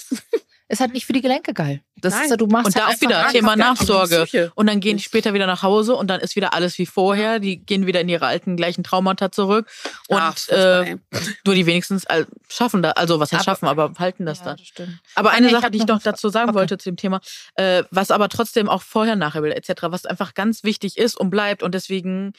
Ist 0.70 0.82
halt 0.82 0.94
nicht 0.94 1.06
für 1.06 1.14
die 1.14 1.22
Gelenke 1.22 1.54
geil. 1.54 1.82
Das 1.96 2.14
Nein. 2.14 2.24
ist 2.26 2.30
ja, 2.32 2.38
du 2.38 2.46
machst 2.48 2.68
Und 2.68 2.76
da 2.76 2.82
halt 2.88 2.88
auch 2.90 3.02
einfach 3.02 3.10
wieder. 3.10 3.28
Thema. 3.32 3.56
Nachsorge. 3.56 4.52
Und 4.56 4.68
dann 4.68 4.80
gehen 4.82 4.98
die 4.98 5.04
später 5.04 5.34
wieder 5.34 5.48
nach 5.48 5.64
Hause 5.64 5.96
und 5.96 6.08
dann 6.10 6.20
ist 6.20 6.36
wieder 6.36 6.54
alles 6.54 6.78
wie 6.78 6.86
vorher. 6.86 7.40
Die 7.40 7.58
gehen 7.58 7.86
wieder 7.88 8.02
in 8.02 8.10
ihre 8.10 8.26
alten 8.26 8.58
gleichen 8.58 8.84
Traumata 8.84 9.32
zurück. 9.32 9.68
Und 10.08 10.18
Ach, 10.20 10.48
äh, 10.50 10.98
nur 11.46 11.56
die 11.56 11.66
wenigstens 11.66 12.06
schaffen 12.50 12.84
das. 12.84 12.94
Also 12.98 13.20
was 13.20 13.32
heißt 13.32 13.46
schaffen, 13.46 13.68
aber 13.68 13.94
halten 13.98 14.26
das 14.26 14.40
Ja, 14.40 14.46
dann. 14.46 14.58
das. 14.76 14.88
Aber 15.16 15.32
Ah, 15.32 15.34
eine 15.34 15.50
Sache, 15.50 15.72
die 15.72 15.78
ich 15.80 15.88
noch 15.88 16.02
dazu 16.02 16.30
sagen 16.30 16.50
Okay. 16.50 16.60
wollte 16.60 16.78
zu 16.78 16.90
dem 16.90 16.98
Thema, 16.98 17.22
äh, 17.56 17.84
was 17.90 18.12
aber 18.12 18.28
trotzdem 18.30 18.68
auch 18.70 18.82
vorher, 18.82 19.16
nachher 19.16 19.42
will, 19.44 19.52
etc., 19.54 19.84
was 19.84 20.06
einfach 20.06 20.34
ganz 20.34 20.64
wichtig 20.64 20.98
ist 20.98 21.18
und 21.18 21.30
bleibt 21.30 21.64
und 21.64 21.74
deswegen 21.74 22.34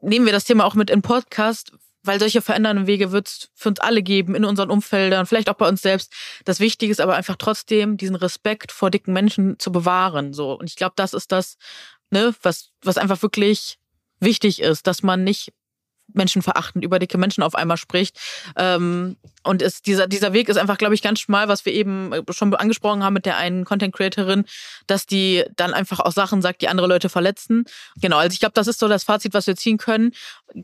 nehmen 0.00 0.26
wir 0.26 0.32
das 0.32 0.44
Thema 0.44 0.64
auch 0.64 0.74
mit 0.74 0.90
in 0.90 1.02
Podcast, 1.02 1.72
weil 2.02 2.18
solche 2.18 2.42
verändernden 2.42 2.86
Wege 2.86 3.12
wird 3.12 3.28
es 3.28 3.50
für 3.54 3.68
uns 3.68 3.80
alle 3.80 4.02
geben, 4.02 4.34
in 4.34 4.44
unseren 4.44 4.70
Umfeldern, 4.70 5.26
vielleicht 5.26 5.48
auch 5.48 5.54
bei 5.54 5.68
uns 5.68 5.82
selbst. 5.82 6.12
Das 6.44 6.60
Wichtige 6.60 6.90
ist 6.90 7.00
aber 7.00 7.14
einfach 7.14 7.36
trotzdem, 7.38 7.96
diesen 7.96 8.16
Respekt 8.16 8.72
vor 8.72 8.90
dicken 8.90 9.12
Menschen 9.12 9.58
zu 9.58 9.72
bewahren. 9.72 10.32
So. 10.32 10.58
Und 10.58 10.68
ich 10.68 10.76
glaube, 10.76 10.94
das 10.96 11.14
ist 11.14 11.32
das, 11.32 11.56
ne, 12.10 12.34
was, 12.42 12.70
was 12.82 12.98
einfach 12.98 13.22
wirklich 13.22 13.78
wichtig 14.20 14.60
ist, 14.60 14.86
dass 14.86 15.02
man 15.02 15.24
nicht 15.24 15.52
menschenverachtend 16.14 16.84
über 16.84 16.98
dicke 16.98 17.18
Menschen 17.18 17.42
auf 17.42 17.54
einmal 17.54 17.76
spricht. 17.76 18.18
Ähm, 18.56 19.16
und 19.44 19.62
es, 19.62 19.82
dieser, 19.82 20.06
dieser 20.06 20.32
Weg 20.32 20.48
ist 20.48 20.56
einfach, 20.56 20.78
glaube 20.78 20.94
ich, 20.94 21.02
ganz 21.02 21.20
schmal, 21.20 21.48
was 21.48 21.64
wir 21.64 21.72
eben 21.72 22.12
äh, 22.12 22.22
schon 22.30 22.54
angesprochen 22.54 23.02
haben 23.02 23.14
mit 23.14 23.26
der 23.26 23.36
einen 23.36 23.64
Content 23.64 23.94
Creatorin, 23.94 24.44
dass 24.86 25.06
die 25.06 25.44
dann 25.56 25.74
einfach 25.74 26.00
auch 26.00 26.12
Sachen 26.12 26.42
sagt, 26.42 26.62
die 26.62 26.68
andere 26.68 26.86
Leute 26.86 27.08
verletzen. 27.08 27.64
Genau, 28.00 28.18
also 28.18 28.34
ich 28.34 28.40
glaube, 28.40 28.54
das 28.54 28.66
ist 28.66 28.78
so 28.78 28.88
das 28.88 29.04
Fazit, 29.04 29.34
was 29.34 29.46
wir 29.46 29.56
ziehen 29.56 29.78
können. 29.78 30.12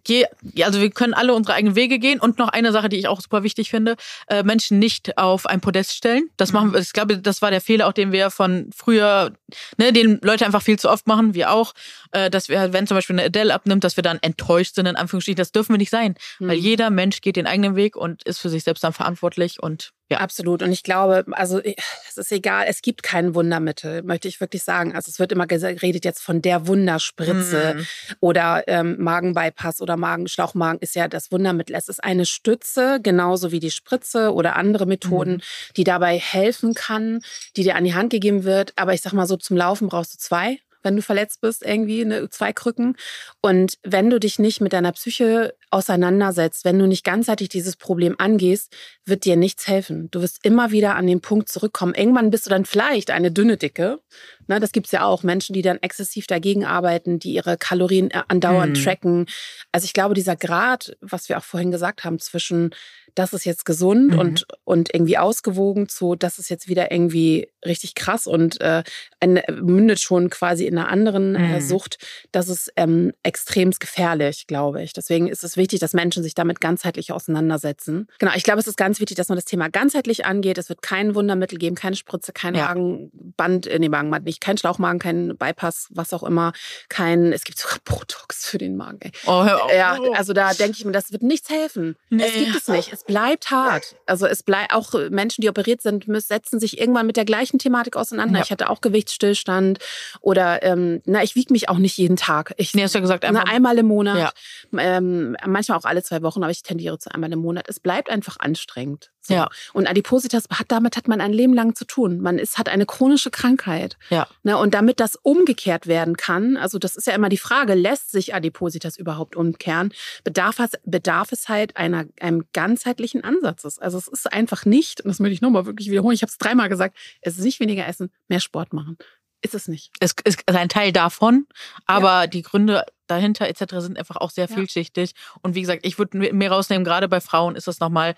Ja, 0.06 0.66
also 0.66 0.80
wir 0.80 0.90
können 0.90 1.14
alle 1.14 1.34
unsere 1.34 1.54
eigenen 1.54 1.76
Wege 1.76 1.98
gehen. 1.98 2.20
Und 2.20 2.38
noch 2.38 2.48
eine 2.48 2.72
Sache, 2.72 2.88
die 2.88 2.96
ich 2.96 3.08
auch 3.08 3.20
super 3.20 3.42
wichtig 3.42 3.70
finde, 3.70 3.96
äh, 4.28 4.42
Menschen 4.42 4.78
nicht 4.78 5.18
auf 5.18 5.46
ein 5.46 5.60
Podest 5.60 5.94
stellen. 5.94 6.28
Das 6.36 6.52
machen 6.52 6.72
wir, 6.72 6.80
ich 6.80 6.92
glaube, 6.92 7.18
das 7.18 7.42
war 7.42 7.50
der 7.50 7.60
Fehler, 7.60 7.88
auch 7.88 7.92
den 7.92 8.12
wir 8.12 8.30
von 8.30 8.70
früher, 8.74 9.32
ne, 9.76 9.92
den 9.92 10.18
Leute 10.22 10.46
einfach 10.46 10.62
viel 10.62 10.78
zu 10.78 10.90
oft 10.90 11.06
machen, 11.06 11.34
wir 11.34 11.52
auch, 11.52 11.72
äh, 12.12 12.30
dass 12.30 12.48
wir, 12.48 12.72
wenn 12.72 12.86
zum 12.86 12.96
Beispiel 12.96 13.16
eine 13.16 13.26
Adele 13.26 13.54
abnimmt, 13.54 13.84
dass 13.84 13.96
wir 13.96 14.02
dann 14.02 14.18
enttäuscht 14.20 14.74
sind, 14.74 14.86
in 14.86 14.96
Anführungsstrichen, 14.96 15.36
das 15.36 15.52
dürfen 15.52 15.72
wir 15.72 15.78
nicht 15.78 15.90
sein. 15.90 16.14
Weil 16.38 16.56
Hm. 16.56 16.62
jeder 16.62 16.90
Mensch 16.90 17.20
geht 17.20 17.36
den 17.36 17.46
eigenen 17.46 17.76
Weg 17.76 17.96
und 17.96 18.22
ist 18.24 18.38
für 18.38 18.48
sich 18.48 18.64
selbst 18.64 18.84
dann 18.84 18.92
verantwortlich 18.92 19.62
und 19.62 19.92
Ja. 20.10 20.18
Absolut. 20.18 20.62
Und 20.62 20.72
ich 20.72 20.82
glaube, 20.82 21.24
also 21.32 21.60
es 21.60 22.16
ist 22.16 22.32
egal, 22.32 22.64
es 22.66 22.80
gibt 22.80 23.02
kein 23.02 23.34
Wundermittel, 23.34 24.02
möchte 24.02 24.26
ich 24.26 24.40
wirklich 24.40 24.62
sagen. 24.62 24.94
Also 24.94 25.10
es 25.10 25.18
wird 25.18 25.32
immer 25.32 25.46
geredet 25.46 26.04
jetzt 26.04 26.22
von 26.22 26.40
der 26.40 26.66
Wunderspritze 26.66 27.74
mm. 27.74 27.82
oder 28.20 28.64
ähm, 28.68 28.96
Magenbypass 28.98 29.82
oder 29.82 29.98
Magenschlauchmagen 29.98 30.80
ist 30.80 30.94
ja 30.94 31.08
das 31.08 31.30
Wundermittel. 31.30 31.76
Es 31.76 31.88
ist 31.88 32.02
eine 32.02 32.24
Stütze, 32.24 33.00
genauso 33.02 33.52
wie 33.52 33.60
die 33.60 33.70
Spritze 33.70 34.32
oder 34.32 34.56
andere 34.56 34.86
Methoden, 34.86 35.36
mm. 35.36 35.42
die 35.76 35.84
dabei 35.84 36.18
helfen 36.18 36.72
kann, 36.72 37.20
die 37.56 37.62
dir 37.62 37.76
an 37.76 37.84
die 37.84 37.94
Hand 37.94 38.10
gegeben 38.10 38.44
wird. 38.44 38.72
Aber 38.76 38.94
ich 38.94 39.02
sag 39.02 39.12
mal 39.12 39.26
so, 39.26 39.36
zum 39.36 39.58
Laufen 39.58 39.88
brauchst 39.88 40.14
du 40.14 40.18
zwei 40.18 40.58
wenn 40.82 40.96
du 40.96 41.02
verletzt 41.02 41.40
bist, 41.40 41.64
irgendwie 41.64 42.04
ne, 42.04 42.28
zwei 42.30 42.52
Krücken. 42.52 42.96
Und 43.40 43.78
wenn 43.82 44.10
du 44.10 44.20
dich 44.20 44.38
nicht 44.38 44.60
mit 44.60 44.72
deiner 44.72 44.92
Psyche 44.92 45.54
auseinandersetzt, 45.70 46.64
wenn 46.64 46.78
du 46.78 46.86
nicht 46.86 47.04
ganzheitlich 47.04 47.48
dieses 47.48 47.76
Problem 47.76 48.14
angehst, 48.18 48.74
wird 49.04 49.24
dir 49.24 49.36
nichts 49.36 49.66
helfen. 49.68 50.10
Du 50.10 50.22
wirst 50.22 50.44
immer 50.44 50.70
wieder 50.70 50.96
an 50.96 51.06
den 51.06 51.20
Punkt 51.20 51.48
zurückkommen. 51.48 51.94
Irgendwann 51.94 52.30
bist 52.30 52.46
du 52.46 52.50
dann 52.50 52.64
vielleicht 52.64 53.10
eine 53.10 53.30
dünne 53.30 53.56
Dicke. 53.56 54.00
Ne, 54.48 54.60
das 54.60 54.72
gibt's 54.72 54.92
ja 54.92 55.04
auch. 55.04 55.22
Menschen, 55.22 55.52
die 55.52 55.62
dann 55.62 55.78
exzessiv 55.78 56.26
dagegen 56.26 56.64
arbeiten, 56.64 57.18
die 57.18 57.34
ihre 57.34 57.56
Kalorien 57.56 58.10
äh, 58.10 58.22
andauernd 58.28 58.76
hm. 58.76 58.84
tracken. 58.84 59.26
Also 59.72 59.84
ich 59.84 59.92
glaube, 59.92 60.14
dieser 60.14 60.36
Grad, 60.36 60.96
was 61.00 61.28
wir 61.28 61.38
auch 61.38 61.44
vorhin 61.44 61.70
gesagt 61.70 62.04
haben, 62.04 62.18
zwischen 62.18 62.70
das 63.18 63.32
ist 63.32 63.44
jetzt 63.44 63.64
gesund 63.64 64.12
mhm. 64.12 64.18
und, 64.18 64.46
und 64.64 64.94
irgendwie 64.94 65.18
ausgewogen 65.18 65.88
zu, 65.88 66.14
das 66.14 66.38
ist 66.38 66.50
jetzt 66.50 66.68
wieder 66.68 66.92
irgendwie 66.92 67.48
richtig 67.64 67.96
krass 67.96 68.26
und 68.28 68.60
äh, 68.60 68.84
ein, 69.18 69.42
mündet 69.60 69.98
schon 69.98 70.30
quasi 70.30 70.66
in 70.66 70.78
einer 70.78 70.88
anderen 70.88 71.34
äh, 71.34 71.38
mhm. 71.38 71.54
äh, 71.54 71.60
Sucht. 71.60 71.98
Das 72.30 72.48
ist 72.48 72.72
ähm, 72.76 73.12
extremst 73.24 73.80
gefährlich, 73.80 74.46
glaube 74.46 74.82
ich. 74.82 74.92
Deswegen 74.92 75.26
ist 75.26 75.42
es 75.42 75.56
wichtig, 75.56 75.80
dass 75.80 75.94
Menschen 75.94 76.22
sich 76.22 76.34
damit 76.34 76.60
ganzheitlich 76.60 77.10
auseinandersetzen. 77.10 78.06
Genau, 78.20 78.32
ich 78.36 78.44
glaube, 78.44 78.60
es 78.60 78.68
ist 78.68 78.76
ganz 78.76 79.00
wichtig, 79.00 79.16
dass 79.16 79.28
man 79.28 79.36
das 79.36 79.44
Thema 79.44 79.68
ganzheitlich 79.68 80.24
angeht. 80.24 80.56
Es 80.56 80.68
wird 80.68 80.82
kein 80.82 81.16
Wundermittel 81.16 81.58
geben, 81.58 81.74
keine 81.74 81.96
Spritze, 81.96 82.32
kein 82.32 82.54
ja. 82.54 82.66
Magenband, 82.68 83.66
äh, 83.66 83.80
nee, 83.80 83.88
Magenband 83.88 84.24
nicht, 84.26 84.37
kein 84.40 84.58
Schlauchmagen, 84.58 84.98
kein 84.98 85.36
Bypass, 85.36 85.88
was 85.90 86.12
auch 86.12 86.22
immer, 86.22 86.52
kein, 86.88 87.32
es 87.32 87.44
gibt 87.44 87.58
sogar 87.58 87.78
Botox 87.84 88.46
für 88.46 88.58
den 88.58 88.76
Magen. 88.76 88.98
Ey. 89.00 89.12
Oh, 89.26 89.46
ja, 89.74 89.98
also 90.14 90.32
da 90.32 90.52
denke 90.54 90.76
ich 90.78 90.84
mir, 90.84 90.92
das 90.92 91.12
wird 91.12 91.22
nichts 91.22 91.50
helfen. 91.50 91.96
Nee. 92.10 92.24
Es 92.24 92.34
gibt 92.34 92.56
es 92.56 92.68
nicht. 92.68 92.92
Es 92.92 93.04
bleibt 93.04 93.50
hart. 93.50 93.96
Also 94.06 94.26
es 94.26 94.42
bleibt 94.42 94.72
auch 94.72 94.94
Menschen, 95.10 95.42
die 95.42 95.48
operiert 95.48 95.82
sind, 95.82 96.04
setzen 96.08 96.60
sich 96.60 96.80
irgendwann 96.80 97.06
mit 97.06 97.16
der 97.16 97.24
gleichen 97.24 97.58
Thematik 97.58 97.96
auseinander. 97.96 98.38
Ja. 98.38 98.44
Ich 98.44 98.50
hatte 98.50 98.70
auch 98.70 98.80
Gewichtsstillstand 98.80 99.78
oder 100.20 100.62
ähm, 100.62 101.02
na, 101.04 101.22
ich 101.22 101.34
wiege 101.34 101.52
mich 101.52 101.68
auch 101.68 101.78
nicht 101.78 101.96
jeden 101.96 102.16
Tag. 102.16 102.54
Ich, 102.56 102.74
nee, 102.74 102.82
hast 102.82 102.94
du 102.94 102.98
ja 102.98 103.02
gesagt, 103.02 103.24
na, 103.30 103.42
einmal 103.42 103.78
im 103.78 103.86
Monat. 103.86 104.18
Ja. 104.18 104.32
Ähm, 104.78 105.36
manchmal 105.46 105.78
auch 105.78 105.84
alle 105.84 106.02
zwei 106.02 106.22
Wochen, 106.22 106.42
aber 106.42 106.50
ich 106.50 106.62
tendiere 106.62 106.98
zu 106.98 107.12
einmal 107.12 107.32
im 107.32 107.40
Monat. 107.40 107.68
Es 107.68 107.80
bleibt 107.80 108.10
einfach 108.10 108.36
anstrengend. 108.38 109.10
So. 109.28 109.34
Ja. 109.34 109.48
Und 109.74 109.86
Adipositas 109.86 110.44
hat 110.50 110.72
damit 110.72 110.96
hat 110.96 111.06
man 111.06 111.20
ein 111.20 111.34
Leben 111.34 111.52
lang 111.52 111.74
zu 111.74 111.84
tun. 111.84 112.20
Man 112.20 112.38
ist 112.38 112.56
hat 112.56 112.68
eine 112.68 112.86
chronische 112.86 113.30
Krankheit. 113.30 113.98
Ja. 114.08 114.26
Ne, 114.42 114.56
und 114.56 114.72
damit 114.72 115.00
das 115.00 115.16
umgekehrt 115.16 115.86
werden 115.86 116.16
kann, 116.16 116.56
also 116.56 116.78
das 116.78 116.96
ist 116.96 117.06
ja 117.06 117.12
immer 117.12 117.28
die 117.28 117.36
Frage, 117.36 117.74
lässt 117.74 118.10
sich 118.10 118.34
Adipositas 118.34 118.96
überhaupt 118.96 119.36
umkehren? 119.36 119.92
Bedarf 120.24 120.58
es 120.60 120.72
bedarf 120.84 121.30
es 121.30 121.48
halt 121.48 121.76
einer 121.76 122.06
einem 122.20 122.44
ganzheitlichen 122.54 123.22
Ansatzes. 123.22 123.78
Also 123.78 123.98
es 123.98 124.08
ist 124.08 124.32
einfach 124.32 124.64
nicht, 124.64 125.02
und 125.02 125.08
das 125.08 125.20
möchte 125.20 125.34
ich 125.34 125.42
nochmal 125.42 125.66
wirklich 125.66 125.90
wiederholen. 125.90 126.14
Ich 126.14 126.22
habe 126.22 126.30
es 126.30 126.38
dreimal 126.38 126.70
gesagt. 126.70 126.96
Es 127.20 127.36
ist 127.36 127.44
nicht 127.44 127.60
weniger 127.60 127.86
essen, 127.86 128.10
mehr 128.28 128.40
Sport 128.40 128.72
machen. 128.72 128.96
Ist 129.42 129.54
es 129.54 129.68
nicht. 129.68 129.92
Es 130.00 130.14
ist 130.24 130.42
ein 130.48 130.68
Teil 130.68 130.90
davon, 130.90 131.46
aber 131.86 132.22
ja. 132.22 132.26
die 132.26 132.42
Gründe 132.42 132.84
dahinter 133.06 133.46
etc. 133.46 133.76
sind 133.78 133.98
einfach 133.98 134.16
auch 134.16 134.30
sehr 134.30 134.48
vielschichtig. 134.48 135.12
Ja. 135.14 135.40
Und 135.42 135.54
wie 135.54 135.60
gesagt, 135.60 135.86
ich 135.86 135.98
würde 135.98 136.18
mir 136.18 136.50
rausnehmen, 136.50 136.84
gerade 136.84 137.08
bei 137.08 137.20
Frauen 137.20 137.54
ist 137.54 137.68
das 137.68 137.78
nochmal 137.78 138.14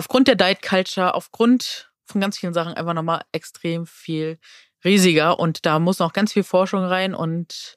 aufgrund 0.00 0.28
der 0.28 0.34
Diet 0.34 0.62
Culture, 0.62 1.14
aufgrund 1.14 1.90
von 2.06 2.22
ganz 2.22 2.38
vielen 2.38 2.54
Sachen 2.54 2.72
einfach 2.72 2.94
nochmal 2.94 3.22
extrem 3.32 3.86
viel 3.86 4.38
riesiger. 4.82 5.38
Und 5.38 5.66
da 5.66 5.78
muss 5.78 5.98
noch 5.98 6.14
ganz 6.14 6.32
viel 6.32 6.42
Forschung 6.42 6.82
rein 6.82 7.14
und 7.14 7.76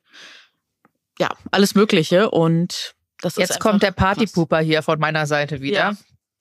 ja, 1.19 1.29
alles 1.51 1.75
Mögliche. 1.75 2.31
Und 2.31 2.95
das 3.21 3.35
Jetzt 3.35 3.59
kommt 3.59 3.83
der 3.83 3.91
Partypooper 3.91 4.59
hier 4.59 4.83
von 4.83 4.99
meiner 4.99 5.27
Seite 5.27 5.59
wieder. 5.59 5.77
Ja 5.77 5.93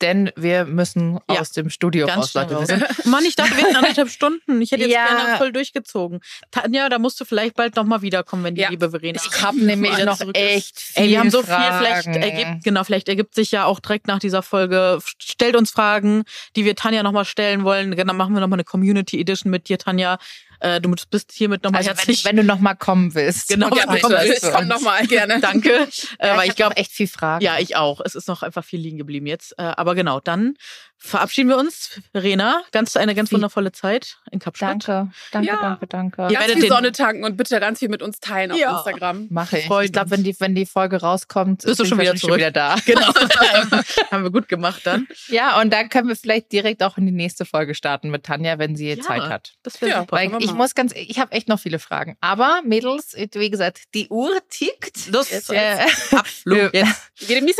denn 0.02 0.30
wir 0.36 0.64
müssen 0.64 1.20
ja, 1.30 1.40
aus 1.40 1.52
dem 1.52 1.70
Studio 1.70 2.06
raus, 2.06 2.34
Leute. 2.34 2.54
Raus. 2.54 2.68
Mann, 3.04 3.24
ich 3.24 3.36
dachte, 3.36 3.56
wir 3.56 3.64
hätten 3.64 3.76
anderthalb 3.76 4.10
Stunden. 4.10 4.60
Ich 4.60 4.72
hätte 4.72 4.82
jetzt 4.82 4.92
ja. 4.92 5.06
gerne 5.06 5.38
voll 5.38 5.52
durchgezogen. 5.52 6.20
Tanja, 6.50 6.88
da 6.88 6.98
musst 6.98 7.20
du 7.20 7.24
vielleicht 7.24 7.54
bald 7.54 7.76
nochmal 7.76 8.02
wiederkommen, 8.02 8.44
wenn 8.44 8.54
die 8.54 8.62
ja. 8.62 8.70
liebe 8.70 8.90
Verena 8.90 9.20
Ich 9.24 9.42
habe 9.42 9.58
nämlich 9.64 9.96
noch 10.04 10.20
echt 10.34 10.80
viel 10.80 11.02
Ey, 11.04 11.10
wir 11.10 11.20
haben 11.20 11.30
so 11.30 11.42
Fragen. 11.42 11.62
viel, 11.62 11.78
vielleicht 11.78 12.22
ergibt, 12.22 12.64
genau, 12.64 12.84
vielleicht 12.84 13.08
ergibt 13.08 13.34
sich 13.34 13.52
ja 13.52 13.64
auch 13.64 13.80
direkt 13.80 14.06
nach 14.08 14.18
dieser 14.18 14.42
Folge, 14.42 14.98
stellt 15.18 15.56
uns 15.56 15.70
Fragen, 15.70 16.24
die 16.56 16.64
wir 16.64 16.74
Tanja 16.74 17.02
nochmal 17.02 17.24
stellen 17.24 17.64
wollen. 17.64 17.96
Dann 17.96 18.16
machen 18.16 18.34
wir 18.34 18.40
nochmal 18.40 18.56
eine 18.56 18.64
Community 18.64 19.20
Edition 19.20 19.50
mit 19.50 19.68
dir, 19.68 19.78
Tanja. 19.78 20.18
Äh, 20.62 20.80
du 20.80 20.94
bist 21.10 21.32
hiermit 21.32 21.64
nochmal 21.64 21.80
also 21.80 21.90
herzlich. 21.90 22.24
Wenn, 22.24 22.36
wenn 22.36 22.46
du 22.46 22.52
nochmal 22.52 22.76
kommen 22.76 23.14
willst. 23.16 23.48
Genau, 23.48 23.68
ja, 23.70 23.82
wenn 23.88 23.96
du 23.96 24.00
kommen 24.02 24.16
willst, 24.22 24.52
komm 24.52 24.68
nochmal 24.68 25.04
gerne. 25.08 25.40
Danke. 25.42 25.88
Äh, 26.18 26.28
ja, 26.28 26.36
weil 26.36 26.44
ich, 26.44 26.50
ich 26.50 26.56
glaube 26.56 26.76
echt 26.76 26.92
viel 26.92 27.08
Fragen. 27.08 27.44
Ja, 27.44 27.58
ich 27.58 27.74
auch. 27.74 28.00
Es 28.00 28.14
ist 28.14 28.28
noch 28.28 28.44
einfach 28.44 28.64
viel 28.64 28.78
liegen 28.78 28.96
geblieben 28.96 29.26
jetzt. 29.26 29.58
Äh, 29.58 29.62
aber 29.62 29.96
genau, 29.96 30.20
dann 30.20 30.54
verabschieden 31.02 31.48
wir 31.48 31.58
uns. 31.58 32.00
Rena, 32.14 32.62
ganz 32.72 32.96
eine 32.96 33.14
ganz 33.14 33.32
wundervolle 33.32 33.72
Zeit 33.72 34.18
in 34.30 34.38
Kapstadt. 34.38 34.86
Danke, 34.88 35.12
danke, 35.32 35.48
ja. 35.48 35.56
danke, 35.60 35.86
danke. 35.86 36.28
Ihr 36.30 36.38
ganz 36.38 36.52
viel 36.52 36.68
Sonne 36.68 36.92
tanken 36.92 37.24
und 37.24 37.36
bitte 37.36 37.58
ganz 37.60 37.80
viel 37.80 37.88
mit 37.88 38.02
uns 38.02 38.20
teilen 38.20 38.52
auf 38.52 38.58
ja. 38.58 38.76
Instagram. 38.76 39.26
Mache 39.30 39.58
ich. 39.58 39.70
Ich 39.70 39.92
glaube, 39.92 40.10
wenn 40.10 40.22
die, 40.22 40.38
wenn 40.38 40.54
die 40.54 40.66
Folge 40.66 41.00
rauskommt, 41.00 41.62
bist 41.62 41.80
du 41.80 41.84
schon 41.84 41.98
wieder, 41.98 42.16
schon 42.16 42.34
wieder 42.34 42.50
da. 42.50 42.76
Genau. 42.86 43.06
Haben 44.10 44.22
wir 44.22 44.30
gut 44.30 44.48
gemacht 44.48 44.82
dann. 44.84 45.08
Ja, 45.28 45.60
und 45.60 45.72
dann 45.72 45.88
können 45.88 46.08
wir 46.08 46.16
vielleicht 46.16 46.52
direkt 46.52 46.82
auch 46.82 46.96
in 46.96 47.06
die 47.06 47.12
nächste 47.12 47.44
Folge 47.44 47.74
starten 47.74 48.10
mit 48.10 48.24
Tanja, 48.24 48.58
wenn 48.58 48.76
sie 48.76 48.90
ja, 48.90 49.00
Zeit 49.00 49.22
hat. 49.22 49.54
Das 49.62 49.80
wäre 49.80 49.90
ja, 49.90 50.00
super. 50.00 50.16
Weil 50.16 50.42
ich 50.42 50.52
muss 50.52 50.74
ganz, 50.74 50.92
ich 50.94 51.18
habe 51.18 51.32
echt 51.32 51.48
noch 51.48 51.58
viele 51.58 51.78
Fragen. 51.78 52.16
Aber 52.20 52.60
Mädels, 52.64 53.16
wie 53.16 53.50
gesagt, 53.50 53.82
die 53.94 54.08
Uhr 54.08 54.32
tickt. 54.48 55.12
Das 55.12 55.30
ist 55.30 55.50
äh. 55.50 55.84
Jetzt. 55.84 56.12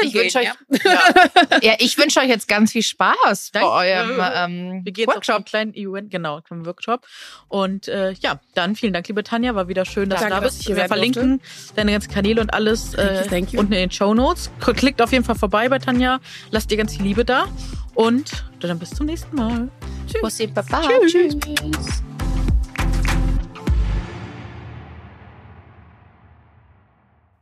Ich 0.03 0.15
wünsche 0.15 0.39
euch, 0.39 0.45
ja. 0.45 0.55
ja, 1.63 1.75
ich 1.79 1.97
wünsche 1.97 2.21
euch 2.21 2.29
jetzt 2.29 2.49
ganz 2.49 2.73
viel 2.73 2.83
Spaß 2.83 3.32
Spaß 3.33 3.51
Danke. 3.53 3.69
bei 3.69 3.95
eurem 3.95 4.21
ähm, 4.35 4.81
wir 4.85 4.93
gehen 4.93 5.07
Workshop. 5.07 5.37
Auf 5.37 5.45
kleinen 5.45 5.75
Event, 5.75 6.11
genau, 6.11 6.41
beim 6.49 6.67
Workshop. 6.67 7.07
Und 7.49 7.89
äh, 7.89 8.13
ja, 8.13 8.41
dann 8.55 8.77
vielen 8.77 8.93
Dank, 8.93 9.09
liebe 9.09 9.25
Tanja. 9.25 9.55
War 9.55 9.69
wieder 9.69 9.85
schön, 9.85 10.09
dass 10.09 10.21
Danke, 10.21 10.35
du 10.35 10.41
da 10.41 10.47
bist. 10.47 10.69
Wir 10.69 10.77
verlinken 10.87 11.39
durfte. 11.39 11.75
deine 11.77 11.93
ganzen 11.93 12.13
Kanäle 12.13 12.41
und 12.41 12.53
alles 12.53 12.95
äh, 12.95 13.27
thank 13.27 13.53
you, 13.53 13.61
unten 13.61 13.73
in 13.73 13.81
den 13.81 13.91
Show 13.91 14.15
Notes. 14.15 14.51
Klickt 14.61 15.01
auf 15.03 15.13
jeden 15.13 15.25
Fall 15.25 15.37
vorbei 15.37 15.69
bei 15.69 15.79
Tanja. 15.79 16.21
Lasst 16.51 16.71
ihr 16.71 16.77
ganz 16.77 16.97
viel 16.97 17.05
Liebe 17.05 17.25
da. 17.25 17.47
Und 17.95 18.45
dann 18.61 18.79
bis 18.79 18.91
zum 18.91 19.07
nächsten 19.07 19.35
Mal. 19.37 19.69
Tschüss. 20.07 20.23
Bussi, 20.23 20.47
Baba. 20.47 20.83
Tschüss. 21.07 21.37
Tschüss. 21.39 22.03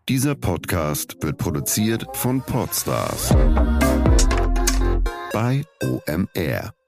Dieser 0.09 0.35
Podcast 0.35 1.23
wird 1.23 1.39
produziert 1.39 2.05
von 2.15 2.43
Podstars 2.43 3.33
bei 5.33 5.65
OMR. 5.83 6.80